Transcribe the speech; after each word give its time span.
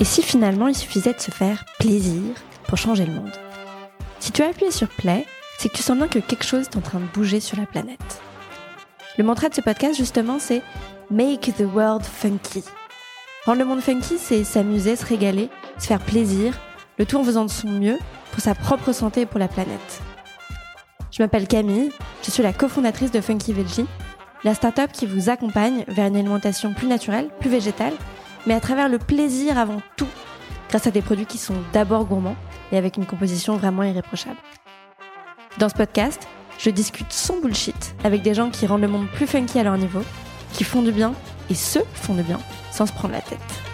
Et 0.00 0.04
si 0.04 0.22
finalement 0.22 0.68
il 0.68 0.76
suffisait 0.76 1.12
de 1.12 1.20
se 1.20 1.30
faire 1.30 1.64
plaisir 1.78 2.22
pour 2.66 2.78
changer 2.78 3.04
le 3.04 3.14
monde? 3.14 3.32
Si 4.20 4.30
tu 4.32 4.42
as 4.42 4.48
appuyé 4.48 4.70
sur 4.70 4.88
play, 4.88 5.26
c'est 5.58 5.68
que 5.68 5.76
tu 5.76 5.82
sens 5.82 5.96
bien 5.96 6.08
que 6.08 6.20
quelque 6.20 6.44
chose 6.44 6.66
est 6.66 6.76
en 6.76 6.80
train 6.80 7.00
de 7.00 7.06
bouger 7.06 7.40
sur 7.40 7.58
la 7.58 7.66
planète. 7.66 8.20
Le 9.16 9.24
mantra 9.24 9.48
de 9.48 9.54
ce 9.54 9.60
podcast, 9.60 9.96
justement, 9.96 10.38
c'est 10.38 10.62
Make 11.10 11.52
the 11.56 11.62
world 11.62 12.04
funky. 12.04 12.62
Rendre 13.44 13.58
le 13.58 13.64
monde 13.64 13.80
funky, 13.80 14.18
c'est 14.18 14.44
s'amuser, 14.44 14.94
se 14.94 15.04
régaler, 15.04 15.50
se 15.78 15.86
faire 15.86 16.00
plaisir, 16.00 16.54
le 16.98 17.06
tout 17.06 17.16
en 17.16 17.24
faisant 17.24 17.44
de 17.44 17.50
son 17.50 17.68
mieux 17.68 17.98
pour 18.30 18.40
sa 18.40 18.54
propre 18.54 18.92
santé 18.92 19.22
et 19.22 19.26
pour 19.26 19.40
la 19.40 19.48
planète. 19.48 20.00
Je 21.10 21.22
m'appelle 21.22 21.48
Camille, 21.48 21.90
je 22.22 22.30
suis 22.30 22.42
la 22.42 22.52
cofondatrice 22.52 23.10
de 23.10 23.20
Funky 23.20 23.52
Veggie, 23.52 23.86
la 24.44 24.54
start-up 24.54 24.90
qui 24.92 25.06
vous 25.06 25.30
accompagne 25.30 25.84
vers 25.88 26.06
une 26.06 26.16
alimentation 26.16 26.74
plus 26.74 26.86
naturelle, 26.86 27.28
plus 27.40 27.50
végétale, 27.50 27.94
mais 28.46 28.54
à 28.54 28.60
travers 28.60 28.88
le 28.88 28.98
plaisir 28.98 29.58
avant 29.58 29.82
tout, 29.96 30.08
grâce 30.68 30.86
à 30.86 30.90
des 30.90 31.02
produits 31.02 31.26
qui 31.26 31.38
sont 31.38 31.56
d'abord 31.72 32.04
gourmands 32.04 32.36
et 32.72 32.78
avec 32.78 32.96
une 32.96 33.06
composition 33.06 33.56
vraiment 33.56 33.82
irréprochable. 33.82 34.38
Dans 35.58 35.68
ce 35.68 35.74
podcast, 35.74 36.28
je 36.58 36.70
discute 36.70 37.12
sans 37.12 37.40
bullshit 37.40 37.94
avec 38.04 38.22
des 38.22 38.34
gens 38.34 38.50
qui 38.50 38.66
rendent 38.66 38.82
le 38.82 38.88
monde 38.88 39.08
plus 39.08 39.26
funky 39.26 39.58
à 39.58 39.64
leur 39.64 39.78
niveau, 39.78 40.02
qui 40.52 40.64
font 40.64 40.82
du 40.82 40.92
bien 40.92 41.14
et 41.50 41.54
se 41.54 41.78
font 41.94 42.14
du 42.14 42.22
bien 42.22 42.40
sans 42.72 42.86
se 42.86 42.92
prendre 42.92 43.14
la 43.14 43.20
tête. 43.20 43.67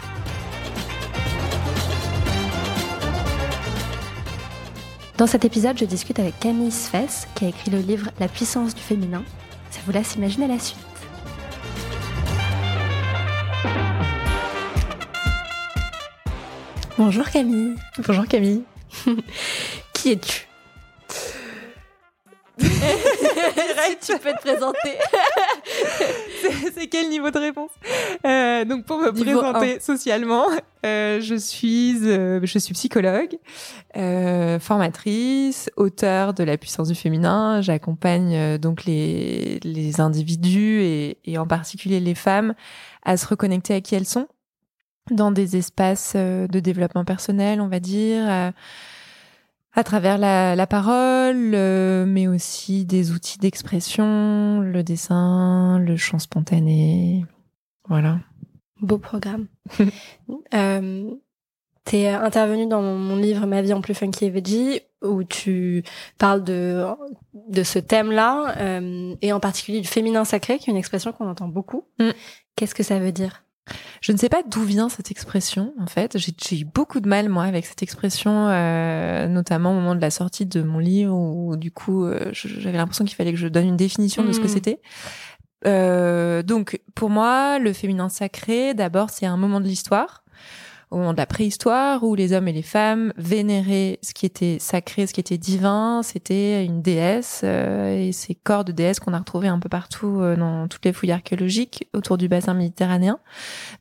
Dans 5.16 5.28
cet 5.28 5.44
épisode, 5.44 5.78
je 5.78 5.84
discute 5.84 6.18
avec 6.18 6.40
Camille 6.40 6.72
Sfess, 6.72 7.28
qui 7.36 7.44
a 7.44 7.48
écrit 7.48 7.70
le 7.70 7.78
livre 7.78 8.10
La 8.18 8.26
puissance 8.26 8.74
du 8.74 8.80
féminin. 8.80 9.22
Ça 9.70 9.78
vous 9.86 9.92
laisse 9.92 10.16
imaginer 10.16 10.48
la 10.48 10.58
suite. 10.58 10.78
Bonjour 16.98 17.30
Camille. 17.30 17.76
Bonjour 18.04 18.26
Camille. 18.26 18.64
qui 19.92 20.10
es-tu? 20.10 20.48
Tu 24.00 24.18
peux 24.18 24.32
te 24.32 24.40
présenter. 24.40 24.98
c'est 26.74 26.86
quel 26.86 27.08
niveau 27.08 27.30
de 27.30 27.38
réponse? 27.38 27.70
Euh, 28.26 28.64
Donc 28.64 28.84
pour 28.84 28.98
me 28.98 29.10
présenter 29.10 29.80
socialement, 29.80 30.46
euh, 30.84 31.20
je 31.20 31.34
suis 31.34 31.98
euh, 32.04 32.40
je 32.42 32.58
suis 32.58 32.74
psychologue, 32.74 33.38
formatrice, 34.60 35.70
auteur 35.76 36.34
de 36.34 36.44
La 36.44 36.56
puissance 36.56 36.88
du 36.88 36.94
féminin. 36.94 37.60
J'accompagne 37.60 38.58
donc 38.58 38.84
les 38.84 39.60
les 39.62 40.00
individus 40.00 40.82
et, 40.82 41.18
et 41.24 41.38
en 41.38 41.46
particulier 41.46 42.00
les 42.00 42.14
femmes 42.14 42.54
à 43.02 43.16
se 43.16 43.26
reconnecter 43.26 43.74
à 43.74 43.80
qui 43.80 43.94
elles 43.94 44.06
sont 44.06 44.28
dans 45.10 45.30
des 45.30 45.56
espaces 45.56 46.16
de 46.16 46.60
développement 46.60 47.04
personnel, 47.04 47.60
on 47.60 47.68
va 47.68 47.78
dire 47.78 48.52
à 49.74 49.84
travers 49.84 50.18
la, 50.18 50.54
la 50.54 50.66
parole, 50.66 51.52
euh, 51.54 52.04
mais 52.06 52.28
aussi 52.28 52.84
des 52.84 53.10
outils 53.12 53.38
d'expression, 53.38 54.60
le 54.60 54.82
dessin, 54.82 55.78
le 55.78 55.96
chant 55.96 56.18
spontané. 56.18 57.24
Voilà. 57.88 58.18
Beau 58.80 58.98
programme. 58.98 59.46
euh, 60.54 61.10
T'es 61.84 62.08
intervenu 62.08 62.66
dans 62.66 62.80
mon 62.80 63.16
livre 63.16 63.46
Ma 63.46 63.60
vie 63.60 63.74
en 63.74 63.82
plus 63.82 63.92
funky 63.92 64.24
et 64.24 64.30
veggie 64.30 64.80
où 65.02 65.22
tu 65.22 65.82
parles 66.18 66.42
de 66.42 66.82
de 67.34 67.62
ce 67.62 67.78
thème-là 67.78 68.56
euh, 68.56 69.14
et 69.20 69.34
en 69.34 69.40
particulier 69.40 69.82
du 69.82 69.86
féminin 69.86 70.24
sacré, 70.24 70.58
qui 70.58 70.70
est 70.70 70.72
une 70.72 70.78
expression 70.78 71.12
qu'on 71.12 71.28
entend 71.28 71.48
beaucoup. 71.48 71.84
Mm. 71.98 72.10
Qu'est-ce 72.56 72.74
que 72.74 72.82
ça 72.82 72.98
veut 72.98 73.12
dire? 73.12 73.43
Je 74.00 74.12
ne 74.12 74.16
sais 74.18 74.28
pas 74.28 74.42
d'où 74.42 74.62
vient 74.62 74.88
cette 74.88 75.10
expression, 75.10 75.72
en 75.80 75.86
fait. 75.86 76.18
J'ai 76.18 76.60
eu 76.60 76.64
beaucoup 76.64 77.00
de 77.00 77.08
mal, 77.08 77.28
moi, 77.28 77.44
avec 77.44 77.64
cette 77.66 77.82
expression, 77.82 78.48
euh, 78.48 79.26
notamment 79.28 79.72
au 79.72 79.74
moment 79.74 79.94
de 79.94 80.00
la 80.00 80.10
sortie 80.10 80.46
de 80.46 80.62
mon 80.62 80.78
livre, 80.78 81.14
où 81.14 81.56
du 81.56 81.70
coup, 81.70 82.04
euh, 82.04 82.30
j'avais 82.32 82.76
l'impression 82.76 83.04
qu'il 83.04 83.16
fallait 83.16 83.32
que 83.32 83.38
je 83.38 83.48
donne 83.48 83.66
une 83.66 83.76
définition 83.76 84.22
de 84.22 84.32
ce 84.32 84.40
que 84.40 84.46
mmh. 84.46 84.48
c'était. 84.48 84.80
Euh, 85.66 86.42
donc, 86.42 86.80
pour 86.94 87.08
moi, 87.08 87.58
le 87.58 87.72
féminin 87.72 88.08
sacré, 88.08 88.74
d'abord, 88.74 89.10
c'est 89.10 89.26
un 89.26 89.36
moment 89.36 89.60
de 89.60 89.66
l'histoire 89.66 90.24
au 90.94 90.98
moment 90.98 91.12
de 91.12 91.18
la 91.18 91.26
préhistoire 91.26 92.04
où 92.04 92.14
les 92.14 92.32
hommes 92.32 92.46
et 92.46 92.52
les 92.52 92.62
femmes 92.62 93.12
vénéraient 93.16 93.98
ce 94.00 94.14
qui 94.14 94.26
était 94.26 94.58
sacré, 94.60 95.08
ce 95.08 95.12
qui 95.12 95.18
était 95.18 95.38
divin. 95.38 96.02
C'était 96.04 96.64
une 96.64 96.82
déesse 96.82 97.40
euh, 97.42 97.98
et 97.98 98.12
ces 98.12 98.36
corps 98.36 98.64
de 98.64 98.70
déesse 98.70 99.00
qu'on 99.00 99.12
a 99.12 99.18
retrouvés 99.18 99.48
un 99.48 99.58
peu 99.58 99.68
partout 99.68 100.20
euh, 100.20 100.36
dans 100.36 100.68
toutes 100.68 100.84
les 100.84 100.92
fouilles 100.92 101.10
archéologiques 101.10 101.88
autour 101.94 102.16
du 102.16 102.28
bassin 102.28 102.54
méditerranéen. 102.54 103.18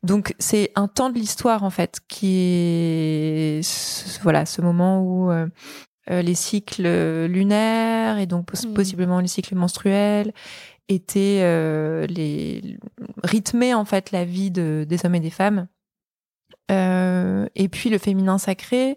Donc 0.02 0.34
c'est 0.40 0.72
un 0.74 0.88
temps 0.88 1.08
de 1.08 1.14
l'histoire 1.14 1.62
en 1.62 1.70
fait 1.70 2.00
qui 2.08 2.36
est 2.40 4.20
voilà 4.22 4.44
ce 4.44 4.60
moment 4.60 5.00
où 5.00 5.30
euh, 5.30 5.46
les 6.08 6.34
cycles 6.34 7.26
lunaires 7.26 8.18
et 8.18 8.26
donc 8.26 8.52
mmh. 8.52 8.74
possiblement 8.74 9.20
les 9.20 9.28
cycles 9.28 9.54
menstruels 9.54 10.32
étaient 10.88 11.40
les 12.08 12.76
rythmer 13.22 13.72
en 13.72 13.84
fait 13.84 14.10
la 14.10 14.24
vie 14.24 14.50
de, 14.50 14.84
des 14.86 15.06
hommes 15.06 15.14
et 15.14 15.20
des 15.20 15.30
femmes 15.30 15.68
euh, 16.70 17.46
et 17.54 17.68
puis 17.68 17.90
le 17.90 17.98
féminin 17.98 18.38
sacré, 18.38 18.96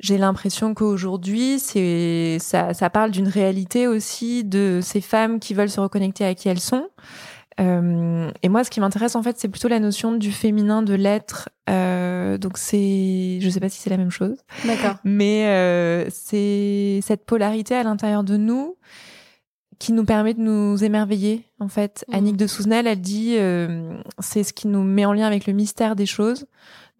j'ai 0.00 0.18
l'impression 0.18 0.74
qu'aujourd'hui, 0.74 1.58
c'est 1.58 2.38
ça, 2.40 2.74
ça 2.74 2.90
parle 2.90 3.10
d'une 3.10 3.28
réalité 3.28 3.86
aussi 3.86 4.42
de 4.42 4.80
ces 4.82 5.00
femmes 5.00 5.38
qui 5.38 5.54
veulent 5.54 5.70
se 5.70 5.80
reconnecter 5.80 6.24
à 6.24 6.34
qui 6.34 6.48
elles 6.48 6.60
sont. 6.60 6.88
Euh, 7.60 8.30
et 8.42 8.48
moi, 8.48 8.64
ce 8.64 8.70
qui 8.70 8.80
m'intéresse 8.80 9.14
en 9.14 9.22
fait, 9.22 9.38
c'est 9.38 9.48
plutôt 9.48 9.68
la 9.68 9.78
notion 9.78 10.12
du 10.12 10.32
féminin, 10.32 10.82
de 10.82 10.94
l'être. 10.94 11.50
Euh, 11.70 12.38
donc 12.38 12.58
c'est, 12.58 13.38
je 13.40 13.48
sais 13.48 13.60
pas 13.60 13.68
si 13.68 13.80
c'est 13.80 13.90
la 13.90 13.96
même 13.96 14.10
chose. 14.10 14.38
D'accord. 14.64 14.96
Mais 15.04 15.46
euh, 15.46 16.06
c'est 16.10 17.00
cette 17.02 17.24
polarité 17.24 17.74
à 17.74 17.82
l'intérieur 17.82 18.24
de 18.24 18.36
nous 18.36 18.76
qui 19.82 19.92
nous 19.92 20.04
permet 20.04 20.32
de 20.32 20.40
nous 20.40 20.84
émerveiller 20.84 21.44
en 21.58 21.66
fait. 21.66 22.04
Mmh. 22.06 22.14
Annick 22.14 22.36
de 22.36 22.46
Souzenel, 22.46 22.86
elle 22.86 23.00
dit 23.00 23.34
euh, 23.36 24.00
c'est 24.20 24.44
ce 24.44 24.52
qui 24.52 24.68
nous 24.68 24.84
met 24.84 25.04
en 25.04 25.12
lien 25.12 25.26
avec 25.26 25.48
le 25.48 25.52
mystère 25.52 25.96
des 25.96 26.06
choses. 26.06 26.46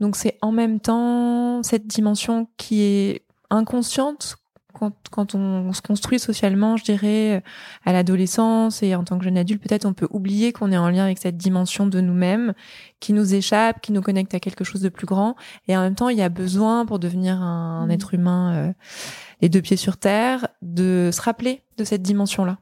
Donc 0.00 0.16
c'est 0.16 0.37
en 0.43 0.50
même 0.50 0.81
temps 0.81 1.62
cette 1.62 1.87
dimension 1.87 2.48
qui 2.56 2.82
est 2.82 3.25
inconsciente 3.50 4.34
quand, 4.72 4.97
quand 5.12 5.37
on, 5.37 5.72
se 5.72 5.81
construit 5.81 6.19
socialement, 6.19 6.76
je 6.76 6.82
dirais, 6.82 7.44
à 7.84 7.92
l'adolescence 7.92 8.82
et 8.82 8.97
en 8.97 9.04
tant 9.04 9.16
que 9.16 9.25
jeune 9.25 9.38
adulte, 9.38 9.62
peut-être 9.62 9.84
on 9.84 9.92
peut 9.92 10.09
oublier 10.10 10.53
qu'on 10.53 10.72
est 10.72 10.76
en 10.76 10.88
lien 10.88 11.04
avec 11.04 11.19
cette 11.19 11.37
dimension 11.37 11.87
de 11.87 12.00
nous-mêmes 12.00 12.53
qui 12.98 13.12
nous 13.12 13.32
échappe, 13.32 13.81
qui 13.81 13.92
nous 13.92 14.03
connecte 14.03 14.34
à 14.34 14.41
quelque 14.41 14.65
chose 14.65 14.81
de 14.81 14.88
plus 14.88 15.06
grand. 15.06 15.37
Et 15.69 15.76
en 15.76 15.82
même 15.82 15.94
temps, 15.94 16.09
il 16.09 16.19
y 16.19 16.22
a 16.22 16.31
besoin 16.31 16.84
pour 16.84 16.98
devenir 16.98 17.41
un, 17.41 17.87
mmh. 17.87 17.91
être 17.92 18.15
humain, 18.15 18.54
euh, 18.54 18.72
les 19.41 19.48
deux 19.48 19.62
pieds 19.62 19.76
sur 19.76 19.98
terre, 19.98 20.48
de 20.62 21.10
se 21.12 21.21
rappeler 21.21 21.62
de 21.76 21.84
cette 21.84 22.03
dimension-là. 22.03 22.59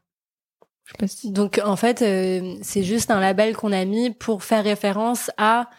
Donc 1.24 1.60
en 1.64 1.76
fait, 1.76 2.02
euh, 2.02 2.56
c'est 2.62 2.82
juste 2.82 3.10
un 3.10 3.20
label 3.20 3.56
qu'on 3.56 3.72
a 3.72 3.84
mis 3.84 4.10
pour 4.10 4.42
faire 4.44 4.64
référence 4.64 5.30
à 5.36 5.70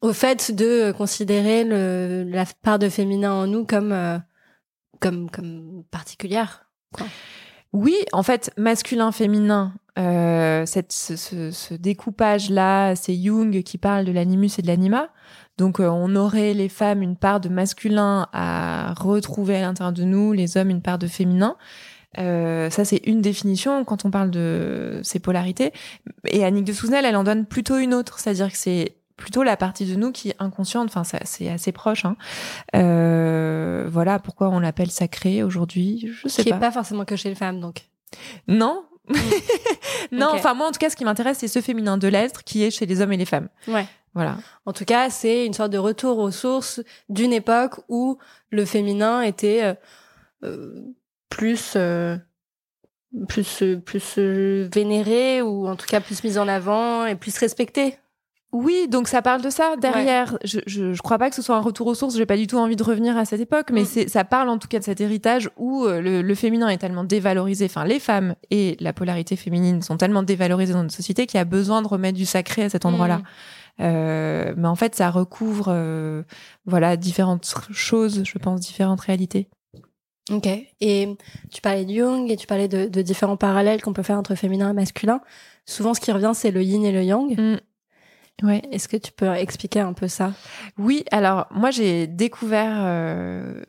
au 0.00 0.12
fait 0.12 0.54
de 0.54 0.92
considérer 0.92 1.64
le, 1.64 2.24
la 2.24 2.44
part 2.62 2.78
de 2.78 2.88
féminin 2.88 3.32
en 3.32 3.46
nous 3.46 3.64
comme 3.64 3.92
euh, 3.92 4.18
comme 5.00 5.30
comme 5.30 5.84
particulière. 5.90 6.66
Quoi. 6.92 7.06
Oui, 7.72 7.94
en 8.12 8.24
fait, 8.24 8.50
masculin, 8.56 9.12
féminin, 9.12 9.72
euh, 9.96 10.66
cette, 10.66 10.90
ce, 10.90 11.14
ce, 11.14 11.52
ce 11.52 11.72
découpage-là, 11.74 12.96
c'est 12.96 13.14
Jung 13.14 13.62
qui 13.62 13.78
parle 13.78 14.04
de 14.04 14.10
l'animus 14.10 14.50
et 14.58 14.62
de 14.62 14.66
l'anima. 14.66 15.10
Donc, 15.56 15.78
euh, 15.78 15.88
on 15.88 16.16
aurait 16.16 16.52
les 16.52 16.68
femmes 16.68 17.00
une 17.00 17.16
part 17.16 17.38
de 17.38 17.48
masculin 17.48 18.26
à 18.32 18.92
retrouver 18.94 19.56
à 19.56 19.60
l'intérieur 19.60 19.92
de 19.92 20.02
nous, 20.02 20.32
les 20.32 20.56
hommes 20.56 20.70
une 20.70 20.82
part 20.82 20.98
de 20.98 21.06
féminin. 21.06 21.56
Euh, 22.18 22.70
ça, 22.70 22.84
c'est 22.84 23.00
une 23.04 23.20
définition 23.20 23.84
quand 23.84 24.04
on 24.04 24.10
parle 24.10 24.30
de 24.30 25.00
ces 25.02 25.18
polarités. 25.18 25.72
Et 26.26 26.44
Annick 26.44 26.64
de 26.64 26.72
Souzenel, 26.72 27.04
elle 27.04 27.16
en 27.16 27.24
donne 27.24 27.46
plutôt 27.46 27.78
une 27.78 27.94
autre, 27.94 28.18
c'est-à-dire 28.18 28.50
que 28.50 28.56
c'est 28.56 28.96
plutôt 29.16 29.42
la 29.42 29.56
partie 29.56 29.84
de 29.84 29.94
nous 29.94 30.10
qui 30.10 30.30
est 30.30 30.36
inconsciente. 30.38 30.88
Enfin, 30.94 31.04
c'est 31.24 31.48
assez 31.48 31.72
proche. 31.72 32.04
Hein. 32.04 32.16
Euh, 32.74 33.86
voilà 33.90 34.18
pourquoi 34.18 34.48
on 34.48 34.58
l'appelle 34.58 34.90
sacré 34.90 35.42
aujourd'hui. 35.42 36.10
Je 36.22 36.28
sais 36.28 36.42
qui 36.42 36.50
pas. 36.50 36.56
Qui 36.56 36.58
est 36.58 36.66
pas 36.66 36.72
forcément 36.72 37.04
que 37.04 37.16
chez 37.16 37.28
les 37.28 37.34
femmes, 37.34 37.60
donc. 37.60 37.88
Non. 38.48 38.84
Mm. 39.08 39.14
non. 40.12 40.28
Enfin, 40.32 40.54
moi, 40.54 40.66
en 40.66 40.72
tout 40.72 40.78
cas, 40.78 40.90
ce 40.90 40.96
qui 40.96 41.04
m'intéresse, 41.04 41.38
c'est 41.38 41.48
ce 41.48 41.60
féminin 41.60 41.98
de 41.98 42.08
l'être 42.08 42.42
qui 42.42 42.64
est 42.64 42.70
chez 42.70 42.86
les 42.86 43.00
hommes 43.00 43.12
et 43.12 43.16
les 43.16 43.24
femmes. 43.24 43.48
Ouais. 43.68 43.86
Voilà. 44.14 44.38
En 44.66 44.72
tout 44.72 44.84
cas, 44.84 45.08
c'est 45.10 45.46
une 45.46 45.52
sorte 45.52 45.70
de 45.70 45.78
retour 45.78 46.18
aux 46.18 46.32
sources 46.32 46.80
d'une 47.08 47.32
époque 47.32 47.80
où 47.88 48.18
le 48.50 48.64
féminin 48.64 49.22
était 49.22 49.62
euh, 49.62 49.74
euh 50.42 50.82
plus 51.30 51.72
euh, 51.76 52.16
plus 53.28 53.64
plus 53.84 54.18
vénéré 54.72 55.40
ou 55.42 55.66
en 55.66 55.76
tout 55.76 55.86
cas 55.86 56.00
plus 56.00 56.22
mis 56.22 56.38
en 56.38 56.46
avant 56.46 57.06
et 57.06 57.14
plus 57.14 57.36
respecté 57.38 57.96
Oui, 58.52 58.86
donc 58.88 59.08
ça 59.08 59.22
parle 59.22 59.40
de 59.40 59.48
ça 59.48 59.76
derrière. 59.80 60.36
Je, 60.44 60.60
je, 60.66 60.92
je 60.92 61.02
crois 61.02 61.18
pas 61.18 61.30
que 61.30 61.36
ce 61.36 61.42
soit 61.42 61.56
un 61.56 61.60
retour 61.60 61.86
aux 61.86 61.94
sources. 61.94 62.16
J'ai 62.16 62.26
pas 62.26 62.36
du 62.36 62.46
tout 62.46 62.58
envie 62.58 62.76
de 62.76 62.82
revenir 62.82 63.16
à 63.16 63.24
cette 63.24 63.40
époque, 63.40 63.70
mais 63.72 63.82
mm. 63.82 64.08
ça 64.08 64.24
parle 64.24 64.48
en 64.48 64.58
tout 64.58 64.68
cas 64.68 64.78
de 64.78 64.84
cet 64.84 65.00
héritage 65.00 65.50
où 65.56 65.86
euh, 65.86 66.00
le, 66.00 66.20
le, 66.20 66.34
féminin 66.34 66.68
est 66.68 66.78
tellement 66.78 67.04
dévalorisé. 67.04 67.64
Enfin, 67.64 67.84
les 67.84 68.00
femmes 68.00 68.34
et 68.50 68.76
la 68.80 68.92
polarité 68.92 69.36
féminine 69.36 69.82
sont 69.82 69.96
tellement 69.96 70.22
dévalorisées 70.22 70.74
dans 70.74 70.82
notre 70.82 70.94
société 70.94 71.26
qu'il 71.26 71.38
y 71.38 71.40
a 71.40 71.44
besoin 71.44 71.80
de 71.82 71.88
remettre 71.88 72.18
du 72.18 72.26
sacré 72.26 72.64
à 72.64 72.68
cet 72.68 72.84
endroit-là. 72.84 73.18
Mm. 73.18 73.22
Euh, 73.80 74.54
mais 74.56 74.68
en 74.68 74.74
fait, 74.74 74.94
ça 74.94 75.10
recouvre, 75.10 75.66
euh, 75.68 76.22
voilà, 76.66 76.96
différentes 76.96 77.54
choses, 77.70 78.22
je 78.24 78.38
pense, 78.38 78.60
différentes 78.60 79.00
réalités. 79.00 79.48
Ok. 80.30 80.48
Et 80.80 81.08
tu 81.50 81.60
parlais 81.60 81.84
de 81.84 81.92
Jung 81.92 82.30
et 82.30 82.36
tu 82.36 82.46
parlais 82.46 82.68
de, 82.68 82.86
de 82.86 83.02
différents 83.02 83.36
parallèles 83.36 83.82
qu'on 83.82 83.92
peut 83.92 84.02
faire 84.02 84.18
entre 84.18 84.34
féminin 84.34 84.70
et 84.70 84.74
masculin. 84.74 85.20
Souvent, 85.66 85.94
ce 85.94 86.00
qui 86.00 86.12
revient, 86.12 86.32
c'est 86.34 86.50
le 86.50 86.62
yin 86.62 86.84
et 86.84 86.92
le 86.92 87.02
yang. 87.02 87.38
Mm. 87.38 87.56
Ouais. 88.42 88.62
Est-ce 88.72 88.88
que 88.88 88.96
tu 88.96 89.12
peux 89.12 89.28
expliquer 89.34 89.80
un 89.80 89.92
peu 89.92 90.08
ça? 90.08 90.32
Oui. 90.78 91.04
Alors 91.10 91.46
moi, 91.50 91.70
j'ai 91.70 92.06
découvert 92.06 92.78
euh, 92.78 93.62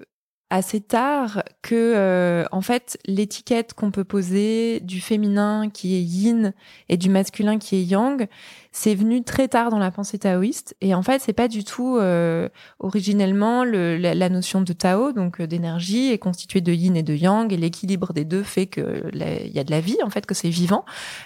assez 0.51 0.81
tard 0.81 1.43
que 1.61 1.93
euh, 1.95 2.43
en 2.51 2.59
fait 2.59 2.99
l'étiquette 3.05 3.73
qu'on 3.73 3.89
peut 3.89 4.03
poser 4.03 4.81
du 4.81 4.99
féminin 4.99 5.69
qui 5.73 5.95
est 5.95 6.01
yin 6.01 6.53
et 6.89 6.97
du 6.97 7.09
masculin 7.09 7.57
qui 7.57 7.77
est 7.77 7.83
yang 7.83 8.27
c'est 8.73 8.93
venu 8.93 9.23
très 9.23 9.47
tard 9.47 9.69
dans 9.69 9.79
la 9.79 9.91
pensée 9.91 10.19
taoïste. 10.19 10.75
Et 10.81 10.93
en 10.93 11.03
fait 11.03 11.21
c'est 11.21 11.33
pas 11.33 11.47
du 11.47 11.63
tout 11.63 11.97
euh, 11.97 12.49
originellement 12.79 13.63
le, 13.63 13.95
la, 13.95 14.29
notion 14.29 14.59
de 14.61 14.73
Tao 14.73 15.13
donc 15.13 15.39
euh, 15.39 15.47
d'énergie 15.47 16.11
est 16.11 16.17
constituée 16.17 16.59
de 16.59 16.73
yin 16.73 16.97
et 16.97 17.03
de 17.03 17.15
yang 17.15 17.51
et 17.51 17.57
l'équilibre 17.57 18.11
des 18.11 18.25
deux 18.25 18.43
fait 18.43 18.65
que 18.65 19.09
il 19.13 19.51
y 19.55 19.59
a 19.59 19.63
de 19.63 19.71
la 19.71 19.79
vie 19.79 19.97
en 20.03 20.09
fait 20.09 20.25
que 20.25 20.35
c'est 20.35 20.49
vivant. 20.49 20.83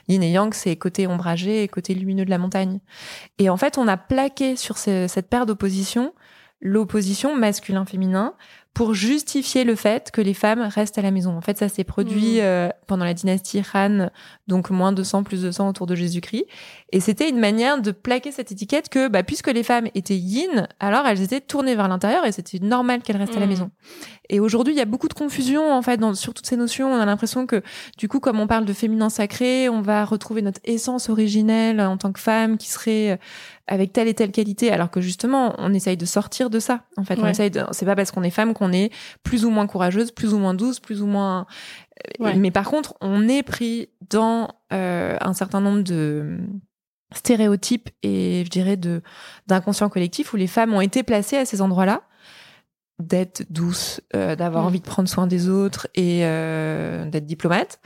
Yin 0.08 0.22
et 0.22 0.32
yang 0.32 0.54
c'est 0.54 0.76
côté 0.76 1.08
ombragé 1.08 1.64
et 1.64 1.68
côté 1.68 1.96
lumineux 1.96 2.26
de 2.26 2.30
la 2.30 2.38
montagne. 2.38 2.80
Et 3.40 3.50
en 3.50 3.58
fait 3.58 3.80
on 3.80 3.88
a 3.88 3.98
plaqué 3.98 4.56
sur 4.56 4.78
cette 4.78 5.30
paire 5.30 5.48
d'oppositions 5.48 6.14
l'opposition 6.62 7.36
masculin-féminin 7.36 8.34
pour 8.76 8.94
justifier 8.94 9.64
le 9.64 9.74
fait 9.76 10.12
que 10.12 10.20
les 10.20 10.34
femmes 10.34 10.60
restent 10.60 10.98
à 10.98 11.02
la 11.02 11.10
maison. 11.10 11.36
En 11.36 11.40
fait, 11.40 11.58
ça 11.58 11.70
s'est 11.70 11.86
produit 11.86 12.36
mmh. 12.36 12.42
euh, 12.42 12.70
pendant 12.88 13.06
la 13.06 13.14
dynastie 13.14 13.62
Han, 13.74 14.10
donc 14.48 14.70
moins 14.70 14.92
de 14.92 15.02
100, 15.02 15.24
plus 15.24 15.42
de 15.42 15.50
100 15.50 15.70
autour 15.70 15.88
de 15.88 15.96
Jésus-Christ. 15.96 16.46
Et 16.92 17.00
c'était 17.00 17.30
une 17.30 17.40
manière 17.40 17.82
de 17.82 17.92
plaquer 17.92 18.32
cette 18.32 18.52
étiquette 18.52 18.90
que, 18.90 19.08
bah, 19.08 19.24
puisque 19.24 19.48
les 19.48 19.64
femmes 19.64 19.88
étaient 19.96 20.18
yin, 20.18 20.68
alors 20.82 21.08
elles 21.08 21.22
étaient 21.22 21.40
tournées 21.40 21.76
vers 21.76 21.88
l'intérieur 21.88 22.26
et 22.26 22.34
c'était 22.34 22.60
normal 22.60 23.02
qu'elles 23.02 23.16
restent 23.16 23.38
à 23.38 23.40
la 23.40 23.46
mmh. 23.46 23.50
maison. 23.50 23.72
Et 24.30 24.42
aujourd'hui, 24.42 24.74
il 24.74 24.78
y 24.78 24.82
a 24.82 24.86
beaucoup 24.86 25.08
de 25.08 25.14
confusion 25.14 25.72
en 25.72 25.82
fait 25.82 25.98
dans, 25.98 26.14
sur 26.14 26.34
toutes 26.34 26.48
ces 26.48 26.58
notions. 26.58 26.92
On 26.92 27.00
a 27.00 27.06
l'impression 27.06 27.46
que 27.46 27.62
du 27.98 28.10
coup, 28.10 28.20
comme 28.20 28.40
on 28.40 28.48
parle 28.48 28.66
de 28.66 28.74
féminin 28.74 29.10
sacré, 29.10 29.70
on 29.70 29.82
va 29.82 30.04
retrouver 30.04 30.42
notre 30.42 30.60
essence 30.66 31.10
originelle 31.10 31.80
en 31.80 31.98
tant 31.98 32.12
que 32.12 32.20
femme 32.20 32.58
qui 32.58 32.70
serait 32.70 33.12
euh, 33.12 33.18
avec 33.68 33.94
telle 33.94 34.08
et 34.08 34.14
telle 34.14 34.32
qualité, 34.32 34.72
alors 34.72 34.92
que 34.92 35.02
justement, 35.02 35.56
on 35.58 35.74
essaye 35.74 35.98
de 35.98 36.06
sortir 36.06 36.50
de 36.50 36.60
ça. 36.60 36.84
En 36.98 37.04
fait, 37.04 37.18
on 37.20 37.28
essaye 37.28 37.52
de. 37.52 37.64
C'est 37.72 37.86
pas 37.86 37.96
parce 37.96 38.12
qu'on 38.12 38.24
est 38.24 38.30
femme 38.30 38.54
qu'on 38.54 38.72
est 38.72 38.92
plus 39.24 39.46
ou 39.46 39.50
moins 39.50 39.68
courageuse, 39.68 40.12
plus 40.12 40.34
ou 40.34 40.38
moins 40.38 40.54
douce, 40.54 40.80
plus 40.80 41.02
ou 41.02 41.08
moins. 41.08 41.48
Euh, 42.22 42.34
mais 42.36 42.52
par 42.52 42.70
contre, 42.70 42.96
on 43.02 43.28
est 43.28 43.44
pris 43.44 43.90
dans 44.10 44.50
euh, 44.72 45.18
un 45.20 45.34
certain 45.34 45.62
nombre 45.62 45.82
de 45.82 46.38
stéréotypes 47.14 47.90
et 48.04 48.44
je 48.46 48.50
dirais 48.50 48.78
de 48.78 49.02
d'inconscient 49.48 49.90
collectif 49.90 50.34
où 50.34 50.38
les 50.38 50.48
femmes 50.48 50.74
ont 50.74 50.82
été 50.82 51.04
placées 51.04 51.38
à 51.38 51.46
ces 51.46 51.62
endroits-là 51.62 52.02
d'être 53.00 53.44
douce, 53.50 54.00
euh, 54.16 54.36
d'avoir 54.36 54.64
mm. 54.64 54.68
envie 54.68 54.80
de 54.80 54.86
prendre 54.86 55.10
soin 55.10 55.28
des 55.28 55.50
autres 55.50 55.88
et 55.96 56.22
euh, 56.24 57.06
d'être 57.06 57.26
diplomate. 57.26 57.80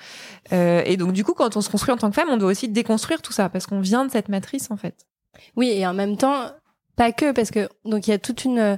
Euh, 0.54 0.84
et 0.86 0.98
donc 0.98 1.14
du 1.14 1.24
coup, 1.24 1.34
quand 1.34 1.58
on 1.58 1.62
se 1.62 1.70
construit 1.70 1.94
en 1.94 1.98
tant 1.98 2.10
que 2.10 2.16
femme, 2.16 2.30
on 2.30 2.38
doit 2.38 2.50
aussi 2.52 2.70
déconstruire 2.70 3.22
tout 3.22 3.34
ça 3.34 3.50
parce 3.50 3.66
qu'on 3.66 3.81
vient 3.81 4.06
de 4.06 4.12
cette 4.12 4.30
matrice 4.30 4.70
en 4.72 4.78
fait. 4.78 5.08
Oui, 5.56 5.70
et 5.70 5.86
en 5.86 5.94
même 5.94 6.18
temps, 6.18 6.52
pas 6.96 7.12
que 7.12 7.32
parce 7.32 7.52
que 7.52 7.70
donc 7.86 8.08
il 8.08 8.12
y 8.12 8.14
a 8.14 8.20
toute 8.20 8.46
une 8.46 8.78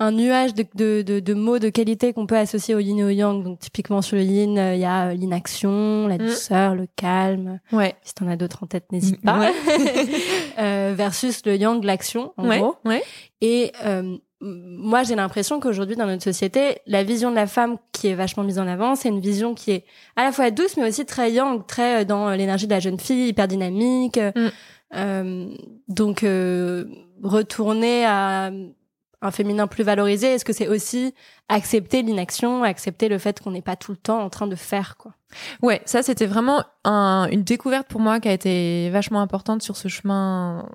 un 0.00 0.12
nuage 0.12 0.54
de, 0.54 0.64
de, 0.74 1.02
de, 1.02 1.18
de 1.18 1.34
mots 1.34 1.58
de 1.58 1.70
qualité 1.70 2.12
qu'on 2.12 2.26
peut 2.26 2.36
associer 2.36 2.74
au 2.74 2.78
yin 2.78 2.98
et 2.98 3.04
au 3.04 3.08
yang. 3.08 3.42
Donc 3.42 3.58
typiquement 3.58 4.00
sur 4.00 4.16
le 4.16 4.22
yin, 4.22 4.56
il 4.74 4.80
y 4.80 4.84
a 4.84 5.12
l'inaction, 5.12 6.06
la 6.06 6.16
mm. 6.16 6.18
douceur, 6.18 6.74
le 6.74 6.86
calme. 6.94 7.58
Ouais. 7.72 7.96
Si 8.02 8.14
t'en 8.14 8.28
as 8.28 8.36
d'autres 8.36 8.62
en 8.62 8.66
tête, 8.66 8.90
n'hésite 8.92 9.20
pas. 9.22 9.50
euh, 10.58 10.94
versus 10.96 11.44
le 11.44 11.56
yang, 11.56 11.82
l'action, 11.82 12.32
en 12.36 12.48
ouais. 12.48 12.60
gros. 12.60 12.76
Ouais. 12.84 13.02
Et 13.40 13.72
euh, 13.84 14.16
moi, 14.40 15.02
j'ai 15.02 15.16
l'impression 15.16 15.58
qu'aujourd'hui, 15.58 15.96
dans 15.96 16.06
notre 16.06 16.22
société, 16.22 16.78
la 16.86 17.02
vision 17.02 17.30
de 17.30 17.34
la 17.34 17.48
femme 17.48 17.76
qui 17.90 18.06
est 18.06 18.14
vachement 18.14 18.44
mise 18.44 18.60
en 18.60 18.68
avant, 18.68 18.94
c'est 18.94 19.08
une 19.08 19.20
vision 19.20 19.54
qui 19.54 19.72
est 19.72 19.84
à 20.14 20.22
la 20.22 20.30
fois 20.30 20.52
douce, 20.52 20.76
mais 20.76 20.86
aussi 20.86 21.06
très 21.06 21.32
yang, 21.32 21.66
très 21.66 22.02
euh, 22.02 22.04
dans 22.04 22.30
l'énergie 22.30 22.68
de 22.68 22.72
la 22.72 22.80
jeune 22.80 23.00
fille, 23.00 23.28
hyper 23.28 23.48
dynamique. 23.48 24.16
Mm. 24.16 24.50
Euh, 24.94 25.54
donc, 25.88 26.22
euh, 26.22 26.86
retourner 27.22 28.04
à 28.04 28.50
un 29.20 29.30
féminin 29.30 29.66
plus 29.66 29.82
valorisé 29.82 30.34
Est-ce 30.34 30.44
que 30.44 30.52
c'est 30.52 30.68
aussi 30.68 31.14
accepter 31.48 32.02
l'inaction, 32.02 32.62
accepter 32.62 33.08
le 33.08 33.18
fait 33.18 33.40
qu'on 33.40 33.50
n'est 33.50 33.62
pas 33.62 33.74
tout 33.74 33.90
le 33.90 33.96
temps 33.96 34.20
en 34.20 34.30
train 34.30 34.46
de 34.46 34.54
faire 34.54 34.96
quoi? 34.96 35.12
Ouais, 35.60 35.82
ça 35.84 36.02
c'était 36.02 36.26
vraiment 36.26 36.62
un, 36.84 37.28
une 37.30 37.42
découverte 37.42 37.88
pour 37.88 38.00
moi 38.00 38.20
qui 38.20 38.28
a 38.28 38.32
été 38.32 38.90
vachement 38.90 39.20
importante 39.20 39.62
sur 39.62 39.76
ce 39.76 39.88
chemin, 39.88 40.68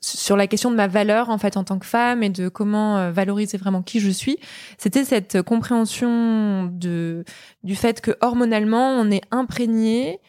sur 0.00 0.36
la 0.36 0.46
question 0.46 0.70
de 0.70 0.76
ma 0.76 0.88
valeur 0.88 1.30
en 1.30 1.38
fait 1.38 1.56
en 1.56 1.64
tant 1.64 1.78
que 1.78 1.86
femme 1.86 2.22
et 2.22 2.28
de 2.28 2.48
comment 2.48 2.98
euh, 2.98 3.10
valoriser 3.12 3.56
vraiment 3.56 3.82
qui 3.82 4.00
je 4.00 4.10
suis. 4.10 4.38
C'était 4.76 5.04
cette 5.04 5.40
compréhension 5.42 6.64
de 6.64 7.24
du 7.62 7.76
fait 7.76 8.00
que 8.00 8.16
hormonalement 8.20 8.90
on 8.98 9.10
est 9.10 9.22
imprégné 9.30 10.20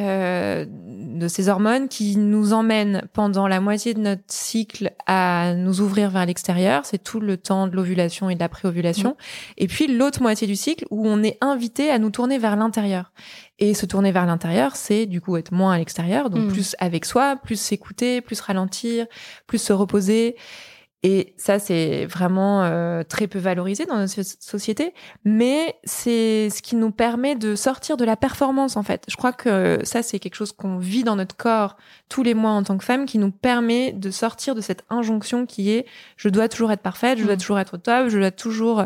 euh, 0.00 0.66
de 0.68 1.28
ces 1.28 1.48
hormones 1.48 1.88
qui 1.88 2.16
nous 2.16 2.52
emmènent 2.52 3.06
pendant 3.12 3.46
la 3.46 3.60
moitié 3.60 3.94
de 3.94 4.00
notre 4.00 4.24
cycle 4.26 4.92
à 5.06 5.54
nous 5.54 5.80
ouvrir 5.80 6.10
vers 6.10 6.26
l'extérieur. 6.26 6.84
C'est 6.84 7.02
tout 7.02 7.20
le 7.20 7.36
temps 7.36 7.68
de 7.68 7.76
l'ovulation 7.76 8.28
et 8.28 8.34
de 8.34 8.40
la 8.40 8.48
préovulation. 8.48 9.10
Mmh. 9.10 9.54
Et 9.58 9.66
puis 9.68 9.86
l'autre 9.86 10.20
moitié 10.20 10.48
du 10.48 10.56
cycle 10.56 10.84
où 10.90 11.06
on 11.06 11.22
est 11.22 11.38
invité 11.40 11.90
à 11.90 12.00
nous 12.00 12.10
tourner 12.10 12.38
vers 12.38 12.56
l'intérieur. 12.56 13.12
Et 13.60 13.72
se 13.72 13.86
tourner 13.86 14.10
vers 14.10 14.26
l'intérieur, 14.26 14.74
c'est 14.74 15.06
du 15.06 15.20
coup 15.20 15.36
être 15.36 15.52
moins 15.52 15.72
à 15.72 15.78
l'extérieur, 15.78 16.28
donc 16.28 16.46
mmh. 16.46 16.52
plus 16.52 16.76
avec 16.80 17.04
soi, 17.04 17.36
plus 17.36 17.60
s'écouter, 17.60 18.20
plus 18.20 18.40
ralentir, 18.40 19.06
plus 19.46 19.58
se 19.58 19.72
reposer. 19.72 20.34
Et 21.06 21.34
ça, 21.36 21.58
c'est 21.58 22.06
vraiment 22.06 22.64
euh, 22.64 23.02
très 23.02 23.26
peu 23.26 23.38
valorisé 23.38 23.84
dans 23.84 23.98
notre 23.98 24.22
société, 24.22 24.94
mais 25.26 25.76
c'est 25.84 26.48
ce 26.48 26.62
qui 26.62 26.76
nous 26.76 26.90
permet 26.90 27.36
de 27.36 27.54
sortir 27.56 27.98
de 27.98 28.06
la 28.06 28.16
performance, 28.16 28.78
en 28.78 28.82
fait. 28.82 29.04
Je 29.08 29.16
crois 29.16 29.34
que 29.34 29.80
ça, 29.82 30.02
c'est 30.02 30.18
quelque 30.18 30.34
chose 30.34 30.52
qu'on 30.52 30.78
vit 30.78 31.04
dans 31.04 31.16
notre 31.16 31.36
corps 31.36 31.76
tous 32.08 32.22
les 32.22 32.32
mois 32.32 32.52
en 32.52 32.62
tant 32.62 32.78
que 32.78 32.84
femme, 32.84 33.04
qui 33.04 33.18
nous 33.18 33.30
permet 33.30 33.92
de 33.92 34.10
sortir 34.10 34.54
de 34.54 34.62
cette 34.62 34.82
injonction 34.88 35.44
qui 35.44 35.72
est 35.72 35.84
je 36.16 36.30
dois 36.30 36.48
toujours 36.48 36.72
être 36.72 36.80
parfaite, 36.80 37.18
je 37.18 37.24
dois 37.24 37.34
mmh. 37.34 37.38
toujours 37.38 37.58
être 37.58 37.76
top, 37.76 38.08
je 38.08 38.18
dois 38.18 38.30
toujours 38.30 38.84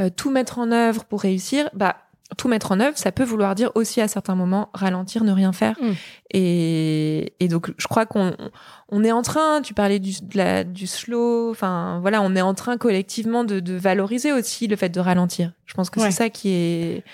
euh, 0.00 0.08
tout 0.08 0.30
mettre 0.30 0.58
en 0.60 0.72
œuvre 0.72 1.04
pour 1.04 1.20
réussir. 1.20 1.68
Bah, 1.74 1.96
tout 2.36 2.48
mettre 2.48 2.72
en 2.72 2.80
œuvre, 2.80 2.96
ça 2.96 3.12
peut 3.12 3.24
vouloir 3.24 3.54
dire 3.54 3.70
aussi 3.74 4.00
à 4.00 4.08
certains 4.08 4.34
moments 4.34 4.70
ralentir, 4.72 5.24
ne 5.24 5.32
rien 5.32 5.52
faire. 5.52 5.76
Mm. 5.80 5.92
Et, 6.32 7.34
et, 7.40 7.48
donc 7.48 7.72
je 7.76 7.86
crois 7.86 8.06
qu'on 8.06 8.34
on 8.88 9.04
est 9.04 9.12
en 9.12 9.22
train, 9.22 9.62
tu 9.62 9.74
parlais 9.74 9.98
du, 9.98 10.12
de 10.22 10.36
la, 10.36 10.64
du 10.64 10.86
slow, 10.86 11.50
enfin 11.50 11.98
voilà, 12.00 12.22
on 12.22 12.34
est 12.36 12.40
en 12.40 12.54
train 12.54 12.76
collectivement 12.76 13.44
de, 13.44 13.60
de 13.60 13.74
valoriser 13.74 14.32
aussi 14.32 14.66
le 14.66 14.76
fait 14.76 14.88
de 14.88 15.00
ralentir. 15.00 15.52
Je 15.66 15.74
pense 15.74 15.90
que 15.90 16.00
c'est 16.00 16.10
ça 16.10 16.30
qui 16.30 16.50
est 16.50 17.04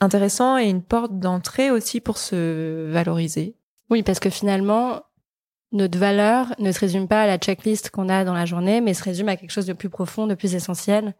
intéressant 0.00 0.58
et 0.58 0.68
une 0.68 0.82
porte 0.82 1.18
d'entrée 1.18 1.70
aussi 1.70 2.00
pour 2.00 2.18
se 2.18 2.90
valoriser. 2.90 3.54
Oui, 3.90 4.02
parce 4.02 4.20
que 4.20 4.30
finalement, 4.30 5.02
notre 5.72 5.98
valeur 5.98 6.54
ne 6.58 6.72
se 6.72 6.80
résume 6.80 7.08
pas 7.08 7.22
à 7.22 7.26
la 7.26 7.38
checklist 7.38 7.90
qu'on 7.90 8.08
a 8.08 8.24
dans 8.24 8.34
la 8.34 8.46
journée, 8.46 8.80
mais 8.80 8.94
se 8.94 9.02
résume 9.02 9.28
à 9.28 9.36
quelque 9.36 9.50
chose 9.50 9.66
de 9.66 9.72
plus 9.72 9.88
profond, 9.88 10.26
de 10.26 10.34
plus 10.34 10.54
essentiel. 10.54 11.14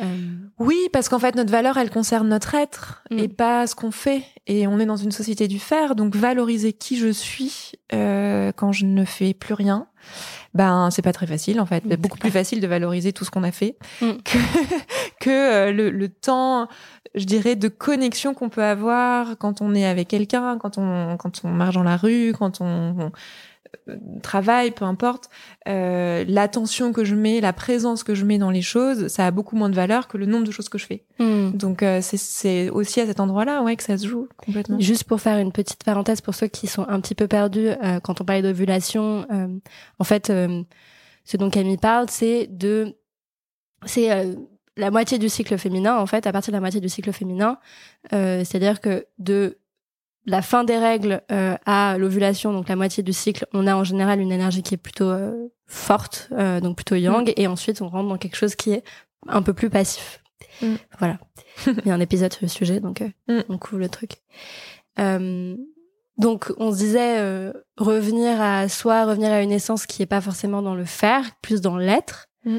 Euh, 0.00 0.04
oui, 0.58 0.76
parce 0.92 1.08
qu'en 1.08 1.18
fait, 1.18 1.34
notre 1.34 1.50
valeur, 1.50 1.76
elle 1.76 1.90
concerne 1.90 2.28
notre 2.28 2.54
être 2.54 3.04
mm. 3.10 3.18
et 3.18 3.28
pas 3.28 3.66
ce 3.66 3.74
qu'on 3.74 3.90
fait. 3.90 4.24
Et 4.46 4.66
on 4.66 4.78
est 4.78 4.86
dans 4.86 4.96
une 4.96 5.12
société 5.12 5.48
du 5.48 5.58
faire, 5.58 5.94
donc 5.94 6.16
valoriser 6.16 6.72
qui 6.72 6.96
je 6.96 7.08
suis 7.08 7.72
euh, 7.92 8.52
quand 8.52 8.72
je 8.72 8.84
ne 8.84 9.04
fais 9.04 9.34
plus 9.34 9.54
rien, 9.54 9.86
ben 10.52 10.90
c'est 10.90 11.02
pas 11.02 11.12
très 11.12 11.26
facile 11.26 11.60
en 11.60 11.66
fait. 11.66 11.84
Mm, 11.84 11.88
c'est 11.90 11.96
beaucoup 11.96 12.18
plus 12.18 12.30
facile 12.30 12.60
de 12.60 12.66
valoriser 12.66 13.12
tout 13.12 13.24
ce 13.24 13.30
qu'on 13.30 13.44
a 13.44 13.52
fait 13.52 13.76
mm. 14.00 14.12
que, 14.24 14.38
que 15.20 15.30
euh, 15.30 15.72
le, 15.72 15.90
le, 15.90 16.08
temps, 16.08 16.68
je 17.14 17.24
dirais, 17.24 17.56
de 17.56 17.68
connexion 17.68 18.34
qu'on 18.34 18.48
peut 18.48 18.64
avoir 18.64 19.38
quand 19.38 19.62
on 19.62 19.74
est 19.74 19.86
avec 19.86 20.08
quelqu'un, 20.08 20.58
quand 20.58 20.78
on 20.78 21.16
quand 21.16 21.40
on 21.44 21.48
marche 21.48 21.74
dans 21.74 21.82
la 21.82 21.96
rue, 21.96 22.32
quand 22.36 22.60
on 22.60 23.12
travail, 24.22 24.70
peu 24.70 24.84
importe, 24.84 25.28
euh, 25.68 26.24
l'attention 26.26 26.92
que 26.92 27.04
je 27.04 27.14
mets, 27.14 27.40
la 27.40 27.52
présence 27.52 28.02
que 28.02 28.14
je 28.14 28.24
mets 28.24 28.38
dans 28.38 28.50
les 28.50 28.62
choses, 28.62 29.08
ça 29.08 29.26
a 29.26 29.30
beaucoup 29.30 29.56
moins 29.56 29.68
de 29.68 29.74
valeur 29.74 30.08
que 30.08 30.16
le 30.16 30.26
nombre 30.26 30.46
de 30.46 30.50
choses 30.50 30.68
que 30.68 30.78
je 30.78 30.86
fais. 30.86 31.04
Hmm. 31.18 31.50
Donc 31.50 31.82
euh, 31.82 32.00
c'est 32.02 32.70
aussi 32.70 33.00
à 33.00 33.06
cet 33.06 33.20
endroit-là 33.20 33.62
ouais, 33.62 33.76
que 33.76 33.82
ça 33.82 33.98
se 33.98 34.06
joue 34.06 34.28
complètement. 34.36 34.80
Juste 34.80 35.04
pour 35.04 35.20
faire 35.20 35.38
une 35.38 35.52
petite 35.52 35.84
parenthèse 35.84 36.20
pour 36.20 36.34
ceux 36.34 36.46
qui 36.46 36.66
sont 36.66 36.86
un 36.88 37.00
petit 37.00 37.14
peu 37.14 37.28
perdus 37.28 37.68
euh, 37.68 38.00
quand 38.00 38.20
on 38.20 38.24
parlait 38.24 38.42
d'ovulation, 38.42 39.26
en 39.98 40.04
fait, 40.04 40.32
ce 41.24 41.36
dont 41.36 41.50
Camille 41.50 41.78
parle, 41.78 42.06
c'est 42.10 42.46
de... 42.46 42.96
C'est 43.86 44.36
la 44.76 44.90
moitié 44.90 45.18
du 45.18 45.28
cycle 45.28 45.58
féminin, 45.58 45.98
en 45.98 46.06
fait, 46.06 46.26
à 46.26 46.32
partir 46.32 46.52
de 46.52 46.56
la 46.56 46.60
moitié 46.60 46.80
du 46.80 46.88
cycle 46.88 47.12
féminin, 47.12 47.58
c'est-à-dire 48.10 48.80
que 48.80 49.06
de 49.18 49.58
la 50.26 50.42
fin 50.42 50.64
des 50.64 50.78
règles 50.78 51.22
euh, 51.30 51.56
à 51.66 51.98
l'ovulation, 51.98 52.52
donc 52.52 52.68
la 52.68 52.76
moitié 52.76 53.02
du 53.02 53.12
cycle, 53.12 53.46
on 53.52 53.66
a 53.66 53.74
en 53.74 53.84
général 53.84 54.20
une 54.20 54.32
énergie 54.32 54.62
qui 54.62 54.74
est 54.74 54.78
plutôt 54.78 55.10
euh, 55.10 55.48
forte, 55.66 56.28
euh, 56.32 56.60
donc 56.60 56.76
plutôt 56.76 56.94
yang, 56.94 57.32
et 57.36 57.46
ensuite 57.46 57.82
on 57.82 57.88
rentre 57.88 58.08
dans 58.08 58.18
quelque 58.18 58.36
chose 58.36 58.54
qui 58.54 58.72
est 58.72 58.84
un 59.28 59.42
peu 59.42 59.52
plus 59.52 59.70
passif. 59.70 60.22
Mm. 60.62 60.74
Voilà. 60.98 61.18
Il 61.66 61.86
y 61.86 61.90
a 61.90 61.94
un 61.94 62.00
épisode 62.00 62.32
sur 62.32 62.44
le 62.44 62.48
sujet, 62.48 62.80
donc 62.80 63.02
euh, 63.02 63.08
Mm. 63.28 63.42
on 63.48 63.58
couvre 63.58 63.80
le 63.80 63.88
truc. 63.88 64.22
Euh, 64.98 65.56
donc 66.16 66.52
on 66.58 66.72
se 66.72 66.76
disait 66.78 67.18
euh, 67.18 67.52
revenir 67.76 68.40
à 68.40 68.68
soi, 68.68 69.04
revenir 69.04 69.32
à 69.32 69.42
une 69.42 69.50
essence 69.50 69.86
qui 69.86 70.02
est 70.02 70.06
pas 70.06 70.20
forcément 70.20 70.62
dans 70.62 70.74
le 70.74 70.84
faire, 70.84 71.24
plus 71.42 71.60
dans 71.60 71.76
l'être. 71.76 72.28
Mm. 72.44 72.58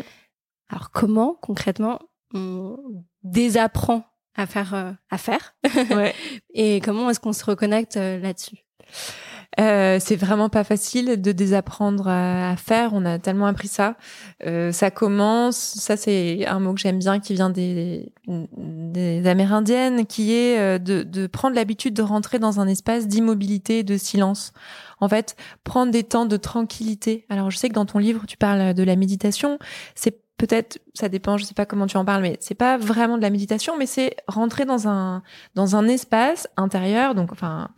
Alors 0.69 0.91
comment 0.91 1.38
concrètement 1.41 2.00
on 2.34 2.77
désapprend 3.24 4.03
à 4.35 4.45
faire 4.45 4.73
euh, 4.73 4.91
à 5.09 5.17
faire 5.17 5.55
Ouais. 5.91 6.13
et 6.53 6.81
comment 6.81 7.09
est-ce 7.09 7.19
qu'on 7.19 7.33
se 7.33 7.45
reconnecte 7.45 7.97
euh, 7.97 8.19
là-dessus? 8.19 8.57
Euh, 9.57 9.99
c'est 10.01 10.17
vraiment 10.17 10.49
pas 10.49 10.65
facile 10.65 11.21
de 11.21 11.31
désapprendre 11.31 12.09
à, 12.09 12.51
à 12.51 12.55
faire. 12.57 12.91
On 12.93 13.05
a 13.05 13.19
tellement 13.19 13.45
appris 13.45 13.69
ça. 13.69 13.95
Euh, 14.45 14.73
ça 14.73 14.91
commence. 14.91 15.55
Ça, 15.55 15.95
c'est 15.95 16.45
un 16.45 16.59
mot 16.59 16.73
que 16.73 16.81
j'aime 16.81 16.99
bien 16.99 17.21
qui 17.21 17.35
vient 17.35 17.49
des, 17.49 18.11
des 18.27 19.25
Amérindiennes, 19.25 20.05
qui 20.07 20.33
est 20.33 20.77
de, 20.79 21.03
de 21.03 21.27
prendre 21.27 21.55
l'habitude 21.55 21.93
de 21.93 22.01
rentrer 22.01 22.37
dans 22.37 22.59
un 22.59 22.67
espace 22.67 23.07
d'immobilité, 23.07 23.83
de 23.83 23.95
silence. 23.97 24.51
En 24.99 25.07
fait, 25.07 25.37
prendre 25.63 25.91
des 25.91 26.03
temps 26.03 26.25
de 26.25 26.35
tranquillité. 26.35 27.25
Alors, 27.29 27.49
je 27.49 27.57
sais 27.57 27.69
que 27.69 27.75
dans 27.75 27.85
ton 27.85 27.99
livre, 27.99 28.25
tu 28.27 28.35
parles 28.35 28.73
de 28.73 28.83
la 28.83 28.97
méditation. 28.97 29.57
C'est 29.95 30.25
peut-être, 30.45 30.79
ça 30.93 31.09
dépend, 31.09 31.37
je 31.37 31.45
sais 31.45 31.53
pas 31.53 31.65
comment 31.65 31.87
tu 31.87 31.97
en 31.97 32.05
parles, 32.05 32.21
mais 32.21 32.37
c'est 32.39 32.55
pas 32.55 32.77
vraiment 32.77 33.17
de 33.17 33.21
la 33.21 33.29
méditation, 33.29 33.77
mais 33.77 33.85
c'est 33.85 34.15
rentrer 34.27 34.65
dans 34.65 34.87
un 34.87 35.23
dans 35.55 35.75
un 35.75 35.87
espace 35.87 36.47
intérieur. 36.57 37.15
Donc, 37.15 37.31
enfin, 37.31 37.69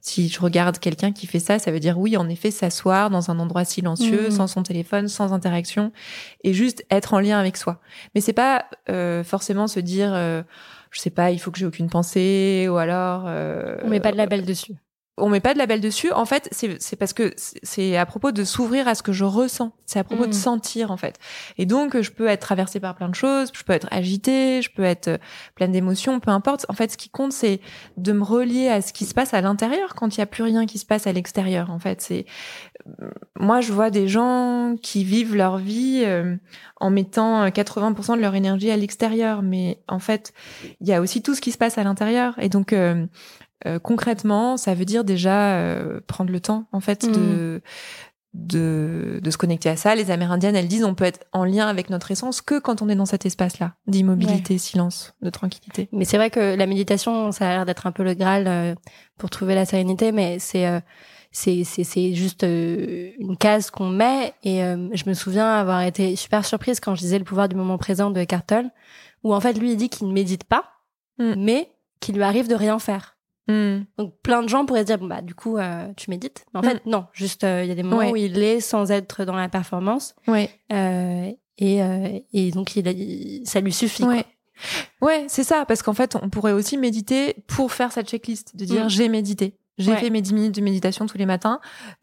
si 0.00 0.28
je 0.28 0.40
regarde 0.40 0.78
quelqu'un 0.78 1.12
qui 1.12 1.26
fait 1.26 1.40
ça, 1.40 1.58
ça 1.58 1.70
veut 1.72 1.80
dire 1.80 1.98
oui, 1.98 2.16
en 2.16 2.28
effet, 2.28 2.50
s'asseoir 2.50 3.10
dans 3.10 3.30
un 3.30 3.38
endroit 3.38 3.64
silencieux, 3.64 4.26
Mhm. 4.26 4.30
sans 4.30 4.46
son 4.46 4.62
téléphone, 4.62 5.08
sans 5.08 5.32
interaction, 5.32 5.92
et 6.44 6.52
juste 6.54 6.84
être 6.90 7.14
en 7.14 7.20
lien 7.20 7.38
avec 7.38 7.56
soi. 7.56 7.80
Mais 8.14 8.20
c'est 8.20 8.32
pas 8.32 8.66
euh, 8.88 9.24
forcément 9.24 9.66
se 9.66 9.80
dire, 9.80 10.12
euh, 10.14 10.42
je 10.92 11.00
sais 11.00 11.10
pas, 11.10 11.30
il 11.32 11.38
faut 11.38 11.50
que 11.50 11.58
j'ai 11.58 11.66
aucune 11.66 11.90
pensée, 11.90 12.68
ou 12.70 12.76
alors. 12.76 13.24
euh, 13.26 13.76
On 13.84 13.88
met 13.88 14.00
pas 14.00 14.12
de 14.12 14.16
label 14.16 14.44
dessus. 14.46 14.74
On 15.18 15.28
met 15.30 15.40
pas 15.40 15.54
de 15.54 15.58
label 15.58 15.80
dessus. 15.80 16.12
En 16.12 16.26
fait, 16.26 16.48
c'est 16.52 16.96
parce 16.96 17.12
que 17.14 17.32
c'est- 17.36 17.96
à 17.96 18.04
propos 18.04 18.32
de 18.32 18.44
s'ouvrir 18.44 18.86
à 18.86 18.94
ce 18.94 19.02
que 19.02 19.12
je 19.12 19.24
ressens. 19.24 19.72
C'est 19.86 19.98
à 19.98 20.04
propos 20.04 20.26
de 20.26 20.32
sentir, 20.32 20.90
en 20.90 20.96
fait. 20.96 21.18
Et 21.56 21.64
donc, 21.64 21.98
je 22.00 22.10
peux 22.10 22.26
être 22.26 22.40
traversée 22.40 22.80
par 22.80 22.94
plein 22.94 23.08
de 23.08 23.14
choses. 23.14 23.50
Je 23.54 23.62
peux 23.62 23.72
être 23.72 23.88
agitée. 23.90 24.60
Je 24.62 24.70
peux 24.70 24.82
être 24.84 25.08
euh, 25.08 25.18
pleine 25.54 25.72
d'émotions. 25.72 26.20
Peu 26.20 26.30
importe. 26.30 26.66
En 26.68 26.74
fait, 26.74 26.90
ce 26.92 26.96
qui 26.98 27.08
compte, 27.08 27.32
c'est 27.32 27.60
de 27.96 28.12
me 28.12 28.22
relier 28.22 28.68
à 28.68 28.82
ce 28.82 28.92
qui 28.92 29.06
se 29.06 29.14
passe 29.14 29.32
à 29.32 29.40
l'intérieur 29.40 29.94
quand 29.94 30.16
il 30.16 30.18
y 30.20 30.22
a 30.22 30.26
plus 30.26 30.42
rien 30.42 30.66
qui 30.66 30.78
se 30.78 30.84
passe 30.86 31.06
à 31.06 31.12
l'extérieur. 31.12 31.70
En 31.70 31.78
fait, 31.78 32.00
c'est 32.02 32.26
euh, 33.00 33.08
moi, 33.38 33.60
je 33.62 33.72
vois 33.72 33.90
des 33.90 34.08
gens 34.08 34.76
qui 34.82 35.02
vivent 35.04 35.34
leur 35.34 35.56
vie 35.56 36.02
euh, 36.04 36.36
en 36.78 36.90
mettant 36.90 37.46
80% 37.48 38.16
de 38.16 38.20
leur 38.20 38.34
énergie 38.34 38.70
à 38.70 38.76
l'extérieur, 38.76 39.42
mais 39.42 39.78
en 39.88 39.98
fait, 39.98 40.32
il 40.80 40.86
y 40.88 40.92
a 40.92 41.00
aussi 41.00 41.22
tout 41.22 41.34
ce 41.34 41.40
qui 41.40 41.52
se 41.52 41.58
passe 41.58 41.78
à 41.78 41.84
l'intérieur. 41.84 42.34
Et 42.38 42.48
donc, 42.48 42.72
euh, 42.72 43.06
euh, 43.64 43.78
concrètement, 43.78 44.56
ça 44.56 44.74
veut 44.74 44.84
dire 44.84 45.04
déjà 45.04 45.54
euh, 45.56 46.00
prendre 46.06 46.30
le 46.30 46.40
temps, 46.40 46.66
en 46.72 46.80
fait, 46.80 47.06
de, 47.10 47.62
de 48.34 49.20
de 49.22 49.30
se 49.30 49.38
connecter 49.38 49.70
à 49.70 49.76
ça. 49.76 49.94
Les 49.94 50.10
Amérindiennes, 50.10 50.56
elles 50.56 50.68
disent, 50.68 50.84
on 50.84 50.94
peut 50.94 51.04
être 51.06 51.24
en 51.32 51.44
lien 51.44 51.66
avec 51.66 51.88
notre 51.88 52.10
essence 52.10 52.42
que 52.42 52.58
quand 52.58 52.82
on 52.82 52.88
est 52.88 52.94
dans 52.94 53.06
cet 53.06 53.24
espace-là, 53.24 53.74
d'immobilité, 53.86 54.58
silence, 54.58 55.14
de 55.22 55.30
tranquillité. 55.30 55.88
Mais 55.92 56.04
c'est 56.04 56.18
vrai 56.18 56.30
que 56.30 56.54
la 56.54 56.66
méditation, 56.66 57.32
ça 57.32 57.48
a 57.48 57.52
l'air 57.54 57.66
d'être 57.66 57.86
un 57.86 57.92
peu 57.92 58.02
le 58.02 58.14
graal 58.14 58.46
euh, 58.46 58.74
pour 59.16 59.30
trouver 59.30 59.54
la 59.54 59.64
sérénité, 59.64 60.12
mais 60.12 60.38
c'est 60.38 60.66
c'est 61.32 61.64
c'est 61.64 61.84
c'est 61.84 62.14
juste 62.14 62.42
une 62.42 63.36
case 63.38 63.70
qu'on 63.70 63.88
met. 63.88 64.34
Et 64.42 64.62
euh, 64.62 64.88
je 64.92 65.08
me 65.08 65.14
souviens 65.14 65.54
avoir 65.54 65.80
été 65.82 66.14
super 66.16 66.44
surprise 66.44 66.78
quand 66.80 66.94
je 66.94 67.00
disais 67.00 67.18
le 67.18 67.24
pouvoir 67.24 67.48
du 67.48 67.56
moment 67.56 67.78
présent 67.78 68.10
de 68.10 68.20
Eckhart 68.20 68.44
Tolle, 68.46 68.70
où 69.24 69.34
en 69.34 69.40
fait 69.40 69.54
lui 69.54 69.72
il 69.72 69.76
dit 69.76 69.88
qu'il 69.88 70.08
ne 70.08 70.12
médite 70.12 70.44
pas, 70.44 70.64
Mm. 71.18 71.34
mais 71.38 71.70
qu'il 72.00 72.14
lui 72.16 72.22
arrive 72.22 72.46
de 72.48 72.54
rien 72.54 72.78
faire. 72.78 73.15
Hmm. 73.48 73.84
Donc 73.96 74.14
plein 74.22 74.42
de 74.42 74.48
gens 74.48 74.66
pourraient 74.66 74.80
se 74.80 74.86
dire 74.86 74.98
bon 74.98 75.06
bah 75.06 75.22
du 75.22 75.34
coup 75.34 75.56
euh, 75.56 75.86
tu 75.96 76.10
médites, 76.10 76.44
mais 76.52 76.60
en 76.60 76.62
fait 76.64 76.84
non, 76.84 77.06
juste 77.12 77.44
euh, 77.44 77.62
il 77.62 77.68
y 77.68 77.70
a 77.70 77.74
des 77.76 77.82
moments 77.84 77.98
Ouais. 77.98 78.10
où 78.10 78.16
il 78.16 78.42
est 78.42 78.58
sans 78.60 78.90
être 78.90 79.24
dans 79.24 79.36
la 79.36 79.48
performance 79.48 80.16
Ouais. 80.26 80.50
euh, 80.72 81.30
et 81.58 81.82
euh, 81.82 82.18
et 82.32 82.50
donc 82.50 82.74
il, 82.74 82.88
a- 82.88 82.92
il- 82.92 83.42
ça 83.46 83.60
lui 83.60 83.72
suffit. 83.72 84.02
quoi. 84.02 84.14
Ouais. 84.14 84.24
Ouais, 85.02 85.24
c'est 85.28 85.44
ça, 85.44 85.64
parce 85.66 85.82
qu'en 85.82 85.92
fait, 85.92 86.16
on 86.20 86.30
pourrait 86.30 86.52
aussi 86.52 86.76
méditer 86.78 87.36
pour 87.46 87.72
faire 87.72 87.92
cette 87.92 88.08
checklist, 88.08 88.56
de 88.56 88.64
dire 88.64 88.86
Mm. 88.86 88.88
j'ai 88.90 89.08
médité, 89.08 89.54
j'ai 89.78 89.92
Ouais. 89.92 89.98
fait 89.98 90.10
mes 90.10 90.22
10 90.22 90.32
minutes 90.34 90.54
de 90.54 90.60
méditation 90.62 91.06
tous 91.06 91.18
les 91.18 91.26
matins. 91.26 91.60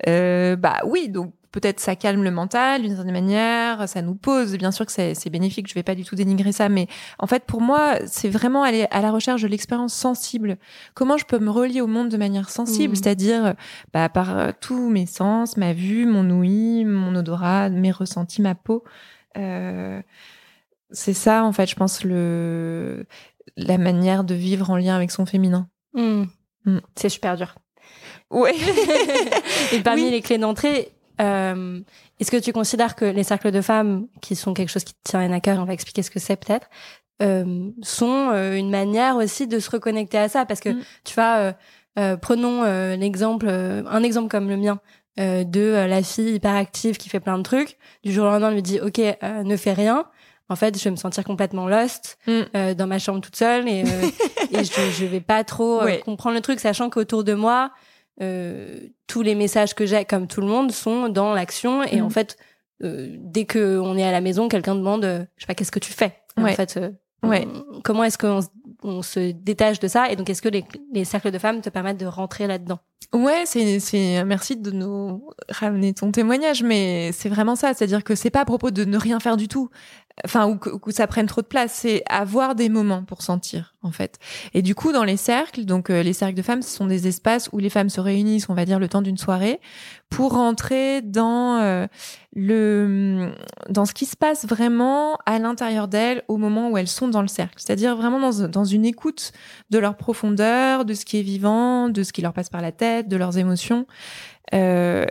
Euh, 0.07 0.55
bah 0.55 0.77
oui, 0.85 1.09
donc 1.09 1.33
peut-être 1.53 1.79
ça 1.79 1.95
calme 1.95 2.23
le 2.23 2.31
mental 2.31 2.81
d'une 2.81 2.93
certaine 2.95 3.13
manière, 3.13 3.87
ça 3.87 4.01
nous 4.01 4.15
pose, 4.15 4.57
bien 4.57 4.71
sûr 4.71 4.85
que 4.85 4.91
c'est 4.91 5.29
bénéfique, 5.29 5.69
je 5.69 5.73
vais 5.75 5.83
pas 5.83 5.95
du 5.95 6.03
tout 6.03 6.15
dénigrer 6.15 6.51
ça, 6.51 6.67
mais 6.67 6.87
en 7.19 7.27
fait 7.27 7.45
pour 7.45 7.61
moi, 7.61 7.95
c'est 8.07 8.27
vraiment 8.27 8.63
aller 8.63 8.87
à 8.91 8.99
la 9.01 9.11
recherche 9.11 9.41
de 9.43 9.47
l'expérience 9.47 9.93
sensible. 9.93 10.57
Comment 10.95 11.15
je 11.15 11.23
peux 11.25 11.39
me 11.39 11.49
relier 11.49 11.79
au 11.79 11.87
monde 11.87 12.09
de 12.09 12.17
manière 12.17 12.49
sensible, 12.49 12.93
Mm. 12.93 12.95
c'est-à-dire 12.95 13.53
bah, 13.93 14.09
par 14.09 14.37
euh, 14.37 14.51
tous 14.59 14.89
mes 14.89 15.05
sens, 15.05 15.55
ma 15.55 15.71
vue, 15.71 16.05
mon 16.05 16.29
ouïe, 16.29 16.83
mon 16.83 17.15
odorat, 17.15 17.69
mes 17.69 17.91
ressentis, 17.91 18.41
ma 18.41 18.55
peau. 18.55 18.83
Euh, 19.37 20.01
c'est 20.91 21.13
ça, 21.13 21.43
en 21.43 21.51
fait, 21.53 21.67
je 21.69 21.75
pense, 21.75 22.03
le 22.03 23.05
la 23.55 23.77
manière 23.77 24.23
de 24.23 24.33
vivre 24.33 24.69
en 24.71 24.77
lien 24.77 24.95
avec 24.95 25.11
son 25.11 25.25
féminin. 25.25 25.67
Mm. 25.93 26.23
Mm. 26.65 26.79
C'est 26.95 27.09
super 27.09 27.37
dur. 27.37 27.55
Ouais. 28.31 28.55
Et 29.73 29.79
parmi 29.81 30.03
Oui. 30.03 30.11
les 30.11 30.21
clés 30.21 30.37
d'entrée, 30.39 30.91
euh, 31.21 31.79
est-ce 32.19 32.31
que 32.31 32.37
tu 32.37 32.51
considères 32.53 32.95
que 32.95 33.05
les 33.05 33.23
cercles 33.23 33.51
de 33.51 33.61
femmes, 33.61 34.07
qui 34.21 34.35
sont 34.35 34.53
quelque 34.53 34.69
chose 34.69 34.83
qui 34.83 34.93
te 34.93 34.99
tient 35.11 35.31
à 35.31 35.39
cœur, 35.39 35.59
on 35.59 35.65
va 35.65 35.73
expliquer 35.73 36.01
ce 36.03 36.11
que 36.11 36.19
c'est 36.19 36.35
peut-être, 36.35 36.67
euh, 37.21 37.69
sont 37.81 38.29
euh, 38.33 38.55
une 38.55 38.69
manière 38.69 39.15
aussi 39.17 39.47
de 39.47 39.59
se 39.59 39.69
reconnecter 39.69 40.17
à 40.17 40.29
ça? 40.29 40.45
Parce 40.45 40.59
que 40.59 40.69
Mm. 40.69 40.81
tu 41.03 41.13
vois, 41.13 41.53
euh, 41.99 42.17
prenons 42.17 42.63
l'exemple, 42.95 43.47
un 43.47 44.03
exemple 44.03 44.29
comme 44.29 44.49
le 44.49 44.57
mien. 44.57 44.79
de 45.17 45.85
la 45.87 46.01
fille 46.01 46.33
hyperactive 46.33 46.97
qui 46.97 47.07
fait 47.07 47.19
plein 47.19 47.37
de 47.37 47.43
trucs 47.43 47.77
du 48.03 48.11
jour 48.11 48.25
au 48.25 48.29
lendemain 48.29 48.47
elle 48.47 48.55
lui 48.55 48.61
dit 48.63 48.79
ok 48.81 48.99
ne 49.43 49.55
fais 49.57 49.73
rien 49.73 50.05
en 50.49 50.55
fait 50.55 50.75
je 50.75 50.83
vais 50.85 50.89
me 50.89 50.95
sentir 50.95 51.23
complètement 51.23 51.67
lost 51.67 52.17
Mm. 52.25 52.31
euh, 52.55 52.73
dans 52.73 52.87
ma 52.87 52.97
chambre 52.97 53.21
toute 53.21 53.35
seule 53.35 53.67
et, 53.69 53.83
euh, 53.85 54.07
et 54.49 54.63
je, 54.63 54.71
je 54.97 55.05
vais 55.05 55.21
pas 55.21 55.43
trop 55.43 55.81
euh, 55.81 55.85
Ouais. 55.85 55.99
comprendre 55.99 56.33
le 56.35 56.41
truc 56.41 56.59
sachant 56.59 56.89
qu'autour 56.89 57.23
de 57.23 57.35
moi 57.35 57.69
tous 58.19 59.21
les 59.21 59.35
messages 59.35 59.73
que 59.73 59.85
j'ai 59.85 60.05
comme 60.05 60.27
tout 60.27 60.41
le 60.41 60.47
monde 60.47 60.71
sont 60.71 61.09
dans 61.09 61.33
l'action. 61.33 61.83
Et 61.83 62.01
en 62.01 62.09
fait 62.09 62.37
euh, 62.83 63.15
dès 63.19 63.45
que 63.45 63.79
on 63.79 63.97
est 63.97 64.03
à 64.03 64.11
la 64.11 64.21
maison 64.21 64.47
quelqu'un 64.49 64.75
demande 64.75 65.05
euh, 65.05 65.23
je 65.37 65.43
sais 65.43 65.47
pas 65.47 65.55
qu'est-ce 65.55 65.71
que 65.71 65.79
tu 65.79 65.93
fais? 65.93 66.13
En 66.37 66.45
fait 66.47 66.77
euh, 66.77 66.89
Ouais. 67.25 67.47
on- 67.71 67.79
comment 67.81 68.03
est-ce 68.03 68.17
qu'on 68.17 68.41
on 68.83 69.01
se 69.01 69.31
détache 69.31 69.79
de 69.79 69.87
ça? 69.87 70.11
Et 70.11 70.17
donc 70.17 70.29
est-ce 70.29 70.41
que 70.41 70.49
les, 70.49 70.65
les 70.93 71.05
cercles 71.05 71.31
de 71.31 71.37
femmes 71.37 71.61
te 71.61 71.69
permettent 71.69 71.99
de 71.99 72.05
rentrer 72.05 72.47
là-dedans? 72.47 72.79
Ouais, 73.13 73.43
c'est 73.45 73.79
c'est 73.79 74.23
merci 74.25 74.57
de 74.57 74.71
nous 74.71 75.29
ramener 75.47 75.93
ton 75.93 76.11
témoignage, 76.11 76.63
mais 76.63 77.11
c'est 77.13 77.29
vraiment 77.29 77.55
ça, 77.55 77.73
c'est-à-dire 77.73 78.03
que 78.03 78.15
c'est 78.15 78.29
pas 78.31 78.41
à 78.41 78.45
propos 78.45 78.71
de 78.71 78.83
ne 78.83 78.97
rien 78.97 79.19
faire 79.21 79.37
du 79.37 79.47
tout, 79.47 79.69
enfin 80.25 80.47
ou 80.47 80.57
que, 80.57 80.69
ou 80.69 80.79
que 80.79 80.91
ça 80.91 81.07
prenne 81.07 81.25
trop 81.25 81.41
de 81.41 81.47
place, 81.47 81.73
c'est 81.73 82.03
avoir 82.07 82.55
des 82.55 82.69
moments 82.69 83.03
pour 83.03 83.21
sentir 83.21 83.73
en 83.81 83.91
fait. 83.91 84.19
Et 84.53 84.61
du 84.61 84.75
coup, 84.75 84.93
dans 84.93 85.03
les 85.03 85.17
cercles, 85.17 85.65
donc 85.65 85.89
euh, 85.89 86.03
les 86.03 86.13
cercles 86.13 86.35
de 86.35 86.41
femmes, 86.41 86.61
ce 86.61 86.69
sont 86.69 86.85
des 86.85 87.07
espaces 87.07 87.49
où 87.51 87.57
les 87.57 87.69
femmes 87.69 87.89
se 87.89 87.99
réunissent, 87.99 88.47
on 88.49 88.53
va 88.53 88.65
dire 88.65 88.79
le 88.79 88.87
temps 88.87 89.01
d'une 89.01 89.17
soirée, 89.17 89.59
pour 90.09 90.33
rentrer 90.33 91.01
dans 91.01 91.57
euh, 91.57 91.87
le 92.35 93.31
dans 93.69 93.85
ce 93.85 93.93
qui 93.93 94.05
se 94.05 94.15
passe 94.15 94.45
vraiment 94.45 95.17
à 95.25 95.39
l'intérieur 95.39 95.87
d'elles 95.87 96.23
au 96.27 96.37
moment 96.37 96.69
où 96.69 96.77
elles 96.77 96.87
sont 96.87 97.07
dans 97.07 97.21
le 97.21 97.27
cercle, 97.27 97.55
c'est-à-dire 97.57 97.95
vraiment 97.95 98.19
dans 98.19 98.47
dans 98.47 98.65
une 98.65 98.85
écoute 98.85 99.31
de 99.71 99.79
leur 99.79 99.97
profondeur, 99.97 100.85
de 100.85 100.93
ce 100.93 101.05
qui 101.05 101.19
est 101.19 101.23
vivant, 101.23 101.89
de 101.89 102.03
ce 102.03 102.13
qui 102.13 102.21
leur 102.21 102.33
passe 102.33 102.49
par 102.49 102.61
la 102.61 102.71
tête, 102.71 103.07
de 103.07 103.17
leurs 103.17 103.37
émotions. 103.37 103.87
Euh, 104.53 105.05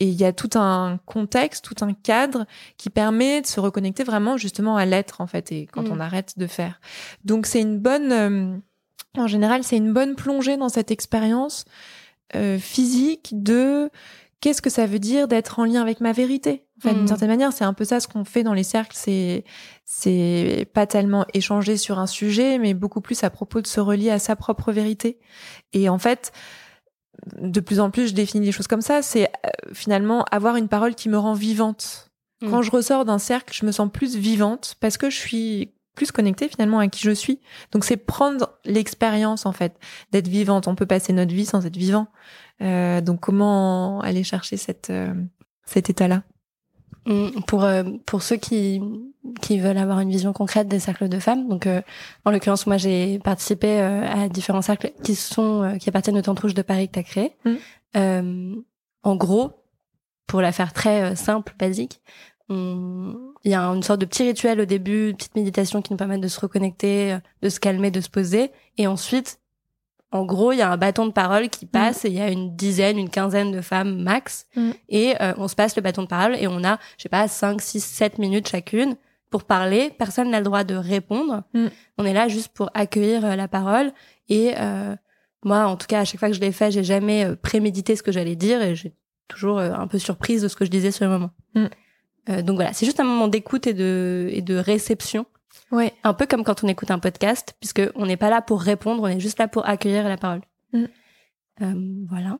et 0.00 0.06
il 0.06 0.14
y 0.14 0.24
a 0.24 0.32
tout 0.32 0.50
un 0.56 0.98
contexte, 1.06 1.64
tout 1.64 1.84
un 1.84 1.92
cadre 1.92 2.46
qui 2.76 2.88
permet 2.90 3.40
de 3.42 3.46
se 3.46 3.58
reconnecter 3.60 4.04
vraiment 4.04 4.36
justement 4.36 4.76
à 4.76 4.84
l'être 4.86 5.20
en 5.20 5.26
fait, 5.26 5.50
et 5.52 5.66
quand 5.72 5.82
Mm. 5.82 5.92
on 5.92 6.00
arrête 6.00 6.38
de 6.38 6.46
faire. 6.46 6.80
Donc 7.24 7.46
c'est 7.46 7.60
une 7.60 7.78
bonne, 7.78 8.12
euh, 8.12 8.56
en 9.16 9.26
général, 9.26 9.64
c'est 9.64 9.76
une 9.76 9.92
bonne 9.92 10.14
plongée 10.14 10.56
dans 10.56 10.68
cette 10.68 10.90
expérience 10.90 11.64
euh, 12.36 12.58
physique 12.58 13.30
de 13.32 13.90
qu'est-ce 14.40 14.62
que 14.62 14.70
ça 14.70 14.86
veut 14.86 14.98
dire 15.00 15.26
d'être 15.26 15.58
en 15.58 15.64
lien 15.64 15.80
avec 15.82 16.00
ma 16.00 16.12
vérité. 16.12 16.64
En 16.78 16.80
fait, 16.82 16.92
Mm. 16.92 16.98
d'une 16.98 17.08
certaine 17.08 17.28
manière, 17.28 17.52
c'est 17.52 17.64
un 17.64 17.72
peu 17.72 17.84
ça 17.84 17.98
ce 17.98 18.06
qu'on 18.06 18.24
fait 18.24 18.44
dans 18.44 18.54
les 18.54 18.62
cercles. 18.62 18.94
C'est 18.94 19.44
c'est 19.84 20.68
pas 20.74 20.86
tellement 20.86 21.24
échanger 21.34 21.76
sur 21.76 21.98
un 21.98 22.06
sujet, 22.06 22.58
mais 22.58 22.72
beaucoup 22.74 23.00
plus 23.00 23.24
à 23.24 23.30
propos 23.30 23.60
de 23.62 23.66
se 23.66 23.80
relier 23.80 24.10
à 24.10 24.18
sa 24.20 24.36
propre 24.36 24.70
vérité. 24.70 25.18
Et 25.72 25.88
en 25.88 25.98
fait, 25.98 26.30
de 27.40 27.60
plus 27.60 27.80
en 27.80 27.90
plus, 27.90 28.08
je 28.08 28.14
définis 28.14 28.46
les 28.46 28.52
choses 28.52 28.66
comme 28.66 28.80
ça. 28.80 29.02
C'est 29.02 29.24
euh, 29.24 29.50
finalement 29.72 30.24
avoir 30.30 30.56
une 30.56 30.68
parole 30.68 30.94
qui 30.94 31.08
me 31.08 31.18
rend 31.18 31.34
vivante. 31.34 32.10
Mm. 32.42 32.50
Quand 32.50 32.62
je 32.62 32.70
ressors 32.70 33.04
d'un 33.04 33.18
cercle, 33.18 33.54
je 33.54 33.66
me 33.66 33.72
sens 33.72 33.90
plus 33.92 34.16
vivante 34.16 34.76
parce 34.80 34.96
que 34.96 35.10
je 35.10 35.16
suis 35.16 35.72
plus 35.94 36.12
connecté 36.12 36.48
finalement 36.48 36.78
à 36.78 36.86
qui 36.86 37.02
je 37.02 37.10
suis. 37.10 37.40
Donc 37.72 37.84
c'est 37.84 37.96
prendre 37.96 38.50
l'expérience 38.64 39.46
en 39.46 39.52
fait 39.52 39.76
d'être 40.12 40.28
vivante. 40.28 40.68
On 40.68 40.76
peut 40.76 40.86
passer 40.86 41.12
notre 41.12 41.34
vie 41.34 41.44
sans 41.44 41.66
être 41.66 41.76
vivant. 41.76 42.06
Euh, 42.62 43.00
donc 43.00 43.20
comment 43.20 44.00
aller 44.00 44.22
chercher 44.22 44.56
cette 44.56 44.90
euh, 44.90 45.12
cet 45.66 45.90
état-là? 45.90 46.22
Pour 47.46 47.64
euh, 47.64 47.84
pour 48.04 48.22
ceux 48.22 48.36
qui 48.36 48.82
qui 49.40 49.58
veulent 49.58 49.78
avoir 49.78 50.00
une 50.00 50.10
vision 50.10 50.32
concrète 50.32 50.68
des 50.68 50.78
cercles 50.78 51.08
de 51.08 51.18
femmes. 51.18 51.48
Donc 51.48 51.66
en 52.24 52.30
l'occurrence 52.30 52.66
moi 52.66 52.76
j'ai 52.76 53.18
participé 53.18 53.80
à 53.80 54.28
différents 54.28 54.62
cercles 54.62 54.92
qui 55.02 55.14
sont 55.14 55.76
qui 55.80 55.88
appartiennent 55.88 56.18
au 56.18 56.22
Tente 56.22 56.40
Rouge 56.40 56.54
de 56.54 56.62
Paris 56.62 56.88
que 56.88 56.94
tu 56.94 56.98
as 56.98 57.02
créé. 57.02 57.32
Hum. 57.94 58.62
en 59.02 59.16
gros, 59.16 59.52
pour 60.26 60.42
la 60.42 60.52
faire 60.52 60.72
très 60.72 61.16
simple, 61.16 61.54
basique, 61.58 62.00
il 62.50 63.50
y 63.50 63.54
a 63.54 63.62
une 63.62 63.82
sorte 63.82 64.00
de 64.00 64.06
petit 64.06 64.24
rituel 64.24 64.60
au 64.60 64.64
début, 64.66 65.10
une 65.10 65.16
petite 65.16 65.36
méditation 65.36 65.82
qui 65.82 65.92
nous 65.92 65.98
permet 65.98 66.18
de 66.18 66.28
se 66.28 66.40
reconnecter, 66.40 67.18
de 67.42 67.48
se 67.48 67.60
calmer, 67.60 67.90
de 67.90 68.00
se 68.00 68.10
poser. 68.10 68.50
Et 68.76 68.86
ensuite, 68.86 69.40
en 70.10 70.24
gros, 70.24 70.52
il 70.52 70.58
y 70.58 70.62
a 70.62 70.70
un 70.70 70.76
bâton 70.76 71.06
de 71.06 71.12
parole 71.12 71.48
qui 71.48 71.66
mm. 71.66 71.68
passe 71.68 72.04
et 72.04 72.08
il 72.08 72.14
y 72.14 72.20
a 72.20 72.30
une 72.30 72.56
dizaine, 72.56 72.98
une 72.98 73.10
quinzaine 73.10 73.52
de 73.52 73.60
femmes 73.60 74.02
max. 74.02 74.46
Mm. 74.56 74.70
Et 74.88 75.14
euh, 75.20 75.34
on 75.36 75.48
se 75.48 75.54
passe 75.54 75.76
le 75.76 75.82
bâton 75.82 76.02
de 76.02 76.08
parole 76.08 76.36
et 76.36 76.46
on 76.46 76.64
a, 76.64 76.78
je 76.96 77.02
sais 77.04 77.08
pas, 77.08 77.28
5, 77.28 77.60
6, 77.60 77.80
7 77.80 78.18
minutes 78.18 78.48
chacune 78.48 78.96
pour 79.30 79.44
parler. 79.44 79.92
Personne 79.98 80.30
n'a 80.30 80.38
le 80.38 80.44
droit 80.44 80.64
de 80.64 80.74
répondre. 80.74 81.42
Mm. 81.54 81.66
On 81.98 82.04
est 82.04 82.14
là 82.14 82.28
juste 82.28 82.48
pour 82.48 82.70
accueillir 82.74 83.24
euh, 83.24 83.36
la 83.36 83.48
parole. 83.48 83.92
Et 84.28 84.54
euh, 84.58 84.96
moi, 85.44 85.66
en 85.66 85.76
tout 85.76 85.86
cas, 85.86 86.00
à 86.00 86.04
chaque 86.04 86.20
fois 86.20 86.28
que 86.28 86.34
je 86.34 86.40
l'ai 86.40 86.52
fait, 86.52 86.70
j'ai 86.70 86.84
jamais 86.84 87.36
prémédité 87.36 87.96
ce 87.96 88.02
que 88.02 88.12
j'allais 88.12 88.36
dire 88.36 88.62
et 88.62 88.74
j'ai 88.74 88.94
toujours 89.28 89.58
un 89.58 89.86
peu 89.86 89.98
surprise 89.98 90.40
de 90.40 90.48
ce 90.48 90.56
que 90.56 90.64
je 90.64 90.70
disais 90.70 90.90
sur 90.90 91.04
le 91.04 91.10
moment. 91.10 91.30
Euh, 92.28 92.42
donc 92.42 92.56
voilà, 92.56 92.72
c'est 92.72 92.86
juste 92.86 93.00
un 93.00 93.04
moment 93.04 93.28
d'écoute 93.28 93.66
et 93.66 93.74
de, 93.74 94.28
et 94.32 94.42
de 94.42 94.56
réception. 94.56 95.26
Ouais. 95.70 95.92
Un 96.04 96.14
peu 96.14 96.26
comme 96.26 96.44
quand 96.44 96.64
on 96.64 96.68
écoute 96.68 96.90
un 96.90 96.98
podcast, 96.98 97.54
puisque 97.60 97.82
on 97.94 98.06
n'est 98.06 98.16
pas 98.16 98.30
là 98.30 98.42
pour 98.42 98.60
répondre, 98.60 99.02
on 99.02 99.08
est 99.08 99.20
juste 99.20 99.38
là 99.38 99.48
pour 99.48 99.66
accueillir 99.68 100.08
la 100.08 100.16
parole. 100.16 100.40
Mm. 100.72 100.84
Euh, 101.62 102.04
voilà. 102.08 102.38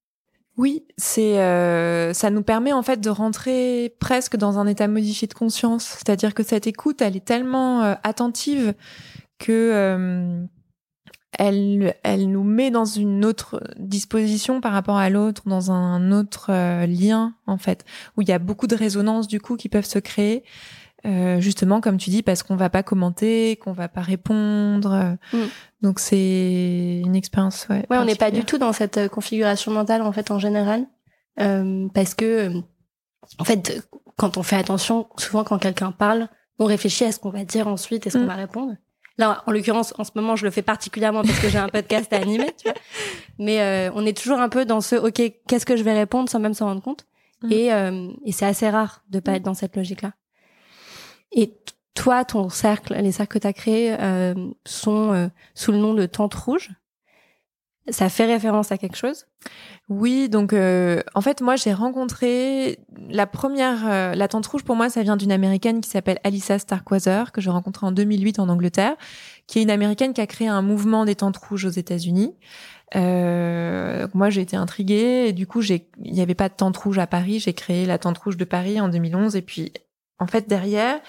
Oui, 0.59 0.85
c'est 0.97 1.39
euh, 1.39 2.13
ça 2.13 2.31
nous 2.31 2.43
permet 2.43 2.73
en 2.73 2.83
fait 2.83 3.01
de 3.01 3.11
rentrer 3.11 3.95
presque 4.01 4.37
dans 4.37 4.59
un 4.59 4.67
état 4.67 4.89
modifié 4.89 5.29
de 5.29 5.35
conscience, 5.35 5.85
c'est-à-dire 5.85 6.35
que 6.35 6.43
cette 6.43 6.67
écoute, 6.67 7.01
elle 7.01 7.17
est 7.17 7.25
tellement 7.25 7.85
euh, 7.85 7.95
attentive 8.03 8.75
que 9.39 9.53
euh, 9.53 10.45
elle, 11.39 11.95
elle 12.03 12.29
nous 12.29 12.43
met 12.43 12.73
dans 12.73 12.87
une 12.87 13.25
autre 13.25 13.63
disposition 13.79 14.61
par 14.61 14.73
rapport 14.73 14.97
à 14.97 15.11
l'autre, 15.11 15.43
dans 15.47 15.71
un 15.71 16.11
autre 16.11 16.51
lien 16.87 17.35
en 17.47 17.57
fait, 17.57 17.85
où 18.17 18.23
il 18.23 18.29
y 18.29 18.33
a 18.33 18.41
beaucoup 18.41 18.67
de 18.67 18.75
résonances 18.75 19.29
du 19.29 19.41
coup 19.41 19.57
qui 19.57 19.69
peuvent 19.69 19.87
se 19.87 20.01
créer, 20.01 20.43
euh, 21.07 21.41
justement 21.41 21.81
comme 21.81 21.97
tu 21.97 22.11
dis, 22.11 22.23
parce 22.23 22.43
qu'on 22.43 22.57
va 22.57 22.71
pas 22.71 22.83
commenter, 22.83 23.57
qu'on 23.57 23.73
va 23.73 23.89
pas 23.89 24.01
répondre. 24.01 25.17
Mm. 25.33 25.39
Donc 25.83 26.01
c'est 26.01 27.03
une 27.05 27.17
expérience. 27.17 27.67
Ouais, 27.69 27.85
ouais 27.91 27.99
on 27.99 28.05
n'est 28.05 28.15
pas 28.15 28.31
du 28.31 28.45
tout 28.45 28.59
dans 28.59 28.73
cette 28.73 28.99
euh, 28.99 29.09
configuration 29.09 29.73
mentale 29.73 30.03
en 30.03 30.13
fait 30.13 30.31
en 30.31 30.39
général, 30.39 30.87
parce 31.37 32.15
que 32.15 32.53
en 33.39 33.45
fait 33.45 33.87
quand 34.17 34.37
on 34.37 34.43
fait 34.43 34.57
attention, 34.57 35.09
souvent 35.17 35.45
quand 35.45 35.59
quelqu'un 35.59 35.93
parle, 35.93 36.29
on 36.59 36.65
réfléchit 36.65 37.05
à 37.05 37.13
ce 37.13 37.19
qu'on 37.19 37.31
va 37.31 37.45
dire 37.45 37.69
ensuite 37.69 38.07
et 38.07 38.11
ce 38.11 38.19
qu'on 38.19 38.25
mm. 38.25 38.29
va 38.29 38.35
répondre. 38.35 38.75
Là, 39.19 39.43
en 39.47 39.53
l'occurrence, 39.53 39.93
en 39.99 40.05
ce 40.05 40.13
moment, 40.15 40.37
je 40.37 40.45
le 40.45 40.51
fais 40.51 40.63
particulièrement 40.63 41.23
parce 41.23 41.41
que 41.41 41.49
j'ai 41.49 41.59
un 41.59 41.69
podcast 41.69 42.13
à 42.13 42.17
animer, 42.17 42.53
tu 42.57 42.69
vois. 42.69 42.79
Mais 43.39 43.61
euh, 43.61 43.91
on 43.95 44.07
est 44.07 44.17
toujours 44.17 44.39
un 44.39 44.49
peu 44.49 44.65
dans 44.65 44.81
ce, 44.81 44.95
ok, 44.95 45.21
qu'est-ce 45.49 45.67
que 45.67 45.77
je 45.77 45.83
vais 45.83 45.93
répondre 45.93 46.31
sans 46.31 46.39
même 46.39 46.55
s'en 46.55 46.67
rendre 46.67 46.83
compte? 46.83 47.05
Mm. 47.43 47.53
Et, 47.53 47.73
euh, 47.73 48.09
et 48.25 48.33
c'est 48.33 48.47
assez 48.47 48.69
rare 48.71 49.03
de 49.11 49.19
pas 49.19 49.33
être 49.33 49.43
dans 49.43 49.55
cette 49.55 49.77
logique-là. 49.77 50.13
Et 51.33 51.55
toi, 51.95 52.25
ton 52.25 52.49
cercle, 52.49 52.95
les 52.95 53.13
cercles 53.13 53.35
que 53.35 53.39
tu 53.39 53.47
as 53.47 53.53
créés 53.53 53.97
euh, 53.99 54.35
sont 54.65 55.31
sous 55.55 55.73
le 55.73 55.79
nom 55.79 55.95
de 55.95 56.07
Tente 56.07 56.35
Rouge. 56.35 56.71
Ça 57.91 58.09
fait 58.09 58.27
référence 58.27 58.71
à 58.73 58.79
quelque 58.79 58.97
chose? 58.97 59.27
Oui, 59.89 60.29
donc 60.29 60.53
euh, 60.53 61.01
en 61.15 61.23
fait 61.23 61.41
moi 61.41 61.57
j'ai 61.57 61.73
rencontré 61.73 62.79
la 63.09 63.27
première 63.27 63.87
euh, 63.87 64.15
la 64.15 64.29
tente 64.29 64.47
rouge 64.47 64.63
pour 64.63 64.77
moi 64.77 64.91
ça 64.91 65.03
vient 65.03 65.17
d'une 65.17 65.33
américaine 65.33 65.81
qui 65.81 65.89
s'appelle 65.89 66.19
Alyssa 66.25 66.59
Starkweather 66.59 67.33
que 67.33 67.41
j'ai 67.41 67.49
rencontrée 67.49 67.87
en 67.87 67.93
2008 67.93 68.39
en 68.39 68.49
Angleterre, 68.51 68.97
qui 69.47 69.59
est 69.59 69.63
une 69.63 69.71
américaine 69.71 70.13
qui 70.13 70.21
a 70.21 70.27
créé 70.27 70.49
un 70.49 70.61
mouvement 70.61 71.07
des 71.07 71.15
tentes 71.15 71.39
rouges 71.39 71.65
aux 71.65 71.71
États-Unis. 71.71 72.35
Euh, 72.97 74.07
moi 74.13 74.29
j'ai 74.29 74.43
été 74.43 74.57
intriguée 74.57 75.29
et 75.29 75.33
du 75.33 75.47
coup 75.47 75.63
il 75.63 75.83
n'y 76.01 76.21
avait 76.21 76.35
pas 76.35 76.51
de 76.51 76.55
tente 76.55 76.77
rouge 76.77 76.99
à 76.99 77.07
Paris, 77.07 77.39
j'ai 77.39 77.55
créé 77.55 77.87
la 77.87 77.99
tente 77.99 78.19
rouge 78.19 78.37
de 78.37 78.45
Paris 78.45 78.81
en 78.81 78.89
2011 78.89 79.37
et 79.37 79.43
puis 79.43 79.73
en 80.19 80.27
fait 80.27 80.49
derrière 80.49 81.01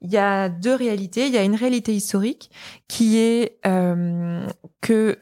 il 0.00 0.10
y 0.10 0.16
a 0.16 0.48
deux 0.48 0.74
réalités. 0.74 1.26
Il 1.26 1.32
y 1.32 1.38
a 1.38 1.42
une 1.42 1.56
réalité 1.56 1.94
historique 1.94 2.50
qui 2.86 3.18
est 3.18 3.58
euh, 3.66 4.46
que 4.80 5.18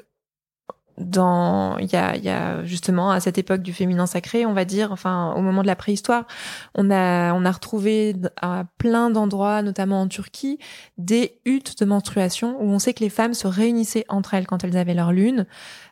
dans 0.99 1.77
il 1.79 1.93
y 1.93 1.97
a, 1.97 2.17
y 2.17 2.29
a 2.29 2.65
justement 2.65 3.11
à 3.11 3.21
cette 3.21 3.39
époque 3.39 3.63
du 3.63 3.73
féminin 3.73 4.07
sacré 4.07 4.47
on 4.47 4.55
va 4.55 4.65
dire 4.65 4.93
enfin 4.93 5.35
au 5.37 5.43
moment 5.43 5.63
de 5.63 5.67
la 5.67 5.77
préhistoire 5.77 6.27
on 6.75 6.91
a 6.91 7.35
on 7.35 7.45
a 7.45 7.51
retrouvé 7.51 8.17
à 8.41 8.65
plein 8.79 9.11
d'endroits 9.11 9.63
notamment 9.63 10.01
en 10.01 10.09
Turquie 10.09 10.59
des 10.99 11.39
huttes 11.45 11.79
de 11.79 11.85
menstruation 11.85 12.57
où 12.61 12.65
on 12.65 12.79
sait 12.79 12.95
que 12.95 13.03
les 13.03 13.11
femmes 13.11 13.35
se 13.35 13.47
réunissaient 13.47 14.05
entre 14.09 14.35
elles 14.35 14.47
quand 14.47 14.65
elles 14.65 14.77
avaient 14.77 14.95
leur 14.95 15.13
lune. 15.13 15.47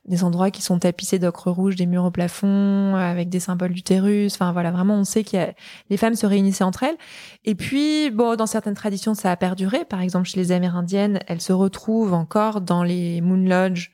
Des 0.07 0.23
endroits 0.23 0.51
qui 0.51 0.63
sont 0.63 0.79
tapissés 0.79 1.19
d'ocre 1.19 1.51
rouge 1.51 1.77
des 1.77 1.87
murs 1.87 2.05
au 2.05 2.11
plafond 2.11 2.95
avec 2.95 3.29
des 3.29 3.41
symboles 3.41 3.73
d'utérus. 3.73 4.35
Enfin 4.35 4.53
voilà 4.53 4.71
vraiment 4.71 4.95
on 4.95 5.05
sait 5.05 5.25
que 5.25 5.37
les 5.91 5.97
femmes 5.97 6.15
se 6.15 6.27
réunissaient 6.27 6.65
entre 6.65 6.83
elles. 6.83 6.97
Et 7.45 7.55
puis 7.55 8.11
bon 8.11 8.37
dans 8.37 8.47
certaines 8.47 8.75
traditions 8.75 9.15
ça 9.15 9.31
a 9.31 9.37
perduré. 9.37 9.85
Par 9.85 10.01
exemple 10.01 10.29
chez 10.29 10.39
les 10.39 10.53
amérindiennes 10.53 11.21
elles 11.27 11.41
se 11.41 11.53
retrouvent 11.53 12.15
encore 12.15 12.61
dans 12.61 12.83
les 12.83 13.21
moon 13.21 13.49
lodge 13.49 13.91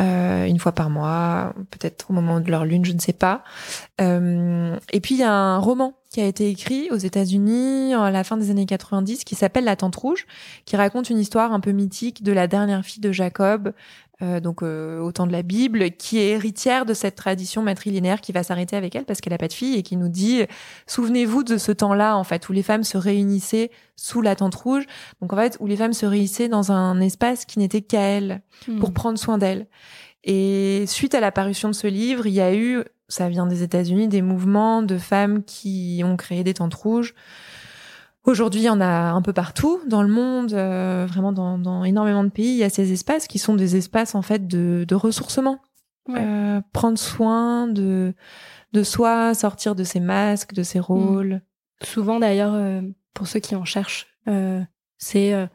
euh, 0.00 0.46
une 0.46 0.58
fois 0.58 0.72
par 0.72 0.90
mois, 0.90 1.54
peut-être 1.70 2.10
au 2.10 2.12
moment 2.12 2.40
de 2.40 2.50
leur 2.50 2.64
lune, 2.64 2.84
je 2.84 2.92
ne 2.92 2.98
sais 2.98 3.12
pas. 3.12 3.44
Euh, 4.00 4.76
et 4.92 5.00
puis 5.00 5.14
il 5.14 5.18
y 5.18 5.24
a 5.24 5.32
un 5.32 5.58
roman 5.58 5.94
qui 6.10 6.20
a 6.20 6.26
été 6.26 6.48
écrit 6.48 6.88
aux 6.90 6.96
États-Unis 6.96 7.94
à 7.94 8.10
la 8.10 8.24
fin 8.24 8.36
des 8.36 8.50
années 8.50 8.66
90 8.66 9.24
qui 9.24 9.34
s'appelle 9.34 9.64
La 9.64 9.76
Tente 9.76 9.96
Rouge, 9.96 10.26
qui 10.64 10.76
raconte 10.76 11.10
une 11.10 11.18
histoire 11.18 11.52
un 11.52 11.60
peu 11.60 11.70
mythique 11.70 12.22
de 12.22 12.32
la 12.32 12.46
dernière 12.46 12.84
fille 12.84 13.00
de 13.00 13.12
Jacob, 13.12 13.72
euh, 14.22 14.38
donc 14.38 14.62
euh, 14.62 15.00
au 15.00 15.10
temps 15.10 15.26
de 15.26 15.32
la 15.32 15.42
Bible, 15.42 15.90
qui 15.92 16.18
est 16.18 16.28
héritière 16.28 16.86
de 16.86 16.94
cette 16.94 17.16
tradition 17.16 17.62
matrilinéaire 17.62 18.20
qui 18.20 18.30
va 18.30 18.44
s'arrêter 18.44 18.76
avec 18.76 18.94
elle 18.94 19.04
parce 19.04 19.20
qu'elle 19.20 19.32
a 19.32 19.38
pas 19.38 19.48
de 19.48 19.52
fille 19.52 19.76
et 19.76 19.82
qui 19.82 19.96
nous 19.96 20.08
dit 20.08 20.42
souvenez-vous 20.86 21.42
de 21.42 21.58
ce 21.58 21.72
temps-là 21.72 22.16
en 22.16 22.22
fait 22.22 22.48
où 22.48 22.52
les 22.52 22.62
femmes 22.62 22.84
se 22.84 22.96
réunissaient 22.96 23.70
sous 23.96 24.22
la 24.22 24.36
tente 24.36 24.54
rouge, 24.54 24.84
donc 25.20 25.32
en 25.32 25.36
fait 25.36 25.56
où 25.58 25.66
les 25.66 25.76
femmes 25.76 25.92
se 25.92 26.06
réunissaient 26.06 26.48
dans 26.48 26.70
un 26.70 27.00
espace 27.00 27.44
qui 27.44 27.58
n'était 27.58 27.82
qu'à 27.82 28.02
elles 28.02 28.42
hmm. 28.68 28.78
pour 28.78 28.92
prendre 28.92 29.18
soin 29.18 29.36
d'elles. 29.36 29.66
Et 30.22 30.84
suite 30.86 31.14
à 31.14 31.20
l'apparition 31.20 31.68
de 31.68 31.74
ce 31.74 31.86
livre, 31.86 32.26
il 32.26 32.34
y 32.34 32.40
a 32.40 32.54
eu, 32.54 32.82
ça 33.08 33.28
vient 33.28 33.46
des 33.46 33.62
États-Unis, 33.62 34.08
des 34.08 34.22
mouvements 34.22 34.82
de 34.82 34.96
femmes 34.96 35.42
qui 35.44 36.02
ont 36.04 36.16
créé 36.16 36.44
des 36.44 36.54
tentes 36.54 36.74
rouges 36.74 37.14
Aujourd'hui, 38.24 38.62
il 38.62 38.64
y 38.64 38.70
en 38.70 38.80
a 38.80 39.10
un 39.12 39.22
peu 39.22 39.32
partout 39.32 39.80
dans 39.86 40.02
le 40.02 40.08
monde, 40.08 40.54
euh, 40.54 41.06
vraiment 41.06 41.32
dans, 41.32 41.58
dans, 41.58 41.84
énormément 41.84 42.24
de 42.24 42.30
pays. 42.30 42.52
Il 42.52 42.56
y 42.56 42.64
a 42.64 42.70
ces 42.70 42.92
espaces 42.92 43.26
qui 43.26 43.38
sont 43.38 43.54
des 43.54 43.76
espaces 43.76 44.14
en 44.14 44.22
fait 44.22 44.46
de, 44.46 44.84
de 44.88 44.94
ressourcement, 44.94 45.60
euh, 46.08 46.60
prendre 46.72 46.98
soin 46.98 47.66
de 47.68 48.14
de 48.74 48.82
soi, 48.82 49.32
sortir 49.34 49.74
de 49.74 49.84
ses 49.84 50.00
masques, 50.00 50.52
de 50.52 50.62
ses 50.62 50.80
mm. 50.80 50.82
rôles. 50.82 51.40
Souvent 51.82 52.18
d'ailleurs, 52.18 52.52
euh, 52.54 52.82
pour 53.14 53.26
ceux 53.26 53.40
qui 53.40 53.54
en 53.54 53.64
cherchent, 53.64 54.08
euh, 54.28 54.60
c'est 54.98 55.32
euh, 55.32 55.46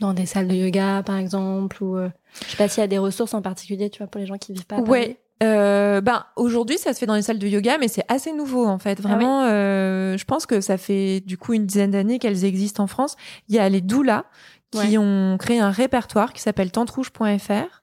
dans 0.00 0.14
des 0.14 0.26
salles 0.26 0.48
de 0.48 0.54
yoga 0.54 1.02
par 1.04 1.18
exemple, 1.18 1.82
ou 1.84 1.96
je 1.98 2.50
sais 2.50 2.56
pas 2.56 2.68
s'il 2.68 2.80
y 2.80 2.84
a 2.84 2.88
des 2.88 2.98
ressources 2.98 3.34
en 3.34 3.42
particulier, 3.42 3.90
tu 3.90 3.98
vois, 3.98 4.08
pour 4.08 4.20
les 4.20 4.26
gens 4.26 4.38
qui 4.38 4.52
vivent 4.52 4.66
pas. 4.66 4.78
À 4.78 4.80
ouais, 4.80 5.18
euh, 5.42 6.00
ben 6.00 6.24
aujourd'hui 6.36 6.78
ça 6.78 6.92
se 6.92 6.98
fait 6.98 7.06
dans 7.06 7.16
les 7.16 7.22
salles 7.22 7.38
de 7.38 7.48
yoga 7.48 7.76
mais 7.78 7.88
c'est 7.88 8.04
assez 8.08 8.32
nouveau 8.32 8.66
en 8.66 8.78
fait. 8.78 9.00
Ah 9.04 9.08
vraiment 9.08 9.42
euh, 9.44 10.16
je 10.16 10.24
pense 10.24 10.46
que 10.46 10.60
ça 10.60 10.78
fait 10.78 11.20
du 11.20 11.36
coup 11.36 11.54
une 11.54 11.66
dizaine 11.66 11.90
d'années 11.90 12.18
qu'elles 12.18 12.44
existent 12.44 12.84
en 12.84 12.86
France. 12.86 13.16
Il 13.48 13.54
y 13.54 13.58
a 13.58 13.68
les 13.68 13.80
doulas 13.80 14.24
qui 14.70 14.98
ont 14.98 15.36
créé 15.38 15.60
un 15.60 15.70
répertoire 15.70 16.32
qui 16.32 16.40
s'appelle 16.40 16.72
tentrouge.fr 16.72 17.82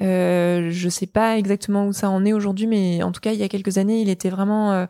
euh, 0.00 0.70
je 0.70 0.88
sais 0.88 1.06
pas 1.06 1.36
exactement 1.36 1.86
où 1.86 1.92
ça 1.92 2.08
en 2.08 2.24
est 2.24 2.32
aujourd'hui 2.32 2.66
mais 2.66 3.02
en 3.02 3.12
tout 3.12 3.20
cas 3.20 3.32
il 3.32 3.38
y 3.38 3.42
a 3.42 3.48
quelques 3.48 3.76
années 3.76 4.00
il 4.00 4.08
était 4.08 4.30
vraiment 4.30 4.72
euh, 4.72 4.86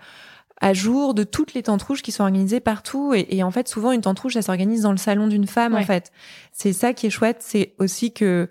à 0.60 0.72
jour 0.74 1.14
de 1.14 1.24
toutes 1.24 1.54
les 1.54 1.62
tentes 1.62 1.82
rouges 1.82 2.02
qui 2.02 2.12
sont 2.12 2.22
organisées 2.22 2.60
partout. 2.60 3.14
Et, 3.14 3.26
et 3.30 3.42
en 3.42 3.50
fait 3.50 3.66
souvent 3.66 3.92
une 3.92 4.02
tente 4.02 4.20
rouge 4.20 4.34
ça 4.34 4.42
s'organise 4.42 4.82
dans 4.82 4.92
le 4.92 4.98
salon 4.98 5.26
d'une 5.26 5.46
femme 5.46 5.74
en 5.74 5.82
fait. 5.82 6.12
C'est 6.52 6.72
ça 6.72 6.92
qui 6.92 7.06
est 7.06 7.10
chouette. 7.10 7.38
C'est 7.40 7.74
aussi 7.78 8.12
que 8.12 8.48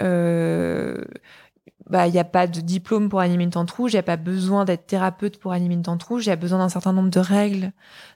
euh, 0.00 1.04
bah 1.90 2.06
il 2.06 2.12
n'y 2.12 2.18
a 2.18 2.24
pas 2.24 2.46
de 2.46 2.60
diplôme 2.60 3.08
pour 3.08 3.20
animer 3.20 3.44
une 3.44 3.50
tente 3.50 3.70
rouge, 3.70 3.92
il 3.92 3.96
n'y 3.96 4.00
a 4.00 4.04
pas 4.04 4.16
besoin 4.16 4.64
d'être 4.64 4.86
thérapeute 4.86 5.38
pour 5.38 5.52
animer 5.52 5.74
une 5.74 5.82
tente 5.82 6.02
rouge, 6.02 6.26
il 6.26 6.28
y 6.28 6.32
a 6.32 6.36
besoin 6.36 6.58
d'un 6.58 6.68
certain 6.68 6.92
nombre 6.92 7.10
de 7.10 7.20
règles 7.20 7.72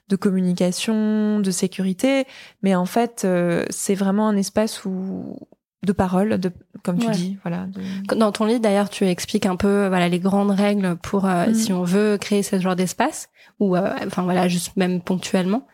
de 0.07 0.15
communication, 0.15 1.39
de 1.39 1.51
sécurité, 1.51 2.25
mais 2.63 2.73
en 2.73 2.85
fait 2.85 3.23
euh, 3.25 3.65
c'est 3.69 3.95
vraiment 3.95 4.27
un 4.27 4.37
espace 4.37 4.85
où 4.85 5.37
de 5.83 5.91
parole, 5.91 6.39
de 6.39 6.51
comme 6.83 6.97
tu 6.97 7.11
dis, 7.11 7.37
voilà. 7.43 7.67
Dans 8.15 8.31
ton 8.31 8.45
livre 8.45 8.59
d'ailleurs, 8.59 8.89
tu 8.89 9.05
expliques 9.05 9.45
un 9.45 9.55
peu 9.55 9.87
voilà 9.87 10.09
les 10.09 10.19
grandes 10.19 10.51
règles 10.51 10.95
pour 10.95 11.25
euh, 11.25 11.47
mm. 11.47 11.53
si 11.53 11.73
on 11.73 11.83
veut 11.83 12.17
créer 12.17 12.43
ce 12.43 12.59
genre 12.59 12.75
d'espace 12.75 13.29
ou 13.59 13.75
euh, 13.75 13.93
enfin 14.07 14.23
voilà 14.23 14.47
juste 14.47 14.75
même 14.77 15.01
ponctuellement 15.01 15.67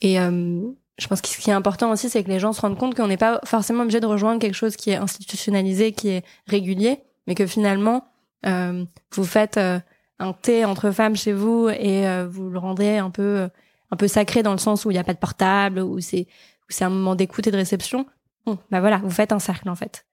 et 0.00 0.16
je 0.98 1.06
pense 1.06 1.20
que 1.20 1.28
ce 1.28 1.38
qui 1.38 1.50
est 1.50 1.54
important 1.54 1.92
aussi, 1.92 2.08
c'est 2.08 2.24
que 2.24 2.28
les 2.28 2.40
gens 2.40 2.52
se 2.52 2.60
rendent 2.60 2.76
compte 2.76 2.94
qu'on 2.96 3.06
n'est 3.06 3.16
pas 3.16 3.40
forcément 3.44 3.82
obligé 3.82 4.00
de 4.00 4.06
rejoindre 4.06 4.40
quelque 4.40 4.54
chose 4.54 4.76
qui 4.76 4.90
est 4.90 4.96
institutionnalisé, 4.96 5.92
qui 5.92 6.08
est 6.08 6.24
régulier, 6.46 7.00
mais 7.28 7.34
que 7.34 7.46
finalement, 7.46 8.08
euh, 8.46 8.84
vous 9.12 9.24
faites 9.24 9.58
euh, 9.58 9.78
un 10.18 10.32
thé 10.32 10.64
entre 10.64 10.90
femmes 10.90 11.14
chez 11.14 11.34
vous 11.34 11.68
et 11.68 12.08
euh, 12.08 12.26
vous 12.26 12.48
le 12.48 12.58
rendez 12.58 12.96
un 12.96 13.10
peu 13.10 13.48
un 13.90 13.96
peu 13.96 14.08
sacré 14.08 14.42
dans 14.42 14.52
le 14.52 14.58
sens 14.58 14.84
où 14.84 14.90
il 14.90 14.94
n'y 14.94 15.00
a 15.00 15.04
pas 15.04 15.14
de 15.14 15.18
portable, 15.18 15.80
où 15.80 16.00
c'est 16.00 16.26
c'est 16.70 16.84
un 16.84 16.90
moment 16.90 17.14
d'écoute 17.14 17.46
et 17.46 17.50
de 17.50 17.56
réception. 17.56 18.06
Bon, 18.46 18.58
bah 18.70 18.80
voilà, 18.80 18.96
vous 18.98 19.10
faites 19.10 19.32
un 19.32 19.38
cercle 19.38 19.68
en 19.68 19.76
fait. 19.76 20.06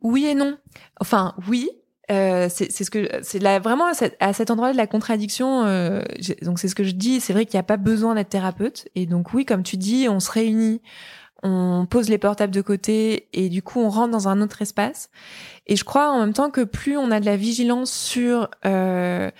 Oui 0.00 0.24
et 0.24 0.34
non. 0.34 0.56
Enfin, 0.98 1.34
oui, 1.46 1.68
euh, 2.10 2.48
c'est 2.50 2.70
ce 2.70 2.90
que 2.90 3.08
c'est 3.22 3.38
vraiment 3.58 3.86
à 3.86 3.94
cet, 3.94 4.16
à 4.20 4.32
cet 4.32 4.50
endroit 4.50 4.72
de 4.72 4.76
la 4.76 4.86
contradiction. 4.86 5.64
Euh, 5.66 6.02
donc 6.42 6.58
c'est 6.58 6.68
ce 6.68 6.74
que 6.74 6.84
je 6.84 6.92
dis. 6.92 7.20
C'est 7.20 7.34
vrai 7.34 7.44
qu'il 7.44 7.56
n'y 7.56 7.60
a 7.60 7.64
pas 7.64 7.76
besoin 7.76 8.14
d'être 8.14 8.30
thérapeute. 8.30 8.88
Et 8.94 9.04
donc 9.04 9.34
oui, 9.34 9.44
comme 9.44 9.62
tu 9.62 9.76
dis, 9.76 10.08
on 10.08 10.18
se 10.18 10.30
réunit, 10.30 10.80
on 11.42 11.86
pose 11.88 12.08
les 12.08 12.18
portables 12.18 12.52
de 12.52 12.60
côté 12.60 13.28
et 13.32 13.48
du 13.48 13.62
coup 13.62 13.80
on 13.80 13.88
rentre 13.88 14.10
dans 14.10 14.28
un 14.28 14.40
autre 14.42 14.60
espace. 14.62 15.10
Et 15.70 15.76
je 15.76 15.84
crois 15.84 16.10
en 16.10 16.18
même 16.18 16.34
temps 16.34 16.50
que 16.50 16.62
plus 16.62 16.98
on 16.98 17.10
a 17.10 17.20
de 17.20 17.24
la 17.24 17.36
vigilance 17.36 17.92
sur 17.92 18.50
euh, 18.66 19.30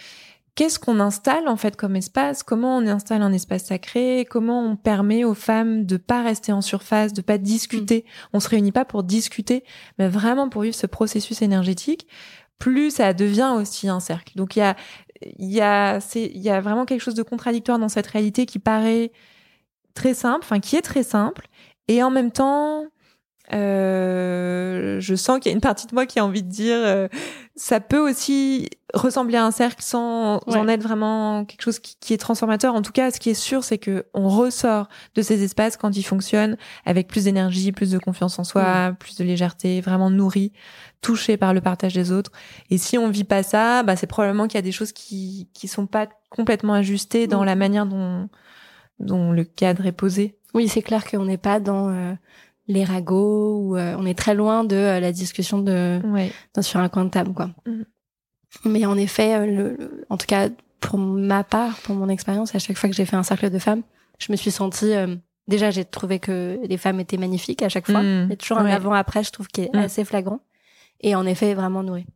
qu'est-ce 0.55 0.79
qu'on 0.79 1.01
installe 1.01 1.49
en 1.49 1.57
fait 1.57 1.77
comme 1.77 1.97
espace, 1.97 2.45
comment 2.45 2.79
on 2.79 2.87
installe 2.87 3.23
un 3.23 3.33
espace 3.33 3.65
sacré, 3.65 4.27
comment 4.31 4.65
on 4.65 4.77
permet 4.77 5.25
aux 5.25 5.35
femmes 5.35 5.85
de 5.85 5.97
pas 5.97 6.23
rester 6.23 6.53
en 6.53 6.63
surface, 6.63 7.13
de 7.13 7.21
pas 7.21 7.37
discuter. 7.37 8.05
Mm. 8.07 8.29
On 8.35 8.41
se 8.41 8.49
réunit 8.49 8.71
pas 8.71 8.85
pour 8.85 9.03
discuter, 9.03 9.65
mais 9.99 10.09
vraiment 10.09 10.49
pour 10.49 10.63
vivre 10.63 10.75
ce 10.75 10.87
processus 10.87 11.43
énergétique 11.43 12.07
plus 12.61 12.95
ça 12.95 13.13
devient 13.13 13.55
aussi 13.57 13.89
un 13.89 13.99
cercle. 13.99 14.37
Donc 14.37 14.55
il 14.55 14.61
y 14.61 14.63
a 14.63 14.77
il 15.39 15.51
y 15.51 15.61
a 15.61 15.99
c'est 15.99 16.27
il 16.27 16.41
y 16.41 16.51
a 16.51 16.61
vraiment 16.61 16.85
quelque 16.85 17.01
chose 17.01 17.15
de 17.15 17.25
contradictoire 17.25 17.81
dans 17.81 17.89
cette 17.89 18.07
réalité 18.07 18.47
qui 18.47 18.61
paraît 18.61 19.11
très 19.95 20.15
simple, 20.15 20.45
enfin 20.45 20.61
qui 20.61 20.77
est 20.77 20.83
très 20.83 21.03
simple 21.03 21.49
et 21.89 22.05
en 22.05 22.11
même 22.11 22.31
temps 22.31 22.85
euh, 23.53 25.01
je 25.01 25.15
sens 25.15 25.41
qu'il 25.41 25.51
y 25.51 25.53
a 25.53 25.55
une 25.55 25.61
partie 25.61 25.87
de 25.87 25.95
moi 25.95 26.07
qui 26.07 26.19
a 26.19 26.25
envie 26.25 26.43
de 26.43 26.49
dire 26.49 26.77
euh, 26.77 27.09
ça 27.57 27.81
peut 27.81 27.99
aussi 27.99 28.69
ressembler 28.95 29.37
à 29.37 29.45
un 29.45 29.51
cercle 29.51 29.83
sans 29.83 30.41
en 30.47 30.69
être 30.69 30.83
vraiment 30.83 31.45
quelque 31.45 31.63
chose 31.63 31.79
qui, 31.79 31.97
qui, 32.01 32.15
est 32.15 32.19
transformateur. 32.19 32.75
En 32.75 32.83
tout 32.83 32.93
cas, 32.93 33.11
ce 33.11 33.19
qui 33.19 33.31
est 33.31 33.35
sûr, 33.35 33.65
c'est 33.65 33.79
que 33.79 34.07
on 34.15 34.29
ressort 34.29 34.89
de 35.15 35.23
ces 35.23 35.43
espaces 35.43 35.77
quand 35.77 35.97
ils 35.97 36.03
fonctionnent 36.03 36.57
avec 36.85 37.09
plus 37.09 37.25
d'énergie, 37.25 37.73
plus 37.73 37.91
de 37.91 37.99
confiance 37.99 38.39
en 38.39 38.45
soi, 38.45 38.95
plus 38.99 39.17
de 39.17 39.25
légèreté, 39.25 39.81
vraiment 39.81 40.11
nourri, 40.11 40.53
touché 41.01 41.37
par 41.37 41.53
le 41.53 41.61
partage 41.61 41.95
des 41.95 42.13
autres. 42.13 42.31
Et 42.71 42.79
si 42.79 42.99
on 42.99 43.09
vit 43.09 43.25
pas 43.25 43.43
ça, 43.43 43.83
bah 43.83 43.97
c'est 43.97 44.07
probablement 44.07 44.47
qu'il 44.47 44.57
y 44.57 44.59
a 44.59 44.63
des 44.63 44.73
choses 44.73 44.93
qui 44.93 45.49
qui 45.55 45.67
sont 45.67 45.87
pas 45.87 46.09
complètement 46.31 46.75
ajustées 46.75 47.27
dans 47.27 47.45
la 47.45 47.57
manière 47.57 47.87
dont 47.87 48.29
dont 49.01 49.33
le 49.33 49.45
cadre 49.45 49.87
est 49.87 49.93
posé. 49.93 50.37
Oui, 50.55 50.69
c'est 50.69 50.83
clair 50.83 51.09
qu'on 51.09 51.25
n'est 51.25 51.39
pas 51.39 51.61
dans 51.61 51.91
euh, 51.91 52.13
les 52.71 52.85
ragots 52.85 53.59
ou 53.59 53.77
euh, 53.77 53.97
on 53.99 54.07
est 54.07 54.17
très 54.17 54.35
loin 54.35 54.63
de 54.65 54.77
euh, 54.77 55.01
la 55.01 55.11
discussion 55.13 55.59
de 55.59 56.01
sur 56.61 56.79
un 56.81 56.89
coin 56.89 57.05
de 57.05 57.11
table 57.11 57.35
quoi. 57.35 57.51
Mm. 57.67 57.83
Mais 58.65 58.87
en 58.87 58.97
effet, 58.97 59.35
euh, 59.35 59.47
le, 59.47 60.07
en 60.09 60.17
tout 60.17 60.27
cas 60.27 60.49
pour 60.79 60.99
ma 60.99 61.45
part, 61.45 61.77
pour 61.79 61.95
mon 61.95 62.09
expérience, 62.09 62.55
à 62.55 62.59
chaque 62.59 62.79
fois 62.79 62.89
que 62.89 62.97
j'ai 62.97 63.05
fait 63.05 63.17
un 63.17 63.23
cercle 63.23 63.51
de 63.51 63.59
femmes, 63.59 63.83
je 64.19 64.33
me 64.33 64.37
suis 64.37 64.51
sentie 64.51 64.93
déjà 65.49 65.71
j'ai 65.71 65.85
trouvé 65.85 66.21
que 66.21 66.59
les 66.63 66.79
femmes 66.79 67.01
étaient 67.01 67.17
magnifiques 67.17 67.63
à 67.63 67.69
chaque 67.69 67.87
fois. 67.87 68.03
Mm. 68.03 68.25
Il 68.25 68.31
y 68.31 68.33
a 68.33 68.37
toujours 68.37 68.59
un 68.59 68.67
avant 68.67 68.93
après, 68.93 69.25
je 69.25 69.33
trouve 69.33 69.49
qui 69.49 69.63
est 69.63 69.75
mm. 69.75 69.79
assez 69.79 70.05
flagrant 70.05 70.41
et 71.01 71.15
en 71.15 71.27
effet 71.27 71.55
vraiment 71.55 71.83
nourri. 71.83 72.07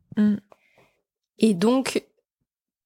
Et 1.38 1.54
donc 1.54 2.04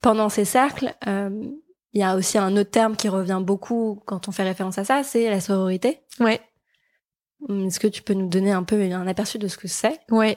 pendant 0.01 0.31
ces 0.31 0.47
cercles, 0.47 0.95
il 1.07 2.01
y 2.01 2.03
a 2.03 2.17
aussi 2.17 2.39
un 2.39 2.57
autre 2.57 2.71
terme 2.71 2.97
qui 2.97 3.11
revient 3.11 3.41
beaucoup 3.43 4.01
quand 4.07 4.27
on 4.27 4.33
fait 4.33 4.45
référence 4.45 4.79
à 4.79 4.85
ça, 4.85 5.03
c'est 5.03 5.29
la 5.29 5.41
sororité. 5.41 6.01
Ouais. 6.19 6.41
Est-ce 7.49 7.81
que 7.81 7.87
tu 7.87 8.03
peux 8.03 8.15
nous 8.15 8.29
donner 8.29 8.53
un 8.53 8.63
peu 8.63 8.81
un 8.81 9.07
aperçu 9.07 9.39
de 9.39 9.49
ce 9.49 9.57
que 9.57 9.69
c'est? 9.69 10.01
Ouais. 10.11 10.37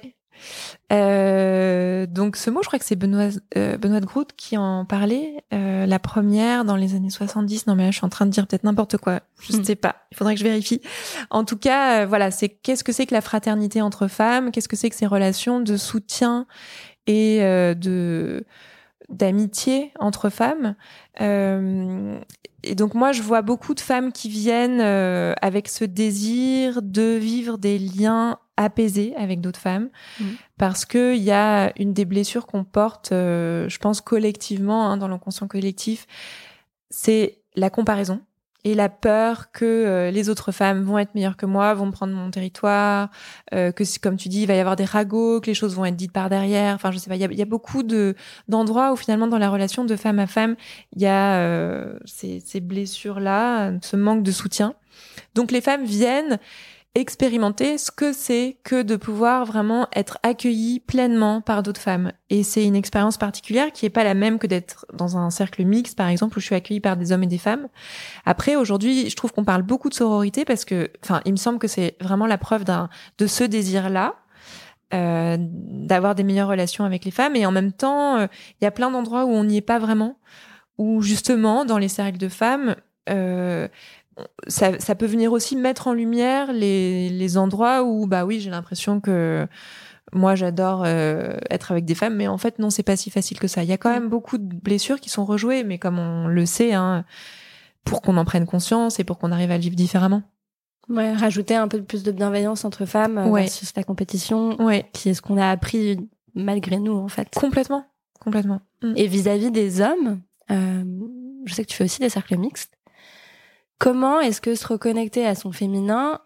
Euh, 0.91 2.05
donc 2.05 2.35
ce 2.35 2.49
mot, 2.49 2.61
je 2.63 2.67
crois 2.67 2.79
que 2.79 2.85
c'est 2.85 2.95
Benoît, 2.95 3.29
euh, 3.57 3.77
Benoît 3.77 3.99
de 3.99 4.05
Groot 4.05 4.31
qui 4.35 4.57
en 4.57 4.85
parlait. 4.85 5.43
Euh, 5.53 5.85
la 5.85 5.99
première 5.99 6.65
dans 6.65 6.75
les 6.75 6.95
années 6.95 7.09
70. 7.09 7.67
Non 7.67 7.75
mais 7.75 7.83
là, 7.83 7.91
je 7.91 7.97
suis 7.97 8.05
en 8.05 8.09
train 8.09 8.25
de 8.25 8.31
dire 8.31 8.47
peut-être 8.47 8.63
n'importe 8.63 8.97
quoi. 8.97 9.21
Je 9.41 9.53
ne 9.53 9.61
hmm. 9.61 9.65
sais 9.65 9.75
pas. 9.75 9.95
Il 10.11 10.17
faudrait 10.17 10.33
que 10.33 10.39
je 10.39 10.45
vérifie. 10.45 10.81
En 11.29 11.43
tout 11.43 11.57
cas, 11.57 12.01
euh, 12.01 12.05
voilà, 12.05 12.31
c'est 12.31 12.49
qu'est-ce 12.49 12.83
que 12.83 12.91
c'est 12.91 13.05
que 13.05 13.13
la 13.13 13.21
fraternité 13.21 13.81
entre 13.81 14.07
femmes? 14.07 14.51
Qu'est-ce 14.51 14.69
que 14.69 14.75
c'est 14.75 14.89
que 14.89 14.95
ces 14.95 15.07
relations 15.07 15.59
de 15.59 15.77
soutien 15.77 16.45
et 17.07 17.39
euh, 17.41 17.73
de 17.73 18.45
d'amitié 19.11 19.91
entre 19.99 20.29
femmes. 20.29 20.75
Euh, 21.19 22.19
et 22.63 22.75
donc 22.75 22.93
moi, 22.93 23.11
je 23.11 23.21
vois 23.21 23.41
beaucoup 23.41 23.73
de 23.73 23.79
femmes 23.79 24.11
qui 24.11 24.29
viennent 24.29 24.81
euh, 24.81 25.33
avec 25.41 25.67
ce 25.67 25.85
désir 25.85 26.81
de 26.81 27.17
vivre 27.17 27.57
des 27.57 27.79
liens 27.79 28.39
apaisés 28.57 29.13
avec 29.17 29.41
d'autres 29.41 29.59
femmes, 29.59 29.89
mmh. 30.19 30.25
parce 30.57 30.85
que 30.85 31.15
il 31.15 31.23
y 31.23 31.31
a 31.31 31.71
une 31.79 31.93
des 31.93 32.05
blessures 32.05 32.45
qu'on 32.45 32.63
porte, 32.63 33.11
euh, 33.11 33.67
je 33.69 33.77
pense 33.79 34.01
collectivement 34.01 34.87
hein, 34.87 34.97
dans 34.97 35.07
l'inconscient 35.07 35.47
collectif, 35.47 36.05
c'est 36.89 37.39
la 37.55 37.69
comparaison 37.69 38.21
et 38.63 38.75
la 38.75 38.89
peur 38.89 39.51
que 39.51 39.65
euh, 39.65 40.11
les 40.11 40.29
autres 40.29 40.51
femmes 40.51 40.83
vont 40.83 40.97
être 40.97 41.15
meilleures 41.15 41.37
que 41.37 41.45
moi, 41.45 41.73
vont 41.73 41.91
prendre 41.91 42.13
mon 42.13 42.29
territoire, 42.29 43.09
euh, 43.53 43.71
que 43.71 43.83
comme 43.99 44.17
tu 44.17 44.29
dis, 44.29 44.41
il 44.43 44.47
va 44.47 44.55
y 44.55 44.59
avoir 44.59 44.75
des 44.75 44.85
ragots, 44.85 45.41
que 45.41 45.47
les 45.47 45.53
choses 45.53 45.75
vont 45.75 45.85
être 45.85 45.95
dites 45.95 46.11
par 46.11 46.29
derrière. 46.29 46.75
Enfin, 46.75 46.91
je 46.91 46.97
sais 46.97 47.09
pas, 47.09 47.15
il 47.15 47.21
y 47.21 47.41
a, 47.41 47.45
beaucoup 47.45 47.83
de 47.83 48.15
d'endroits 48.47 48.93
où 48.93 48.95
finalement 48.95 49.27
dans 49.27 49.37
la 49.37 49.49
relation 49.49 49.83
de 49.83 49.95
femme 49.95 50.19
à 50.19 50.27
femme, 50.27 50.55
il 50.95 51.01
y 51.01 51.07
a 51.07 51.39
euh, 51.39 51.97
ces, 52.05 52.39
ces 52.39 52.59
blessures 52.59 53.19
là, 53.19 53.71
ce 53.81 53.95
manque 53.95 54.23
de 54.23 54.31
soutien. 54.31 54.75
Donc 55.35 55.51
les 55.51 55.61
femmes 55.61 55.85
viennent 55.85 56.39
expérimenter 56.93 57.77
ce 57.77 57.89
que 57.89 58.11
c'est 58.11 58.57
que 58.63 58.81
de 58.81 58.97
pouvoir 58.97 59.45
vraiment 59.45 59.87
être 59.95 60.17
accueilli 60.23 60.81
pleinement 60.81 61.39
par 61.39 61.63
d'autres 61.63 61.79
femmes. 61.79 62.11
Et 62.29 62.43
c'est 62.43 62.65
une 62.65 62.75
expérience 62.75 63.17
particulière 63.17 63.71
qui 63.71 63.85
est 63.85 63.89
pas 63.89 64.03
la 64.03 64.13
même 64.13 64.39
que 64.39 64.47
d'être 64.47 64.85
dans 64.93 65.17
un 65.17 65.29
cercle 65.29 65.63
mixte, 65.63 65.97
par 65.97 66.09
exemple, 66.09 66.37
où 66.37 66.41
je 66.41 66.47
suis 66.47 66.55
accueillie 66.55 66.81
par 66.81 66.97
des 66.97 67.13
hommes 67.13 67.23
et 67.23 67.27
des 67.27 67.37
femmes. 67.37 67.69
Après, 68.25 68.57
aujourd'hui, 68.57 69.09
je 69.09 69.15
trouve 69.15 69.31
qu'on 69.31 69.45
parle 69.45 69.61
beaucoup 69.61 69.87
de 69.87 69.93
sororité 69.93 70.43
parce 70.43 70.65
que, 70.65 70.91
enfin, 71.01 71.21
il 71.23 71.31
me 71.31 71.37
semble 71.37 71.59
que 71.59 71.67
c'est 71.67 71.95
vraiment 72.01 72.27
la 72.27 72.37
preuve 72.37 72.65
d'un 72.65 72.89
de 73.17 73.27
ce 73.27 73.45
désir-là. 73.45 74.15
Euh, 74.93 75.37
d'avoir 75.39 76.15
des 76.15 76.23
meilleures 76.23 76.49
relations 76.49 76.83
avec 76.83 77.05
les 77.05 77.11
femmes 77.11 77.37
et 77.37 77.45
en 77.45 77.51
même 77.53 77.71
temps 77.71 78.17
euh, 78.17 78.27
il 78.59 78.65
y 78.65 78.67
a 78.67 78.71
plein 78.71 78.91
d'endroits 78.91 79.23
où 79.23 79.29
on 79.29 79.45
n'y 79.45 79.55
est 79.55 79.61
pas 79.61 79.79
vraiment 79.79 80.17
où 80.77 81.01
justement 81.01 81.63
dans 81.63 81.77
les 81.77 81.87
cercles 81.87 82.17
de 82.17 82.27
femmes 82.27 82.75
euh, 83.09 83.69
ça, 84.47 84.79
ça, 84.79 84.95
peut 84.95 85.05
venir 85.05 85.31
aussi 85.31 85.55
mettre 85.55 85.87
en 85.87 85.93
lumière 85.93 86.51
les, 86.53 87.09
les 87.09 87.37
endroits 87.37 87.83
où, 87.83 88.07
bah 88.07 88.25
oui, 88.25 88.39
j'ai 88.39 88.49
l'impression 88.49 88.99
que 88.99 89.47
moi 90.13 90.35
j'adore 90.35 90.83
euh, 90.85 91.37
être 91.49 91.71
avec 91.71 91.85
des 91.85 91.95
femmes, 91.95 92.15
mais 92.15 92.27
en 92.27 92.37
fait 92.37 92.59
non, 92.59 92.69
c'est 92.69 92.83
pas 92.83 92.95
si 92.95 93.09
facile 93.09 93.39
que 93.39 93.47
ça. 93.47 93.63
Il 93.63 93.69
y 93.69 93.73
a 93.73 93.77
quand 93.77 93.91
même 93.91 94.09
beaucoup 94.09 94.37
de 94.37 94.55
blessures 94.55 94.99
qui 94.99 95.09
sont 95.09 95.25
rejouées, 95.25 95.63
mais 95.63 95.77
comme 95.77 95.99
on 95.99 96.27
le 96.27 96.45
sait, 96.45 96.73
hein, 96.73 97.05
pour 97.85 98.01
qu'on 98.01 98.17
en 98.17 98.25
prenne 98.25 98.45
conscience 98.45 98.99
et 98.99 99.03
pour 99.03 99.17
qu'on 99.17 99.31
arrive 99.31 99.51
à 99.51 99.57
le 99.57 99.61
vivre 99.61 99.75
différemment. 99.75 100.23
Ouais, 100.89 101.13
rajouter 101.13 101.55
un 101.55 101.67
peu 101.67 101.81
plus 101.81 102.03
de 102.03 102.11
bienveillance 102.11 102.65
entre 102.65 102.85
femmes 102.85 103.17
euh, 103.17 103.27
ouais. 103.27 103.43
versus 103.43 103.73
la 103.75 103.83
compétition, 103.83 104.61
ouais. 104.61 104.89
qui 104.93 105.09
est 105.09 105.13
ce 105.13 105.21
qu'on 105.21 105.37
a 105.37 105.49
appris 105.49 105.97
malgré 106.35 106.79
nous 106.79 106.95
en 106.95 107.07
fait. 107.07 107.29
Complètement, 107.35 107.85
complètement. 108.19 108.61
Mm. 108.81 108.93
Et 108.97 109.07
vis-à-vis 109.07 109.47
-vis 109.47 109.51
des 109.51 109.81
hommes, 109.81 110.21
euh, 110.49 110.83
je 111.45 111.53
sais 111.53 111.63
que 111.63 111.69
tu 111.69 111.77
fais 111.77 111.85
aussi 111.85 111.99
des 111.99 112.09
cercles 112.09 112.37
mixtes. 112.37 112.77
Comment 113.81 114.19
est-ce 114.21 114.41
que 114.41 114.53
se 114.53 114.67
reconnecter 114.67 115.25
à 115.25 115.33
son 115.33 115.51
féminin 115.51 116.21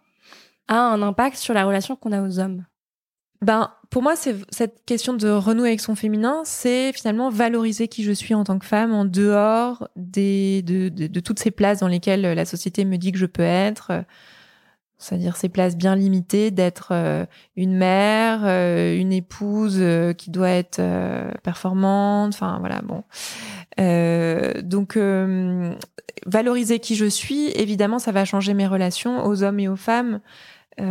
a 0.68 0.78
un 0.78 1.02
impact 1.02 1.38
sur 1.38 1.54
la 1.54 1.64
relation 1.64 1.96
qu'on 1.96 2.12
a 2.12 2.22
aux 2.22 2.38
hommes? 2.38 2.66
Ben, 3.42 3.72
pour 3.90 4.04
moi, 4.04 4.18
c'est 4.18 4.36
cette 4.50 4.84
question 4.86 5.14
de 5.14 5.30
renouer 5.30 5.70
avec 5.70 5.80
son 5.80 5.96
féminin, 5.96 6.42
c'est 6.44 6.92
finalement 6.92 7.30
valoriser 7.30 7.88
qui 7.88 8.04
je 8.04 8.12
suis 8.12 8.34
en 8.34 8.44
tant 8.44 8.60
que 8.60 8.66
femme 8.66 8.94
en 8.94 9.06
dehors 9.06 9.88
de, 9.96 11.20
toutes 11.22 11.40
ces 11.40 11.50
places 11.50 11.80
dans 11.80 11.88
lesquelles 11.88 12.24
la 12.24 12.44
société 12.44 12.84
me 12.84 12.98
dit 12.98 13.14
que 13.14 13.18
je 13.18 13.26
peux 13.26 13.42
être. 13.42 14.04
C'est-à-dire 14.98 15.36
ces 15.36 15.50
places 15.50 15.76
bien 15.76 15.96
limitées 15.96 16.52
d'être 16.52 16.90
euh, 16.92 17.26
une 17.56 17.76
mère, 17.76 18.42
euh, 18.44 18.98
une 18.98 19.12
épouse 19.12 19.78
euh, 19.80 20.14
qui 20.14 20.30
doit 20.30 20.50
être 20.50 20.82
performante, 21.44 22.34
enfin 22.34 22.58
voilà, 22.60 22.82
bon. 22.82 23.04
Donc 23.78 24.98
valoriser 26.26 26.80
qui 26.80 26.96
je 26.96 27.06
suis, 27.06 27.50
évidemment, 27.52 28.00
ça 28.00 28.12
va 28.12 28.26
changer 28.26 28.54
mes 28.54 28.68
relations 28.68 29.26
aux 29.26 29.44
hommes 29.44 29.60
et 29.60 29.68
aux 29.68 29.76
femmes. 29.76 30.22
et 30.78 30.84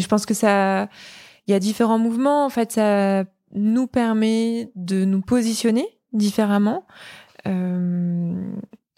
je 0.00 0.08
pense 0.08 0.26
que 0.26 0.34
ça, 0.34 0.88
il 1.46 1.52
y 1.52 1.54
a 1.54 1.58
différents 1.58 1.98
mouvements. 1.98 2.44
En 2.44 2.50
fait, 2.50 2.72
ça 2.72 3.24
nous 3.52 3.86
permet 3.86 4.70
de 4.74 5.04
nous 5.04 5.20
positionner 5.20 5.86
différemment. 6.12 6.86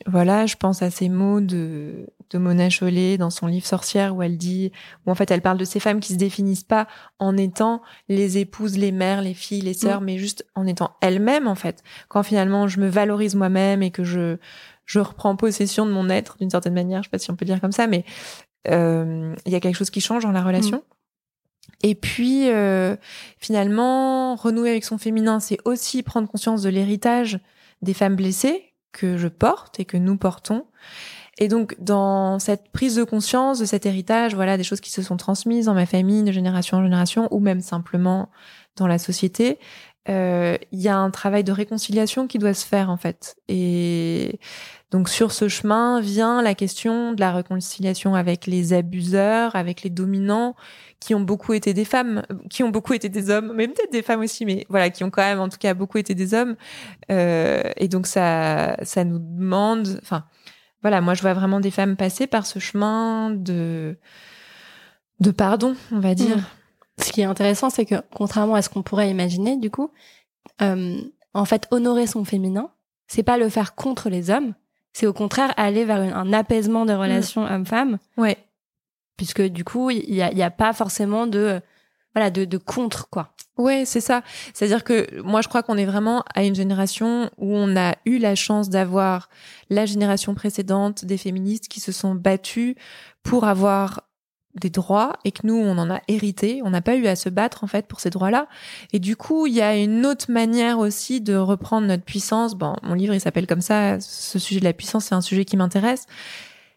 voilà, 0.07 0.47
je 0.47 0.57
pense 0.57 0.83
à 0.83 0.91
ces 0.91 1.09
mots 1.09 1.41
de 1.41 2.07
de 2.31 2.39
Mona 2.39 2.69
Chollet 2.71 3.19
dans 3.19 3.31
son 3.31 3.47
livre 3.47 3.67
Sorcière 3.67 4.15
où 4.15 4.23
elle 4.23 4.37
dit, 4.37 4.73
où 5.07 5.11
en 5.11 5.15
fait 5.15 5.31
elle 5.31 5.43
parle 5.43 5.59
de 5.59 5.65
ces 5.65 5.81
femmes 5.81 6.01
qui 6.01 6.13
se 6.13 6.19
définissent 6.19 6.65
pas 6.65 6.87
en 7.19 7.37
étant 7.37 7.83
les 8.09 8.39
épouses, 8.39 8.77
les 8.77 8.93
mères, 8.93 9.23
les 9.23 9.35
filles, 9.35 9.63
les 9.63 9.75
sœurs, 9.75 10.01
mm. 10.01 10.05
mais 10.05 10.19
juste 10.19 10.47
en 10.55 10.67
étant 10.67 10.97
elles-mêmes 11.01 11.47
en 11.47 11.55
fait. 11.55 11.83
Quand 12.09 12.23
finalement 12.23 12.69
je 12.69 12.81
me 12.81 12.89
valorise 12.89 13.35
moi-même 13.35 13.83
et 13.83 13.91
que 13.91 14.05
je 14.05 14.37
je 14.85 15.01
reprends 15.01 15.35
possession 15.35 15.85
de 15.85 15.91
mon 15.91 16.09
être 16.09 16.37
d'une 16.39 16.51
certaine 16.51 16.75
manière, 16.75 17.03
je 17.03 17.09
sais 17.09 17.11
pas 17.11 17.19
si 17.19 17.31
on 17.31 17.37
peut 17.37 17.45
dire 17.45 17.61
comme 17.61 17.73
ça, 17.73 17.89
mais 17.89 18.05
euh, 18.69 19.35
il 19.45 19.53
y 19.53 19.57
a 19.57 19.61
quelque 19.61 19.77
chose 19.77 19.91
qui 19.91 20.01
change 20.01 20.23
dans 20.23 20.33
la 20.33 20.43
relation. 20.43 20.83
Et 21.83 21.95
puis 21.95 22.49
euh, 22.49 22.97
finalement, 23.39 24.37
renouer 24.37 24.71
avec 24.71 24.85
son 24.85 24.99
féminin, 24.99 25.41
c'est 25.41 25.59
aussi 25.65 26.03
prendre 26.03 26.29
conscience 26.29 26.63
de 26.63 26.69
l'héritage 26.69 27.41
des 27.83 27.95
femmes 27.95 28.17
blessées 28.17 28.73
que 28.93 29.17
je 29.17 29.29
porte 29.29 29.79
et 29.79 29.85
que 29.85 29.97
nous 29.97 30.17
portons. 30.17 30.67
Et 31.39 31.49
donc 31.49 31.77
dans 31.79 32.39
cette 32.39 32.71
prise 32.73 32.97
de 32.97 33.05
conscience 33.05 33.59
de 33.59 33.65
cet 33.65 33.85
héritage, 33.87 34.35
voilà 34.35 34.57
des 34.57 34.65
choses 34.65 34.81
qui 34.81 34.91
se 34.91 35.03
sont 35.03 35.17
transmises 35.17 35.67
dans 35.67 35.75
ma 35.75 35.87
famille 35.87 36.23
de 36.23 36.33
génération 36.33 36.79
en 36.79 36.83
génération 36.83 37.29
ou 37.31 37.41
même 37.41 37.61
simplement 37.61 38.31
dans 38.77 38.87
la 38.87 38.99
société, 38.99 39.59
euh, 40.09 40.57
il 40.73 40.81
y 40.81 40.89
a 40.89 40.97
un 40.97 41.11
travail 41.11 41.43
de 41.45 41.53
réconciliation 41.53 42.27
qui 42.27 42.39
doit 42.39 42.55
se 42.55 42.65
faire 42.65 42.91
en 42.91 42.97
fait. 42.97 43.37
Et 43.49 44.39
donc 44.91 45.09
sur 45.09 45.33
ce 45.33 45.49
chemin 45.49 46.01
vient 46.01 46.41
la 46.43 46.55
question 46.55 47.13
de 47.13 47.21
la 47.21 47.33
réconciliation 47.33 48.15
avec 48.15 48.47
les 48.47 48.73
abuseurs, 48.73 49.57
avec 49.57 49.83
les 49.83 49.91
dominants, 49.91 50.55
qui 51.01 51.15
ont 51.15 51.21
beaucoup 51.21 51.53
été 51.53 51.75
des 51.75 51.85
femmes, 51.85 52.23
qui 52.49 52.63
ont 52.63 52.71
beaucoup 52.71 52.95
été 52.95 53.09
des 53.09 53.31
hommes, 53.31 53.53
même 53.53 53.73
peut-être 53.73 53.93
des 53.93 54.03
femmes 54.03 54.21
aussi, 54.21 54.47
mais 54.47 54.65
voilà, 54.69 54.91
qui 54.91 55.05
ont 55.05 55.11
quand 55.11 55.23
même 55.23 55.41
en 55.41 55.49
tout 55.49 55.59
cas 55.59 55.75
beaucoup 55.75 55.99
été 55.99 56.15
des 56.15 56.35
hommes. 56.35 56.57
Euh, 57.11 57.63
et 57.77 57.89
donc 57.89 58.07
ça, 58.07 58.77
ça 58.83 59.05
nous 59.05 59.19
demande, 59.19 59.99
enfin 60.03 60.25
voilà, 60.83 61.01
moi 61.01 61.15
je 61.15 61.23
vois 61.23 61.35
vraiment 61.35 61.61
des 61.61 61.71
femmes 61.71 61.97
passer 61.97 62.27
par 62.27 62.47
ce 62.47 62.59
chemin 62.59 63.31
de 63.31 63.97
de 65.21 65.31
pardon, 65.31 65.75
on 65.93 66.01
va 66.01 66.15
dire. 66.15 66.37
Mmh. 66.37 66.45
Ce 67.03 67.13
qui 67.13 67.21
est 67.21 67.25
intéressant, 67.25 67.71
c'est 67.71 67.85
que 67.85 67.97
contrairement 68.15 68.55
à 68.55 68.63
ce 68.63 68.69
qu'on 68.69 68.83
pourrait 68.83 69.11
imaginer, 69.11 69.57
du 69.57 69.71
coup, 69.71 69.91
euh, 70.63 70.99
en 71.35 71.45
fait, 71.45 71.67
honorer 71.71 72.07
son 72.07 72.25
féminin, 72.25 72.71
c'est 73.07 73.23
pas 73.23 73.39
le 73.39 73.49
faire 73.49 73.75
contre 73.75 74.09
les 74.09 74.31
hommes, 74.31 74.55
c'est 74.93 75.07
au 75.07 75.13
contraire 75.13 75.53
aller 75.57 75.85
vers 75.85 76.01
un 76.01 76.33
apaisement 76.33 76.87
des 76.87 76.95
relations 76.95 77.43
mmh. 77.43 77.53
homme-femme. 77.53 77.99
Ouais. 78.17 78.39
Puisque 79.17 79.43
du 79.43 79.65
coup, 79.65 79.91
il 79.91 80.15
y 80.15 80.23
a, 80.23 80.33
y 80.33 80.43
a, 80.43 80.51
pas 80.51 80.73
forcément 80.73 81.27
de 81.27 81.61
voilà 82.17 82.31
de, 82.31 82.47
de 82.47 82.57
contre 82.57 83.11
quoi. 83.11 83.35
Ouais, 83.59 83.85
c'est 83.85 84.01
ça. 84.01 84.23
C'est-à-dire 84.55 84.85
que 84.85 85.21
moi, 85.21 85.43
je 85.43 85.49
crois 85.49 85.63
qu'on 85.63 85.77
est 85.77 85.85
vraiment 85.85 86.25
à 86.35 86.45
une 86.45 86.55
génération 86.55 87.31
où 87.37 87.55
on 87.55 87.77
a 87.77 87.95
eu 88.07 88.17
la 88.17 88.35
chance 88.35 88.71
d'avoir 88.71 89.29
la 89.69 89.85
génération 89.85 90.35
précédente 90.35 91.05
des 91.05 91.19
féministes 91.19 91.69
qui 91.69 91.81
se 91.81 91.93
sont 91.93 92.15
battues 92.15 92.75
pour 93.23 93.45
avoir 93.45 94.03
des 94.55 94.71
droits 94.71 95.13
et 95.27 95.33
que 95.33 95.47
nous 95.47 95.57
on 95.57 95.77
en 95.77 95.91
a 95.91 96.01
hérité, 96.09 96.63
on 96.65 96.71
n'a 96.71 96.81
pas 96.81 96.97
eu 96.97 97.07
à 97.07 97.17
se 97.17 97.29
battre 97.29 97.63
en 97.63 97.67
fait 97.67 97.87
pour 97.87 98.01
ces 98.01 98.09
droits-là. 98.09 98.49
Et 98.95 98.99
du 98.99 99.15
coup, 99.15 99.47
il 99.47 99.53
y 99.53 99.61
a 99.61 99.77
une 99.77 100.07
autre 100.07 100.31
manière 100.31 100.79
aussi 100.79 101.21
de 101.21 101.37
reprendre 101.37 101.87
notre 101.87 102.05
puissance. 102.05 102.55
Bon, 102.55 102.75
mon 102.83 102.95
livre 102.95 103.13
il 103.13 103.21
s'appelle 103.21 103.47
comme 103.47 103.61
ça, 103.61 104.01
ce 104.01 104.39
sujet 104.39 104.61
de 104.61 104.65
la 104.65 104.73
puissance, 104.73 105.05
c'est 105.05 105.15
un 105.15 105.21
sujet 105.21 105.45
qui 105.45 105.59
m'intéresse. 105.59 106.07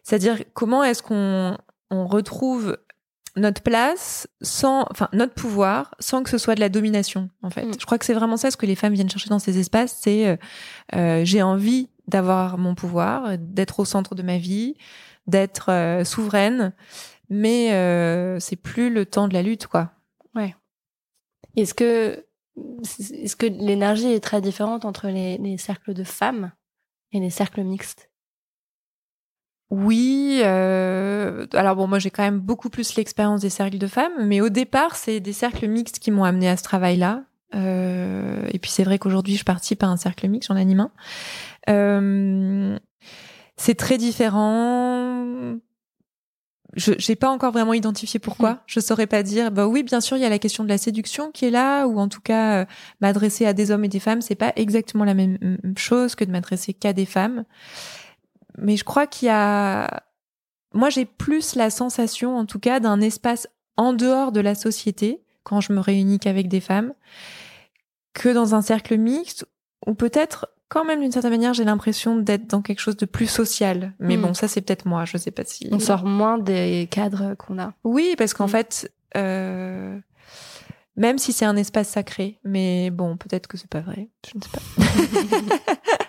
C'est-à-dire 0.02 0.36
comment 0.52 0.84
est-ce 0.84 1.02
qu'on 1.02 1.56
on 1.90 2.06
retrouve 2.06 2.76
notre 3.36 3.62
place 3.62 4.28
sans, 4.40 4.86
enfin 4.90 5.08
notre 5.12 5.34
pouvoir 5.34 5.94
sans 6.00 6.22
que 6.22 6.30
ce 6.30 6.38
soit 6.38 6.54
de 6.54 6.60
la 6.60 6.68
domination 6.68 7.30
en 7.42 7.50
fait. 7.50 7.64
Mm. 7.64 7.72
Je 7.78 7.86
crois 7.86 7.98
que 7.98 8.04
c'est 8.04 8.14
vraiment 8.14 8.36
ça 8.36 8.50
ce 8.50 8.56
que 8.56 8.66
les 8.66 8.74
femmes 8.74 8.94
viennent 8.94 9.10
chercher 9.10 9.30
dans 9.30 9.38
ces 9.38 9.58
espaces, 9.58 9.98
c'est 10.00 10.26
euh, 10.26 10.36
euh 10.94 11.24
j'ai 11.24 11.42
envie 11.42 11.88
d'avoir 12.08 12.58
mon 12.58 12.74
pouvoir, 12.74 13.38
d'être 13.38 13.80
au 13.80 13.84
centre 13.84 14.16
de 14.16 14.22
ma 14.22 14.38
vie, 14.38 14.74
d'être 15.26 15.70
euh, 15.70 16.04
souveraine 16.04 16.72
mais 17.30 17.72
euh, 17.72 18.40
c'est 18.40 18.56
plus 18.56 18.90
le 18.90 19.06
temps 19.06 19.28
de 19.28 19.34
la 19.34 19.42
lutte, 19.42 19.68
quoi. 19.68 19.92
Ouais. 20.34 20.54
Est-ce 21.56 21.72
que 21.72 22.26
est-ce 22.56 23.36
que 23.36 23.46
l'énergie 23.46 24.12
est 24.12 24.20
très 24.20 24.42
différente 24.42 24.84
entre 24.84 25.06
les, 25.08 25.38
les, 25.38 25.56
cercles 25.56 25.94
de 25.94 26.04
femmes 26.04 26.52
et 27.12 27.20
les 27.20 27.30
cercles 27.30 27.62
mixtes? 27.62 28.09
Oui. 29.70 30.40
Euh, 30.44 31.46
alors 31.52 31.76
bon, 31.76 31.86
moi 31.86 31.98
j'ai 31.98 32.10
quand 32.10 32.22
même 32.22 32.40
beaucoup 32.40 32.70
plus 32.70 32.96
l'expérience 32.96 33.40
des 33.40 33.50
cercles 33.50 33.78
de 33.78 33.86
femmes, 33.86 34.12
mais 34.26 34.40
au 34.40 34.48
départ 34.48 34.96
c'est 34.96 35.20
des 35.20 35.32
cercles 35.32 35.68
mixtes 35.68 35.98
qui 35.98 36.10
m'ont 36.10 36.24
amené 36.24 36.48
à 36.48 36.56
ce 36.56 36.62
travail-là. 36.62 37.22
Euh, 37.54 38.46
et 38.52 38.58
puis 38.58 38.70
c'est 38.70 38.84
vrai 38.84 38.98
qu'aujourd'hui 38.98 39.36
je 39.36 39.44
participe 39.44 39.82
à 39.82 39.86
un 39.86 39.96
cercle 39.96 40.28
mixte, 40.28 40.48
j'en 40.48 40.56
anime 40.56 40.80
un. 40.80 40.90
Euh, 41.68 42.78
c'est 43.56 43.74
très 43.74 43.98
différent 43.98 45.58
je 46.74 46.92
j'ai 46.98 47.16
pas 47.16 47.30
encore 47.30 47.52
vraiment 47.52 47.72
identifié 47.72 48.20
pourquoi. 48.20 48.52
Hmm. 48.52 48.60
Je 48.66 48.80
saurais 48.80 49.06
pas 49.06 49.22
dire. 49.22 49.50
Bah 49.50 49.66
oui, 49.66 49.82
bien 49.82 50.00
sûr, 50.00 50.16
il 50.16 50.20
y 50.20 50.26
a 50.26 50.28
la 50.28 50.38
question 50.38 50.64
de 50.64 50.68
la 50.68 50.78
séduction 50.78 51.30
qui 51.30 51.46
est 51.46 51.50
là, 51.50 51.86
ou 51.86 51.98
en 51.98 52.08
tout 52.08 52.20
cas 52.20 52.62
euh, 52.62 52.64
m'adresser 53.00 53.46
à 53.46 53.52
des 53.52 53.70
hommes 53.70 53.84
et 53.84 53.88
des 53.88 54.00
femmes, 54.00 54.20
c'est 54.20 54.34
pas 54.34 54.52
exactement 54.56 55.04
la 55.04 55.14
même 55.14 55.38
chose 55.76 56.14
que 56.14 56.24
de 56.24 56.30
m'adresser 56.30 56.74
qu'à 56.74 56.92
des 56.92 57.06
femmes. 57.06 57.44
Mais 58.60 58.76
je 58.76 58.84
crois 58.84 59.06
qu'il 59.06 59.26
y 59.26 59.30
a, 59.30 60.04
moi 60.74 60.90
j'ai 60.90 61.04
plus 61.04 61.54
la 61.54 61.70
sensation, 61.70 62.36
en 62.36 62.46
tout 62.46 62.58
cas, 62.58 62.80
d'un 62.80 63.00
espace 63.00 63.48
en 63.76 63.92
dehors 63.92 64.32
de 64.32 64.40
la 64.40 64.54
société 64.54 65.22
quand 65.42 65.60
je 65.60 65.72
me 65.72 65.80
réunis 65.80 66.18
qu'avec 66.18 66.48
des 66.48 66.60
femmes, 66.60 66.92
que 68.12 68.28
dans 68.28 68.54
un 68.54 68.62
cercle 68.62 68.96
mixte, 68.98 69.46
ou 69.86 69.94
peut-être 69.94 70.48
quand 70.68 70.84
même 70.84 71.00
d'une 71.00 71.12
certaine 71.12 71.32
manière 71.32 71.52
j'ai 71.52 71.64
l'impression 71.64 72.16
d'être 72.16 72.46
dans 72.46 72.62
quelque 72.62 72.78
chose 72.78 72.96
de 72.96 73.04
plus 73.04 73.26
social 73.26 73.92
mais 73.98 74.16
hmm. 74.16 74.22
bon 74.22 74.34
ça 74.34 74.48
c'est 74.48 74.62
peut-être 74.62 74.86
moi 74.86 75.04
je 75.04 75.18
sais 75.18 75.32
pas 75.32 75.44
si 75.44 75.68
on 75.72 75.78
sort 75.80 76.04
moins 76.04 76.38
des 76.38 76.88
cadres 76.90 77.34
qu'on 77.34 77.58
a 77.58 77.74
oui 77.84 78.14
parce 78.16 78.32
qu'en 78.32 78.46
hmm. 78.46 78.50
fait 78.50 78.92
euh, 79.16 79.98
même 80.96 81.18
si 81.18 81.32
c'est 81.32 81.44
un 81.44 81.56
espace 81.56 81.88
sacré 81.88 82.38
mais 82.44 82.90
bon 82.90 83.16
peut-être 83.16 83.48
que 83.48 83.58
c'est 83.58 83.68
pas 83.68 83.80
vrai 83.80 84.08
je 84.30 84.38
ne 84.38 84.42
sais 84.42 84.50
pas 84.52 85.74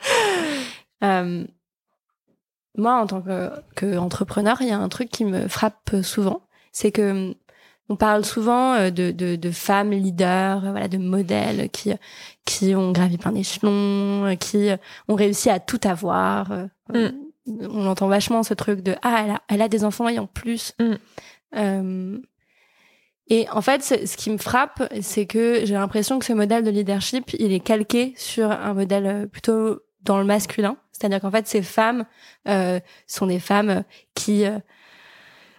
moi 2.81 3.01
en 3.01 3.07
tant 3.07 3.21
que, 3.21 3.49
que 3.75 3.85
il 4.61 4.67
y 4.67 4.71
a 4.71 4.77
un 4.77 4.89
truc 4.89 5.09
qui 5.09 5.25
me 5.25 5.47
frappe 5.47 5.95
souvent 6.01 6.41
c'est 6.71 6.91
que 6.91 7.35
on 7.91 7.97
parle 7.97 8.23
souvent 8.23 8.73
euh, 8.75 8.89
de, 8.89 9.11
de, 9.11 9.35
de, 9.35 9.51
femmes 9.51 9.91
leaders, 9.91 10.61
voilà, 10.61 10.87
de 10.87 10.97
modèles 10.97 11.69
qui 11.69 11.91
qui 12.45 12.73
ont 12.73 12.91
gravi 12.91 13.17
plein 13.17 13.33
d'échelons, 13.33 14.25
euh, 14.25 14.35
qui 14.35 14.69
ont 15.09 15.15
réussi 15.15 15.49
à 15.49 15.59
tout 15.59 15.79
avoir. 15.83 16.51
Euh, 16.51 16.67
mm. 16.93 17.11
On 17.47 17.87
entend 17.87 18.07
vachement 18.07 18.43
ce 18.43 18.53
truc 18.53 18.81
de 18.81 18.95
ah 19.01 19.23
elle 19.25 19.31
a, 19.31 19.41
elle 19.49 19.61
a 19.61 19.67
des 19.67 19.83
enfants 19.83 20.07
et 20.07 20.19
en 20.19 20.27
plus. 20.27 20.73
Mm. 20.79 22.19
et 23.27 23.49
en 23.49 23.61
fait, 23.61 23.83
ce 23.83 24.15
qui 24.15 24.29
me 24.29 24.37
frappe, 24.37 24.83
c'est 25.01 25.25
que 25.25 25.65
j'ai 25.65 25.73
l'impression 25.73 26.17
que 26.19 26.25
ce 26.25 26.33
modèle 26.33 26.63
de 26.63 26.69
leadership, 26.69 27.33
il 27.39 27.51
est 27.51 27.59
calqué 27.59 28.13
sur 28.15 28.51
un 28.51 28.73
modèle 28.73 29.27
plutôt 29.27 29.81
dans 30.03 30.17
le 30.17 30.25
masculin. 30.25 30.77
C'est-à-dire 30.91 31.21
qu'en 31.21 31.31
fait, 31.31 31.47
ces 31.47 31.61
femmes 31.61 32.05
euh, 32.47 32.79
sont 33.07 33.27
des 33.27 33.39
femmes 33.39 33.83
qui 34.13 34.45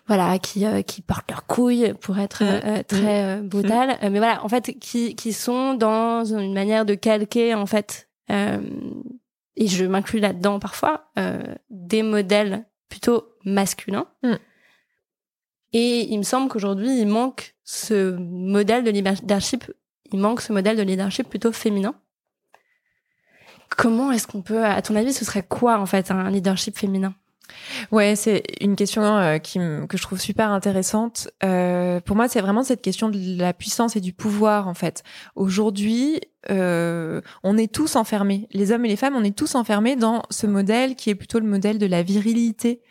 voilà, 0.07 0.39
qui 0.39 0.67
euh, 0.67 0.83
qui 0.83 1.01
portent 1.01 1.31
leurs 1.31 1.47
couilles 1.47 1.95
pour 2.01 2.19
être 2.19 2.43
mm. 2.43 2.61
euh, 2.65 2.83
très 2.83 3.37
mm. 3.41 3.49
brutal, 3.49 3.91
mm. 3.91 4.09
mais 4.11 4.19
voilà, 4.19 4.45
en 4.45 4.49
fait, 4.49 4.79
qui 4.79 5.15
qui 5.15 5.33
sont 5.33 5.75
dans 5.75 6.25
une 6.25 6.53
manière 6.53 6.85
de 6.85 6.95
calquer 6.95 7.55
en 7.55 7.67
fait, 7.67 8.09
et 8.29 9.67
je 9.67 9.85
m'inclus 9.85 10.21
là-dedans 10.21 10.59
parfois, 10.59 11.11
des 11.69 12.03
modèles 12.03 12.65
plutôt 12.89 13.25
masculins. 13.45 14.07
Et 15.75 16.13
il 16.13 16.19
me 16.19 16.23
semble 16.23 16.49
qu'aujourd'hui, 16.49 16.99
il 16.99 17.07
manque 17.07 17.55
ce 17.65 18.17
modèle 18.17 18.85
de 18.85 18.91
leadership, 18.91 19.71
il 20.13 20.19
manque 20.19 20.41
ce 20.41 20.53
modèle 20.53 20.77
de 20.77 20.83
leadership 20.83 21.29
plutôt 21.29 21.53
féminin. 21.53 21.95
Comment 23.77 24.13
est-ce 24.13 24.27
qu'on 24.27 24.43
peut, 24.43 24.65
à 24.65 24.81
ton 24.83 24.97
avis, 24.97 25.13
ce 25.13 25.25
serait 25.25 25.43
quoi 25.43 25.79
en 25.79 25.87
fait 25.87 26.11
un 26.11 26.31
leadership 26.31 26.79
féminin? 26.79 27.15
Ouais, 27.91 28.17
c'est 28.17 28.43
une 28.61 28.77
question 28.77 29.03
euh, 29.03 29.39
qui 29.39 29.59
que 29.59 29.97
je 29.97 30.03
trouve 30.03 30.21
super 30.21 30.51
intéressante. 30.51 31.29
Euh, 31.45 32.01
pour 32.01 32.17
moi, 32.17 32.29
c'est 32.29 32.41
vraiment 32.41 32.63
cette 32.63 32.83
question 32.83 33.09
de 33.09 33.39
la 33.39 33.53
puissance 33.53 33.97
et 33.97 34.01
du 34.01 34.13
pouvoir 34.13 34.69
en 34.69 34.75
fait. 34.75 35.03
Aujourd'hui, 35.37 36.21
euh, 36.51 37.21
on 37.43 37.57
est 37.57 37.73
tous 37.73 37.97
enfermés, 37.97 38.49
les 38.53 38.73
hommes 38.73 38.85
et 38.85 38.89
les 38.89 38.97
femmes, 38.97 39.15
on 39.17 39.25
est 39.25 39.37
tous 39.37 39.55
enfermés 39.55 39.97
dans 39.97 40.23
ce 40.31 40.47
modèle 40.47 40.97
qui 40.97 41.11
est 41.11 41.15
plutôt 41.15 41.39
le 41.39 41.47
modèle 41.47 41.79
de 41.79 41.87
la 41.87 42.03
virilité. 42.03 42.83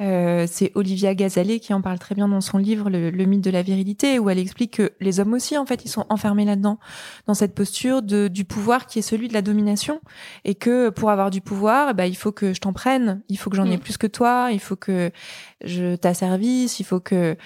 Euh, 0.00 0.46
c'est 0.50 0.72
Olivia 0.74 1.14
Gazalet 1.14 1.60
qui 1.60 1.74
en 1.74 1.82
parle 1.82 1.98
très 1.98 2.14
bien 2.14 2.28
dans 2.28 2.40
son 2.40 2.58
livre 2.58 2.88
le, 2.88 3.10
mythe 3.24 3.42
de 3.42 3.50
la 3.50 3.62
virilité, 3.62 4.18
où 4.18 4.30
elle 4.30 4.38
explique 4.38 4.78
que 4.78 4.92
les 5.00 5.20
hommes 5.20 5.34
aussi, 5.34 5.58
en 5.58 5.66
fait, 5.66 5.84
ils 5.84 5.88
sont 5.88 6.06
enfermés 6.08 6.44
là-dedans, 6.44 6.78
dans 7.26 7.34
cette 7.34 7.54
posture 7.54 8.02
de, 8.02 8.28
du 8.28 8.44
pouvoir 8.44 8.86
qui 8.86 8.98
est 8.98 9.02
celui 9.02 9.28
de 9.28 9.34
la 9.34 9.42
domination, 9.42 10.00
et 10.44 10.54
que 10.54 10.88
pour 10.88 11.10
avoir 11.10 11.30
du 11.30 11.40
pouvoir, 11.40 11.94
bah, 11.94 12.06
il 12.06 12.16
faut 12.16 12.32
que 12.32 12.54
je 12.54 12.60
t'en 12.60 12.72
prenne, 12.72 13.22
il 13.28 13.36
faut 13.36 13.50
que 13.50 13.56
j'en 13.56 13.70
ai 13.70 13.76
mm. 13.76 13.80
plus 13.80 13.98
que 13.98 14.06
toi, 14.06 14.48
il 14.52 14.60
faut 14.60 14.76
que 14.76 15.10
je 15.62 15.96
t'asservisse, 15.96 16.80
il 16.80 16.84
faut 16.84 17.00
que 17.00 17.36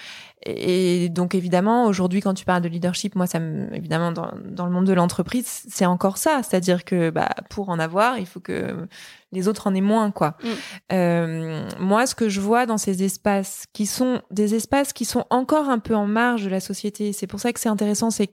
et 0.45 1.09
donc 1.09 1.33
évidemment, 1.33 1.85
aujourd'hui, 1.85 2.21
quand 2.21 2.35
tu 2.35 2.45
parles 2.45 2.61
de 2.61 2.69
leadership, 2.69 3.15
moi, 3.15 3.25
ça 3.25 3.39
me, 3.39 3.73
évidemment, 3.75 4.11
dans, 4.11 4.31
dans 4.45 4.65
le 4.65 4.71
monde 4.71 4.85
de 4.85 4.93
l'entreprise, 4.93 5.63
c'est 5.67 5.87
encore 5.87 6.17
ça. 6.17 6.41
C'est-à-dire 6.43 6.85
que 6.85 7.09
bah, 7.09 7.29
pour 7.49 7.69
en 7.69 7.79
avoir, 7.79 8.19
il 8.19 8.27
faut 8.27 8.39
que 8.39 8.87
les 9.31 9.47
autres 9.47 9.65
en 9.65 9.73
aient 9.73 9.81
moins, 9.81 10.11
quoi. 10.11 10.37
Mm. 10.43 10.47
Euh, 10.93 11.69
moi, 11.79 12.05
ce 12.05 12.13
que 12.13 12.29
je 12.29 12.39
vois 12.41 12.67
dans 12.67 12.77
ces 12.77 13.03
espaces, 13.03 13.65
qui 13.73 13.87
sont 13.87 14.21
des 14.29 14.53
espaces 14.53 14.93
qui 14.93 15.05
sont 15.05 15.25
encore 15.31 15.69
un 15.69 15.79
peu 15.79 15.95
en 15.95 16.05
marge 16.05 16.43
de 16.43 16.49
la 16.49 16.59
société, 16.59 17.11
c'est 17.11 17.27
pour 17.27 17.39
ça 17.39 17.51
que 17.51 17.59
c'est 17.59 17.69
intéressant, 17.69 18.11
c'est 18.11 18.31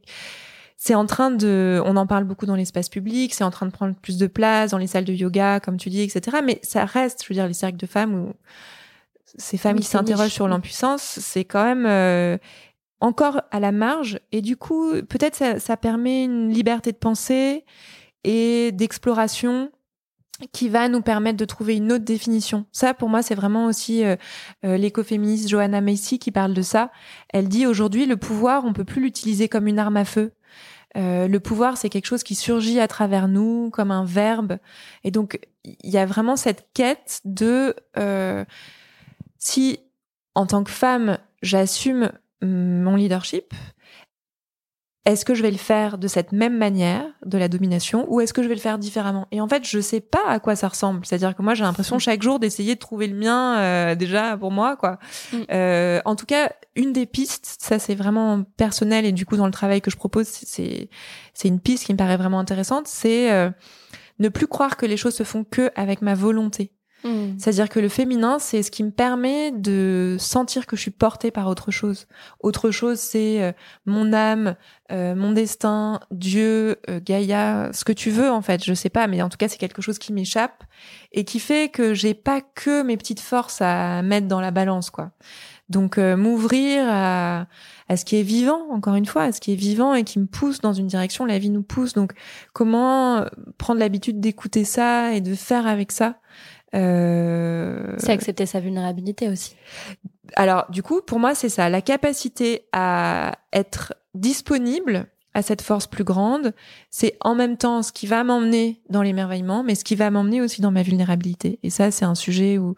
c'est 0.77 0.97
en 0.97 1.07
train 1.07 1.31
de, 1.31 1.81
on 1.87 1.97
en 1.97 2.09
parle 2.09 2.25
beaucoup 2.25 2.45
dans 2.45 2.57
l'espace 2.57 2.89
public, 2.89 3.33
c'est 3.35 3.45
en 3.45 3.53
train 3.53 3.67
de 3.67 3.71
prendre 3.71 3.95
plus 3.95 4.19
de 4.19 4.27
place 4.27 4.73
dans 4.73 4.79
les 4.79 4.89
salles 4.89 5.05
de 5.05 5.13
yoga, 5.13 5.61
comme 5.61 5.77
tu 5.77 5.91
dis, 5.91 6.01
etc. 6.01 6.39
Mais 6.45 6.59
ça 6.65 6.85
reste, 6.85 7.23
je 7.23 7.29
veux 7.29 7.37
dire, 7.37 7.47
les 7.47 7.55
cercles 7.55 7.77
de 7.77 7.87
femmes 7.87 8.15
ou 8.15 8.33
ces 9.37 9.57
femmes 9.57 9.79
qui 9.79 9.87
s'interrogent 9.87 10.33
sur 10.33 10.49
l'impuissance, 10.49 11.03
c'est 11.03 11.45
quand 11.45 11.65
même 11.65 11.87
euh, 11.87 12.39
encore 13.01 13.41
à 13.51 13.61
la 13.61 13.73
marge. 13.73 14.21
Et 14.31 14.43
du 14.43 14.57
coup, 14.57 14.93
peut-être 15.09 15.37
ça, 15.37 15.59
ça 15.59 15.77
permet 15.77 16.25
une 16.25 16.51
liberté 16.51 16.93
de 16.93 16.97
pensée 16.97 17.65
et 18.25 18.73
d'exploration 18.73 19.71
qui 20.51 20.69
va 20.69 20.89
nous 20.89 21.03
permettre 21.03 21.37
de 21.37 21.45
trouver 21.45 21.77
une 21.77 21.93
autre 21.93 22.05
définition. 22.05 22.67
Ça, 22.73 22.95
pour 22.95 23.09
moi, 23.09 23.23
c'est 23.23 23.35
vraiment 23.35 23.67
aussi 23.67 24.05
euh, 24.05 24.17
euh, 24.65 24.77
l'écoféministe 24.77 25.49
Johanna 25.49 25.81
Macy 25.81 26.19
qui 26.19 26.33
parle 26.33 26.53
de 26.53 26.63
ça. 26.63 26.91
Elle 27.29 27.49
dit 27.49 27.67
aujourd'hui, 27.67 28.07
le 28.07 28.17
pouvoir, 28.17 28.65
on 28.65 28.73
peut 28.73 28.85
plus 28.85 29.03
l'utiliser 29.03 29.49
comme 29.49 29.69
une 29.69 29.79
arme 29.79 29.97
à 29.97 30.05
feu. 30.05 30.33
Euh, 30.97 31.27
le 31.27 31.41
pouvoir, 31.41 31.77
c'est 31.77 31.89
quelque 31.89 32.07
chose 32.07 32.23
qui 32.23 32.35
surgit 32.35 32.81
à 32.81 32.89
travers 32.89 33.29
nous 33.29 33.71
comme 33.71 33.91
un 33.91 34.05
verbe. 34.05 34.59
Et 35.05 35.11
donc, 35.11 35.41
il 35.65 35.91
y 35.91 35.99
a 35.99 36.07
vraiment 36.07 36.37
cette 36.37 36.69
quête 36.75 37.21
de 37.25 37.75
euh, 37.97 38.45
si, 39.45 39.81
en 40.37 40.47
tant 40.47 40.63
que 40.63 40.71
femme, 40.71 41.19
j'assume 41.43 42.13
mon 42.43 42.95
leadership, 42.95 43.53
est-ce 45.05 45.25
que 45.25 45.35
je 45.35 45.43
vais 45.43 45.51
le 45.51 45.57
faire 45.57 45.99
de 45.99 46.07
cette 46.07 46.31
même 46.31 46.57
manière, 46.57 47.05
de 47.27 47.39
la 47.39 47.49
domination, 47.49 48.07
ou 48.09 48.21
est-ce 48.21 48.33
que 48.33 48.45
je 48.45 48.49
vais 48.49 48.55
le 48.55 48.61
faire 48.61 48.79
différemment? 48.79 49.27
Et 49.33 49.41
en 49.41 49.49
fait, 49.49 49.67
je 49.67 49.81
sais 49.81 50.01
pas 50.01 50.25
à 50.29 50.39
quoi 50.39 50.55
ça 50.55 50.69
ressemble. 50.69 51.05
C'est-à-dire 51.05 51.35
que 51.35 51.43
moi, 51.43 51.55
j'ai 51.55 51.65
l'impression 51.65 51.97
mm. 51.97 52.01
chaque 52.01 52.23
jour 52.23 52.39
d'essayer 52.39 52.77
de 52.77 52.79
trouver 52.79 53.09
le 53.09 53.17
mien 53.17 53.59
euh, 53.59 53.95
déjà 53.97 54.37
pour 54.37 54.53
moi, 54.53 54.77
quoi. 54.77 55.01
Mm. 55.33 55.37
Euh, 55.51 56.01
en 56.05 56.15
tout 56.15 56.27
cas, 56.27 56.53
une 56.77 56.93
des 56.93 57.07
pistes, 57.07 57.57
ça 57.59 57.81
c'est 57.81 57.97
vraiment 57.97 58.45
personnel 58.57 59.05
et 59.05 59.13
du 59.13 59.27
coup 59.27 59.37
dans 59.37 59.47
le 59.47 59.53
travail 59.53 59.81
que 59.81 59.91
je 59.91 59.97
propose, 59.97 60.29
c'est 60.29 60.89
c'est 61.35 61.49
une 61.49 61.59
piste 61.59 61.85
qui 61.85 61.93
me 61.93 61.99
paraît 61.99 62.17
vraiment 62.17 62.39
intéressante, 62.39 62.87
c'est 62.87 63.33
euh, 63.33 63.51
ne 64.21 64.29
plus 64.29 64.47
croire 64.47 64.77
que 64.77 64.87
les 64.87 64.97
choses 64.97 65.17
se 65.17 65.25
font 65.25 65.43
que 65.43 65.73
avec 65.75 66.01
ma 66.01 66.15
volonté. 66.15 66.73
Mm. 67.05 67.39
C'est-à-dire 67.39 67.69
que 67.69 67.81
le 67.81 67.89
féminin, 67.89 68.39
c'est 68.39 68.63
ce 68.63 68.71
qui 68.71 68.85
me 68.85 68.91
permet 68.91 69.51
de 69.51 70.17
sentir 70.19 70.67
que 70.67 70.77
je 70.77 70.83
suis 70.83 70.91
portée 70.91 71.31
par 71.31 71.49
autre 71.49 71.71
chose. 71.71 72.07
Autre 72.41 72.71
chose, 72.71 72.99
c'est 72.99 73.43
euh, 73.43 73.53
mon 73.87 74.13
âme, 74.13 74.57
euh, 74.91 75.15
mon 75.15 75.33
destin, 75.33 76.01
Dieu, 76.11 76.77
euh, 76.89 77.01
Gaïa, 77.05 77.71
ce 77.73 77.85
que 77.85 77.93
tu 77.93 78.11
veux 78.11 78.31
en 78.31 78.43
fait, 78.43 78.65
je 78.65 78.75
sais 78.75 78.91
pas, 78.91 79.07
mais 79.07 79.23
en 79.23 79.29
tout 79.29 79.37
cas, 79.37 79.49
c'est 79.49 79.59
quelque 79.59 79.83
chose 79.83 79.99
qui 79.99 80.13
m'échappe 80.13 80.65
et 81.13 81.25
qui 81.25 81.41
fait 81.41 81.71
que 81.71 81.95
j'ai 81.95 82.15
pas 82.15 82.41
que 82.41 82.83
mes 82.83 82.97
petites 82.97 83.21
forces 83.21 83.61
à 83.61 84.03
mettre 84.03 84.29
dans 84.29 84.41
la 84.41 84.51
balance, 84.51 84.91
quoi. 84.91 85.11
Donc 85.69 85.97
m'ouvrir 85.97 86.85
à, 86.87 87.47
à 87.89 87.97
ce 87.97 88.05
qui 88.05 88.17
est 88.17 88.23
vivant, 88.23 88.67
encore 88.71 88.95
une 88.95 89.07
fois, 89.07 89.23
à 89.23 89.33
ce 89.33 89.41
qui 89.41 89.53
est 89.55 89.57
vivant 89.57 89.95
et 89.95 90.05
qui 90.05 90.19
me 90.19 90.27
pousse 90.27 90.61
dans 90.61 90.75
une 90.75 90.87
direction, 90.87 91.25
la 91.25 91.39
vie 91.39 91.49
nous 91.49 91.63
pousse. 91.63 91.95
Donc 91.95 92.13
comment 92.53 93.25
prendre 93.57 93.81
l'habitude 93.81 94.21
d'écouter 94.21 94.65
ça 94.65 95.15
et 95.15 95.23
de 95.23 95.35
faire 95.35 95.67
avec 95.67 95.91
ça 95.91 96.17
euh... 96.75 97.95
C'est 97.99 98.13
accepter 98.13 98.47
sa 98.47 98.61
vulnérabilité 98.61 99.29
aussi. 99.29 99.57
Alors, 100.37 100.67
du 100.71 100.83
coup, 100.83 101.03
pour 101.03 101.19
moi, 101.19 101.35
c'est 101.35 101.49
ça, 101.49 101.69
la 101.69 101.83
capacité 101.83 102.67
à 102.73 103.33
être 103.53 103.95
disponible 104.15 105.07
à 105.35 105.43
cette 105.43 105.63
force 105.63 105.87
plus 105.87 106.05
grande, 106.05 106.53
c'est 106.91 107.17
en 107.21 107.35
même 107.35 107.57
temps 107.57 107.83
ce 107.83 107.93
qui 107.93 108.07
va 108.07 108.23
m'emmener 108.23 108.83
dans 108.91 109.03
l'émerveillement, 109.03 109.63
mais 109.63 109.75
ce 109.75 109.85
qui 109.85 109.95
va 109.95 110.11
m'emmener 110.11 110.43
aussi 110.43 110.61
dans 110.61 110.71
ma 110.71 110.83
vulnérabilité. 110.83 111.59
Et 111.63 111.71
ça, 111.71 111.91
c'est 111.91 112.05
un 112.05 112.15
sujet 112.15 112.59
où, 112.59 112.75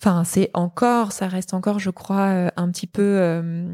enfin, 0.00 0.24
c'est 0.24 0.50
encore, 0.52 1.12
ça 1.12 1.26
reste 1.26 1.54
encore, 1.54 1.78
je 1.78 1.90
crois, 1.90 2.28
euh, 2.28 2.48
un 2.56 2.70
petit 2.70 2.86
peu, 2.86 3.02
euh, 3.02 3.66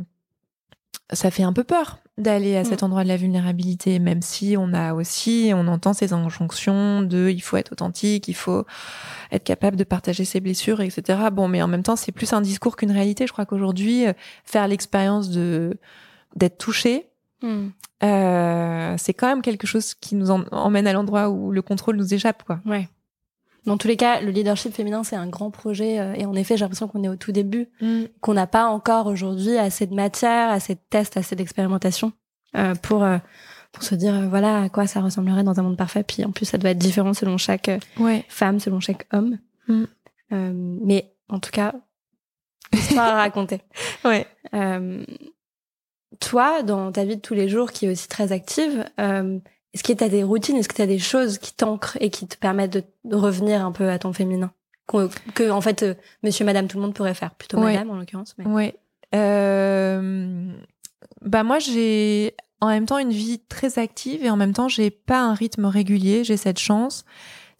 ça 1.12 1.30
fait 1.30 1.42
un 1.42 1.52
peu 1.52 1.64
peur 1.64 1.98
d'aller 2.18 2.56
à 2.56 2.64
cet 2.64 2.82
mm. 2.82 2.86
endroit 2.86 3.04
de 3.04 3.08
la 3.08 3.16
vulnérabilité, 3.16 3.98
même 3.98 4.22
si 4.22 4.56
on 4.58 4.72
a 4.74 4.92
aussi, 4.94 5.52
on 5.54 5.66
entend 5.66 5.92
ces 5.92 6.12
injonctions 6.12 7.02
de 7.02 7.28
il 7.30 7.40
faut 7.40 7.56
être 7.56 7.72
authentique, 7.72 8.28
il 8.28 8.34
faut 8.34 8.64
être 9.30 9.44
capable 9.44 9.76
de 9.76 9.84
partager 9.84 10.24
ses 10.24 10.40
blessures, 10.40 10.80
etc. 10.80 11.18
Bon, 11.32 11.48
mais 11.48 11.62
en 11.62 11.68
même 11.68 11.82
temps, 11.82 11.96
c'est 11.96 12.12
plus 12.12 12.32
un 12.32 12.40
discours 12.40 12.76
qu'une 12.76 12.90
réalité. 12.90 13.26
Je 13.26 13.32
crois 13.32 13.46
qu'aujourd'hui, 13.46 14.06
euh, 14.06 14.12
faire 14.44 14.68
l'expérience 14.68 15.30
de 15.30 15.78
d'être 16.36 16.58
touché, 16.58 17.08
mm. 17.42 17.68
euh, 18.04 18.94
c'est 18.98 19.14
quand 19.14 19.26
même 19.26 19.42
quelque 19.42 19.66
chose 19.66 19.94
qui 19.94 20.14
nous 20.14 20.30
emmène 20.30 20.86
à 20.86 20.92
l'endroit 20.92 21.28
où 21.28 21.50
le 21.50 21.62
contrôle 21.62 21.96
nous 21.96 22.14
échappe, 22.14 22.42
quoi. 22.44 22.60
Ouais. 22.66 22.88
Dans 23.64 23.76
tous 23.76 23.86
les 23.86 23.96
cas, 23.96 24.20
le 24.20 24.30
leadership 24.30 24.74
féminin, 24.74 25.04
c'est 25.04 25.16
un 25.16 25.28
grand 25.28 25.50
projet. 25.50 26.00
Euh, 26.00 26.14
et 26.14 26.26
en 26.26 26.34
effet, 26.34 26.56
j'ai 26.56 26.64
l'impression 26.64 26.88
qu'on 26.88 27.04
est 27.04 27.08
au 27.08 27.16
tout 27.16 27.32
début, 27.32 27.68
mm. 27.80 28.04
qu'on 28.20 28.34
n'a 28.34 28.46
pas 28.46 28.66
encore 28.66 29.06
aujourd'hui 29.06 29.56
assez 29.56 29.86
de 29.86 29.94
matière, 29.94 30.50
assez 30.50 30.74
de 30.74 30.80
tests, 30.90 31.16
assez 31.16 31.36
d'expérimentation 31.36 32.12
euh, 32.56 32.74
pour 32.74 33.04
euh, 33.04 33.18
pour 33.70 33.84
se 33.84 33.94
dire 33.94 34.28
voilà 34.28 34.62
à 34.62 34.68
quoi 34.68 34.86
ça 34.86 35.00
ressemblerait 35.00 35.44
dans 35.44 35.58
un 35.60 35.62
monde 35.62 35.76
parfait. 35.76 36.02
Puis 36.02 36.24
en 36.24 36.32
plus, 36.32 36.44
ça 36.44 36.58
doit 36.58 36.70
être 36.70 36.78
différent 36.78 37.14
selon 37.14 37.38
chaque 37.38 37.70
femme, 38.28 38.60
selon 38.60 38.80
chaque 38.80 39.06
homme. 39.12 39.38
Mm. 39.68 39.84
mais 40.84 41.14
en 41.28 41.38
tout 41.38 41.52
cas, 41.52 41.74
histoire 42.72 43.14
à 43.14 43.14
raconter. 43.22 43.60
Ouais. 44.04 44.26
toi, 46.20 46.62
dans 46.62 46.90
ta 46.90 47.04
vie 47.04 47.16
de 47.16 47.22
tous 47.22 47.34
les 47.34 47.48
jours, 47.48 47.70
qui 47.70 47.86
est 47.86 47.90
aussi 47.90 48.08
très 48.08 48.32
active, 48.32 48.84
est-ce 49.74 49.82
que 49.82 49.92
tu 49.92 50.04
as 50.04 50.08
des 50.08 50.22
routines, 50.22 50.56
est-ce 50.56 50.68
que 50.68 50.74
tu 50.74 50.82
as 50.82 50.86
des 50.86 50.98
choses 50.98 51.38
qui 51.38 51.54
t'ancrent 51.54 51.96
et 52.00 52.10
qui 52.10 52.26
te 52.26 52.36
permettent 52.36 52.72
de, 53.04 53.16
revenir 53.16 53.64
un 53.64 53.72
peu 53.72 53.88
à 53.88 53.98
ton 53.98 54.12
féminin? 54.12 54.52
Que, 55.34 55.50
en 55.50 55.60
fait 55.62 55.82
euh, 55.82 55.94
monsieur 56.22 56.44
madame 56.44 56.68
tout 56.68 56.76
le 56.76 56.82
monde 56.82 56.94
pourrait 56.94 57.14
faire. 57.14 57.34
Plutôt 57.34 57.58
madame 57.58 57.90
en 57.90 57.96
l'occurrence 57.96 58.34
mais... 58.36 58.46
ouais. 58.46 58.74
Euh... 59.14 60.52
bah 61.22 61.44
moi 61.44 61.58
j'ai 61.58 62.34
en 62.60 62.68
même 62.68 62.86
temps 62.86 62.98
une 62.98 63.12
vie 63.12 63.40
très 63.48 63.78
active 63.78 64.24
et 64.24 64.30
en 64.30 64.36
même 64.36 64.52
temps 64.52 64.68
j'ai 64.68 64.90
pas 64.90 65.20
un 65.20 65.34
rythme 65.34 65.64
régulier. 65.64 66.24
J'ai 66.24 66.36
cette 66.36 66.58
chance 66.58 67.04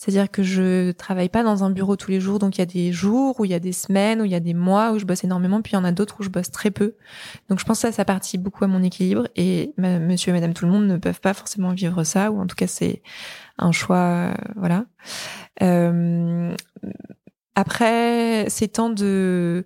c'est-à-dire 0.02 0.32
que 0.32 0.42
je 0.42 0.90
travaille 0.90 1.28
pas 1.28 1.44
dans 1.44 1.62
un 1.62 1.70
bureau 1.70 1.94
tous 1.94 2.10
les 2.10 2.18
jours, 2.18 2.40
donc 2.40 2.58
il 2.58 2.60
y 2.60 2.62
a 2.62 2.66
des 2.66 2.90
jours 2.90 3.38
où 3.38 3.44
il 3.44 3.52
y 3.52 3.54
a 3.54 3.60
des 3.60 3.70
semaines, 3.70 4.20
où 4.20 4.24
il 4.24 4.32
y 4.32 4.34
a 4.34 4.40
des 4.40 4.52
mois 4.52 4.90
où 4.90 4.98
je 4.98 5.04
bosse 5.04 5.22
énormément, 5.22 5.62
puis 5.62 5.74
il 5.74 5.76
y 5.76 5.78
en 5.78 5.84
a 5.84 5.92
d'autres 5.92 6.16
où 6.18 6.24
je 6.24 6.28
bosse 6.28 6.50
très 6.50 6.72
peu. 6.72 6.96
Donc 7.48 7.60
je 7.60 7.64
pense 7.64 7.78
que 7.78 7.82
ça, 7.82 7.92
ça 7.92 8.04
participe 8.04 8.42
beaucoup 8.42 8.64
à 8.64 8.66
mon 8.66 8.82
équilibre. 8.82 9.28
Et 9.36 9.72
monsieur 9.78 10.30
et 10.30 10.32
madame 10.32 10.54
tout 10.54 10.64
le 10.64 10.72
monde 10.72 10.88
ne 10.88 10.96
peuvent 10.96 11.20
pas 11.20 11.34
forcément 11.34 11.70
vivre 11.70 12.02
ça, 12.02 12.32
ou 12.32 12.40
en 12.40 12.48
tout 12.48 12.56
cas 12.56 12.66
c'est 12.66 13.00
un 13.58 13.70
choix, 13.70 13.96
euh, 13.96 14.34
voilà. 14.56 14.86
Euh, 15.62 16.52
après 17.54 18.46
ces 18.48 18.66
temps 18.66 18.90
de 18.90 19.64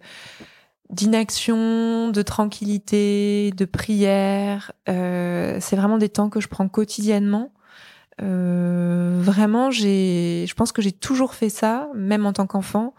d'inaction, 0.90 2.10
de 2.10 2.20
tranquillité, 2.20 3.52
de 3.56 3.64
prière, 3.64 4.72
euh, 4.90 5.56
c'est 5.60 5.76
vraiment 5.76 5.96
des 5.96 6.10
temps 6.10 6.28
que 6.28 6.40
je 6.40 6.48
prends 6.48 6.68
quotidiennement 6.68 7.52
euh, 8.22 9.20
vraiment, 9.22 9.70
j'ai, 9.70 10.46
je 10.48 10.54
pense 10.54 10.72
que 10.72 10.82
j'ai 10.82 10.92
toujours 10.92 11.34
fait 11.34 11.48
ça, 11.48 11.88
même 11.94 12.26
en 12.26 12.32
tant 12.32 12.46
qu'enfant. 12.46 12.94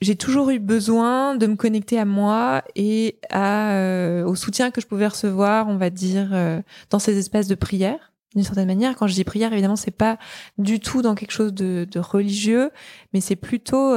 J'ai 0.00 0.16
toujours 0.16 0.50
eu 0.50 0.58
besoin 0.58 1.36
de 1.36 1.46
me 1.46 1.56
connecter 1.56 1.98
à 1.98 2.04
moi 2.04 2.62
et 2.74 3.18
à, 3.30 3.72
euh, 3.74 4.24
au 4.24 4.34
soutien 4.34 4.70
que 4.70 4.80
je 4.80 4.86
pouvais 4.86 5.06
recevoir, 5.06 5.68
on 5.68 5.76
va 5.76 5.90
dire, 5.90 6.30
euh, 6.32 6.60
dans 6.90 6.98
ces 6.98 7.18
espaces 7.18 7.46
de 7.46 7.54
prière. 7.54 8.12
D'une 8.34 8.44
certaine 8.44 8.66
manière, 8.66 8.96
quand 8.96 9.06
je 9.06 9.14
dis 9.14 9.24
prière, 9.24 9.52
évidemment, 9.52 9.76
c'est 9.76 9.92
pas 9.92 10.18
du 10.58 10.80
tout 10.80 11.02
dans 11.02 11.14
quelque 11.14 11.30
chose 11.30 11.54
de, 11.54 11.86
de 11.90 12.00
religieux, 12.00 12.70
mais 13.12 13.20
c'est 13.20 13.36
plutôt 13.36 13.96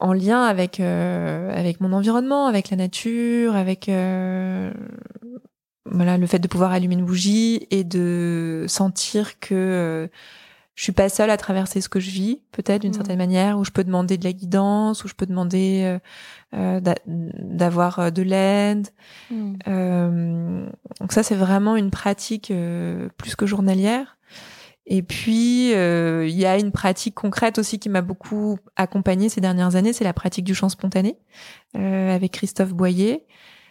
en 0.00 0.12
lien 0.12 0.42
avec 0.42 0.80
avec 0.80 1.80
mon 1.80 1.92
environnement, 1.92 2.48
avec 2.48 2.70
la 2.70 2.76
nature, 2.76 3.54
avec 3.54 3.88
voilà 5.86 6.18
le 6.18 6.26
fait 6.26 6.38
de 6.38 6.48
pouvoir 6.48 6.72
allumer 6.72 6.94
une 6.94 7.04
bougie 7.04 7.66
et 7.70 7.84
de 7.84 8.66
sentir 8.68 9.38
que 9.40 9.54
euh, 9.54 10.08
je 10.80 10.84
suis 10.84 10.92
pas 10.92 11.10
seule 11.10 11.28
à 11.28 11.36
traverser 11.36 11.82
ce 11.82 11.90
que 11.90 12.00
je 12.00 12.08
vis 12.08 12.40
peut-être 12.52 12.80
d'une 12.80 12.92
mmh. 12.92 12.94
certaine 12.94 13.18
manière 13.18 13.58
où 13.58 13.66
je 13.66 13.70
peux 13.70 13.84
demander 13.84 14.16
de 14.16 14.24
la 14.24 14.32
guidance 14.32 15.04
où 15.04 15.08
je 15.08 15.14
peux 15.14 15.26
demander 15.26 15.82
euh, 15.84 15.98
euh 16.54 16.80
d'avoir 17.06 17.98
euh, 17.98 18.10
de 18.10 18.22
l'aide 18.22 18.88
mmh. 19.30 19.52
euh, 19.68 20.66
donc 20.98 21.12
ça 21.12 21.22
c'est 21.22 21.34
vraiment 21.34 21.76
une 21.76 21.90
pratique 21.90 22.50
plus 23.18 23.36
que 23.36 23.44
journalière 23.44 24.16
et 24.86 25.02
puis 25.02 25.72
il 25.72 26.30
y 26.38 26.46
a 26.46 26.58
une 26.58 26.72
pratique 26.72 27.14
concrète 27.14 27.58
aussi 27.58 27.78
qui 27.78 27.90
m'a 27.90 28.00
beaucoup 28.00 28.58
accompagnée 28.74 29.28
ces 29.28 29.42
dernières 29.42 29.76
années 29.76 29.92
c'est 29.92 30.04
la 30.04 30.14
pratique 30.14 30.46
du 30.46 30.54
chant 30.54 30.70
spontané 30.70 31.18
avec 31.74 32.32
Christophe 32.32 32.72
Boyer 32.72 33.26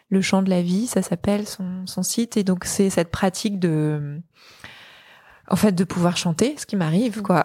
le 0.10 0.22
chant 0.22 0.41
de 0.41 0.50
la 0.50 0.62
vie, 0.62 0.88
ça 0.88 1.02
s'appelle 1.02 1.48
son, 1.48 1.86
son 1.86 2.04
site. 2.04 2.38
Et 2.38 2.43
donc 2.43 2.65
c'est 2.65 2.89
cette 2.89 3.12
pratique 3.12 3.60
de, 3.60 4.19
en 5.50 5.56
fait, 5.56 5.72
de 5.72 5.84
pouvoir 5.84 6.17
chanter, 6.17 6.56
ce 6.58 6.65
qui 6.65 6.76
m'arrive, 6.76 7.22
quoi. 7.22 7.43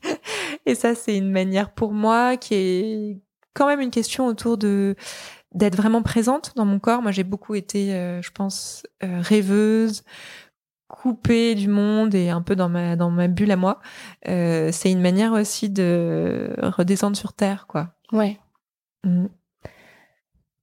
et 0.66 0.74
ça, 0.74 0.94
c'est 0.94 1.16
une 1.16 1.30
manière 1.30 1.70
pour 1.70 1.92
moi 1.92 2.36
qui 2.36 2.54
est 2.54 3.20
quand 3.54 3.66
même 3.66 3.80
une 3.80 3.90
question 3.90 4.26
autour 4.26 4.58
de 4.58 4.96
d'être 5.54 5.76
vraiment 5.76 6.02
présente 6.02 6.52
dans 6.56 6.64
mon 6.64 6.78
corps. 6.78 7.02
Moi, 7.02 7.10
j'ai 7.10 7.24
beaucoup 7.24 7.54
été, 7.54 7.92
euh, 7.92 8.22
je 8.22 8.30
pense, 8.30 8.86
euh, 9.04 9.20
rêveuse, 9.20 10.02
coupée 10.88 11.54
du 11.54 11.68
monde 11.68 12.14
et 12.14 12.30
un 12.30 12.40
peu 12.40 12.56
dans 12.56 12.70
ma 12.70 12.96
dans 12.96 13.10
ma 13.10 13.28
bulle 13.28 13.50
à 13.50 13.56
moi. 13.56 13.80
Euh, 14.28 14.70
c'est 14.72 14.90
une 14.90 15.02
manière 15.02 15.32
aussi 15.32 15.68
de 15.68 16.54
redescendre 16.58 17.16
sur 17.16 17.34
terre, 17.34 17.66
quoi. 17.66 17.94
Ouais. 18.12 18.38
Mmh. 19.04 19.26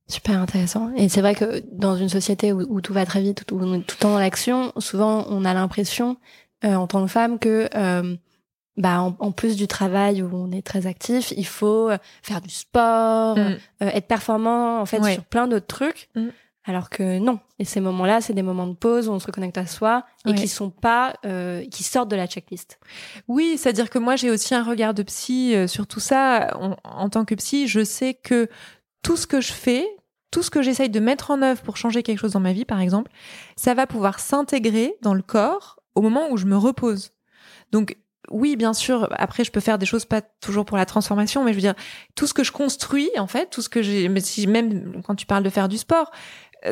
Super 0.10 0.40
intéressant. 0.40 0.92
Et 0.96 1.08
c'est 1.08 1.22
vrai 1.22 1.36
que 1.36 1.64
dans 1.72 1.96
une 1.96 2.10
société 2.10 2.52
où, 2.52 2.82
tout 2.82 2.94
va 2.94 3.06
très 3.06 3.22
vite, 3.22 3.46
où 3.52 3.60
on 3.62 3.76
est 3.76 3.86
tout 3.86 3.96
le 4.00 4.02
temps 4.02 4.12
dans 4.14 4.20
l'action, 4.20 4.74
souvent 4.78 5.26
on 5.30 5.46
a 5.46 5.54
l'impression 5.54 6.18
euh, 6.66 6.76
en 6.76 6.88
tant 6.88 7.02
que 7.04 7.12
femme 7.12 7.40
que 7.40 7.70
euh, 7.76 8.16
bah 8.76 9.02
en, 9.02 9.32
plus 9.32 9.56
du 9.56 9.68
travail 9.68 10.22
où 10.22 10.30
on 10.34 10.52
est 10.52 10.66
très 10.66 10.88
actif, 10.88 11.32
il 11.38 11.46
faut 11.46 11.90
faire 12.24 12.42
du 12.42 12.50
sport, 12.50 13.38
mm. 13.38 13.58
être 13.82 14.08
performant 14.08 14.82
en 14.82 14.86
fait 14.86 15.04
sur 15.04 15.24
plein 15.26 15.48
d'autres 15.48 15.68
trucs. 15.68 16.10
Mm. 16.16 16.30
Alors 16.66 16.90
que 16.90 17.18
non. 17.18 17.40
Et 17.58 17.66
ces 17.66 17.80
moments-là, 17.80 18.22
c'est 18.22 18.34
des 18.34 18.44
moments 18.44 18.68
de 18.68 18.76
pause 18.76 19.10
où 19.10 19.12
on 19.12 19.20
se 19.20 19.26
reconnecte 19.26 19.58
à 19.58 19.66
soi 19.66 20.06
et 20.28 20.36
qui 20.36 20.48
sont 20.48 20.70
pas, 20.70 21.16
euh, 21.26 21.66
qui 21.66 21.84
sortent 21.84 22.12
de 22.12 22.16
la 22.16 22.28
checklist. 22.28 22.80
Oui, 23.28 23.58
c'est-à-dire 23.58 23.90
que 23.90 23.98
moi, 23.98 24.16
j'ai 24.16 24.30
aussi 24.30 24.54
un 24.54 24.64
regard 24.64 24.94
de 24.94 25.02
psy 25.02 25.56
euh, 25.56 25.66
sur 25.66 25.88
tout 25.88 26.00
ça. 26.00 26.56
en 26.84 27.10
tant 27.10 27.26
que 27.26 27.34
psy, 27.34 27.68
je 27.68 27.84
sais 27.84 28.14
que 28.14 28.48
tout 29.02 29.18
ce 29.18 29.26
que 29.26 29.42
je 29.42 29.52
fais, 29.52 29.88
tout 30.32 30.44
ce 30.44 30.50
que 30.50 30.62
j'essaye 30.62 30.90
de 30.90 31.00
mettre 31.00 31.32
en 31.32 31.42
œuvre 31.42 31.62
pour 31.62 31.78
changer 31.78 32.04
quelque 32.04 32.20
chose 32.20 32.34
dans 32.34 32.40
ma 32.40 32.54
vie, 32.54 32.66
par 32.66 32.80
exemple, 32.80 33.12
ça 33.56 33.74
va 33.74 33.88
pouvoir 33.88 34.20
s'intégrer 34.20 34.96
dans 35.02 35.14
le 35.14 35.22
corps 35.22 35.80
au 35.96 36.02
moment 36.02 36.30
où 36.30 36.38
je 36.38 36.46
me 36.46 36.58
repose. 36.58 37.12
Donc, 37.72 37.98
oui, 38.32 38.56
bien 38.56 38.74
sûr, 38.74 39.08
après, 39.12 39.44
je 39.44 39.52
peux 39.52 39.60
faire 39.60 39.78
des 39.78 39.86
choses 39.86 40.06
pas 40.06 40.22
toujours 40.22 40.66
pour 40.66 40.78
la 40.78 40.86
transformation, 40.86 41.44
mais 41.44 41.52
je 41.52 41.56
veux 41.56 41.62
dire, 41.62 41.76
tout 42.16 42.28
ce 42.28 42.34
que 42.34 42.44
je 42.44 42.52
construis, 42.52 43.10
en 43.18 43.28
fait, 43.28 43.50
tout 43.50 43.62
ce 43.62 43.70
que 43.70 43.82
j'ai, 43.82 44.08
même 44.48 45.02
quand 45.04 45.16
tu 45.16 45.26
parles 45.26 45.44
de 45.44 45.50
faire 45.50 45.68
du 45.68 45.78
sport, 45.78 46.12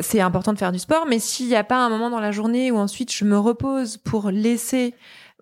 c'est 0.02 0.20
important 0.20 0.52
de 0.52 0.58
faire 0.58 0.72
du 0.72 0.78
sport, 0.78 1.06
mais 1.06 1.18
s'il 1.18 1.48
n'y 1.48 1.56
a 1.56 1.64
pas 1.64 1.78
un 1.78 1.88
moment 1.88 2.10
dans 2.10 2.20
la 2.20 2.30
journée 2.30 2.70
où 2.70 2.76
ensuite 2.76 3.12
je 3.12 3.24
me 3.24 3.38
repose 3.38 3.96
pour 3.96 4.30
laisser 4.30 4.94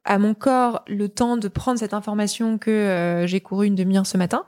à 0.06 0.18
mon 0.18 0.34
corps 0.34 0.82
le 0.86 1.08
temps 1.08 1.36
de 1.36 1.48
prendre 1.48 1.78
cette 1.78 1.92
information 1.92 2.56
que 2.58 2.70
euh, 2.70 3.26
j'ai 3.26 3.40
couru 3.40 3.66
une 3.66 3.74
demi-heure 3.74 4.06
ce 4.06 4.16
matin, 4.16 4.44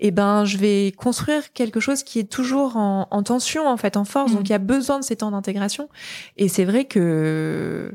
eh 0.00 0.10
ben 0.10 0.44
je 0.44 0.56
vais 0.56 0.92
construire 0.96 1.52
quelque 1.52 1.78
chose 1.78 2.02
qui 2.02 2.18
est 2.18 2.30
toujours 2.30 2.76
en, 2.76 3.22
tension 3.22 3.68
en 3.68 3.76
fait, 3.76 3.96
en 3.96 4.04
force. 4.04 4.32
Donc 4.32 4.42
mmh. 4.42 4.46
il 4.46 4.50
y 4.50 4.54
a 4.54 4.58
besoin 4.58 4.98
de 4.98 5.04
ces 5.04 5.16
temps 5.16 5.30
d'intégration. 5.30 5.88
Et 6.36 6.48
c'est 6.48 6.64
vrai 6.64 6.86
que 6.86 7.94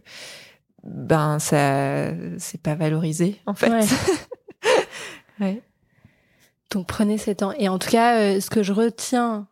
ben 0.83 1.39
ça 1.39 2.11
c'est 2.37 2.61
pas 2.61 2.75
valorisé 2.75 3.41
en 3.45 3.53
fait. 3.53 3.71
Ouais. 5.39 5.61
Donc 6.71 6.87
prenez 6.87 7.17
ces 7.17 7.35
temps. 7.35 7.53
Et 7.57 7.69
en 7.69 7.79
tout 7.79 7.89
cas, 7.89 8.19
euh, 8.19 8.39
ce 8.39 8.49
que 8.49 8.61
je 8.61 8.73
retiens 8.73 9.47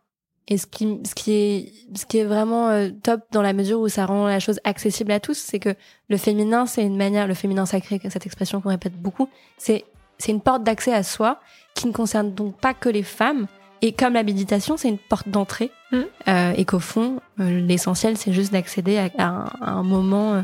et 0.48 0.58
ce 0.58 0.66
qui, 0.66 1.00
ce 1.04 1.14
qui 1.14 1.32
est, 1.32 1.72
ce 1.96 2.06
qui 2.06 2.18
est 2.18 2.24
vraiment 2.24 2.68
euh, 2.68 2.90
top 3.02 3.20
dans 3.32 3.42
la 3.42 3.52
mesure 3.52 3.80
où 3.80 3.88
ça 3.88 4.06
rend 4.06 4.26
la 4.26 4.38
chose 4.38 4.60
accessible 4.62 5.10
à 5.10 5.18
tous, 5.18 5.36
c'est 5.36 5.58
que 5.58 5.74
le 6.08 6.16
féminin, 6.16 6.66
c'est 6.66 6.84
une 6.84 6.96
manière, 6.96 7.26
le 7.26 7.34
féminin 7.34 7.66
sacré, 7.66 8.00
cette 8.08 8.26
expression 8.26 8.60
qu'on 8.60 8.68
répète 8.68 8.94
beaucoup, 8.94 9.28
c'est, 9.58 9.84
c'est 10.18 10.30
une 10.30 10.40
porte 10.40 10.62
d'accès 10.62 10.92
à 10.92 11.02
soi 11.02 11.40
qui 11.74 11.88
ne 11.88 11.92
concerne 11.92 12.32
donc 12.32 12.56
pas 12.58 12.74
que 12.74 12.88
les 12.88 13.02
femmes. 13.02 13.46
Et 13.82 13.92
comme 13.92 14.14
la 14.14 14.22
méditation, 14.22 14.76
c'est 14.76 14.88
une 14.88 14.98
porte 14.98 15.28
d'entrée, 15.28 15.70
mmh. 15.92 16.00
euh, 16.28 16.52
et 16.56 16.64
qu'au 16.64 16.78
fond, 16.78 17.20
euh, 17.40 17.60
l'essentiel, 17.60 18.16
c'est 18.16 18.32
juste 18.32 18.52
d'accéder 18.52 18.96
à, 19.18 19.44
un, 19.60 19.82
moment 19.82 20.42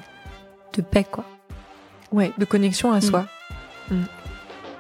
de 0.75 0.83
paix, 0.83 1.07
quoi. 1.11 1.25
Ouais, 2.11 2.31
de 2.37 2.45
connexion 2.45 2.93
à 2.93 2.99
mmh. 2.99 3.03
soi. 3.03 3.27
Mmh. 3.91 4.03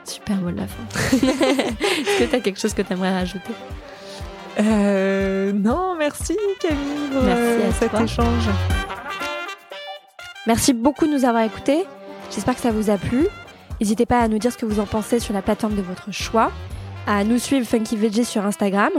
Super 0.05 0.37
mot 0.39 0.51
de 0.51 0.57
la 0.57 0.67
fin. 0.67 0.83
Est-ce 1.17 2.19
que 2.19 2.25
tu 2.25 2.37
as 2.37 2.41
quelque 2.41 2.61
chose 2.61 2.75
que 2.75 2.83
tu 2.83 2.93
aimerais 2.93 3.15
rajouter? 3.15 3.53
Euh, 4.61 5.53
non, 5.53 5.95
merci 5.99 6.37
Camille 6.61 7.09
pour 7.13 7.23
merci 7.23 7.63
à 7.63 7.73
cet 7.73 8.01
échange. 8.01 8.49
Merci 10.47 10.73
beaucoup 10.73 11.07
de 11.07 11.13
nous 11.13 11.25
avoir 11.25 11.45
écoutés. 11.45 11.85
J'espère 12.31 12.55
que 12.55 12.61
ça 12.61 12.71
vous 12.71 12.91
a 12.91 12.99
plu. 12.99 13.29
N'hésitez 13.81 14.07
pas 14.07 14.21
à 14.21 14.29
nous 14.29 14.39
dire 14.39 14.53
ce 14.53 14.59
que 14.59 14.67
vous 14.67 14.81
en 14.81 14.87
pensez 14.87 15.21
sur 15.21 15.35
la 15.35 15.43
plateforme 15.43 15.75
de 15.75 15.83
votre 15.83 16.13
choix, 16.13 16.51
à 17.07 17.25
nous 17.25 17.39
suivre 17.39 17.67
Funky 17.67 17.97
Veggie 17.97 18.25
sur 18.25 18.45
Instagram 18.45 18.91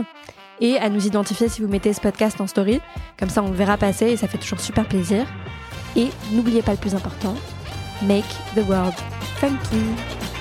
et 0.62 0.78
à 0.78 0.90
nous 0.90 1.06
identifier 1.06 1.50
si 1.50 1.62
vous 1.62 1.68
mettez 1.68 1.94
ce 1.94 2.02
podcast 2.02 2.40
en 2.42 2.48
story. 2.48 2.82
Comme 3.20 3.30
ça, 3.30 3.44
on 3.44 3.50
le 3.50 3.56
verra 3.56 3.78
passer 3.78 4.08
et 4.08 4.18
ça 4.18 4.28
fait 4.28 4.38
toujours 4.38 4.60
super 4.60 4.86
plaisir. 4.86 5.26
Et 5.96 6.08
n'oubliez 6.32 6.62
pas 6.62 6.72
le 6.72 6.78
plus 6.78 6.96
important, 6.96 7.36
make 8.02 8.26
the 8.56 8.68
world 8.68 8.94
funky. 9.40 10.33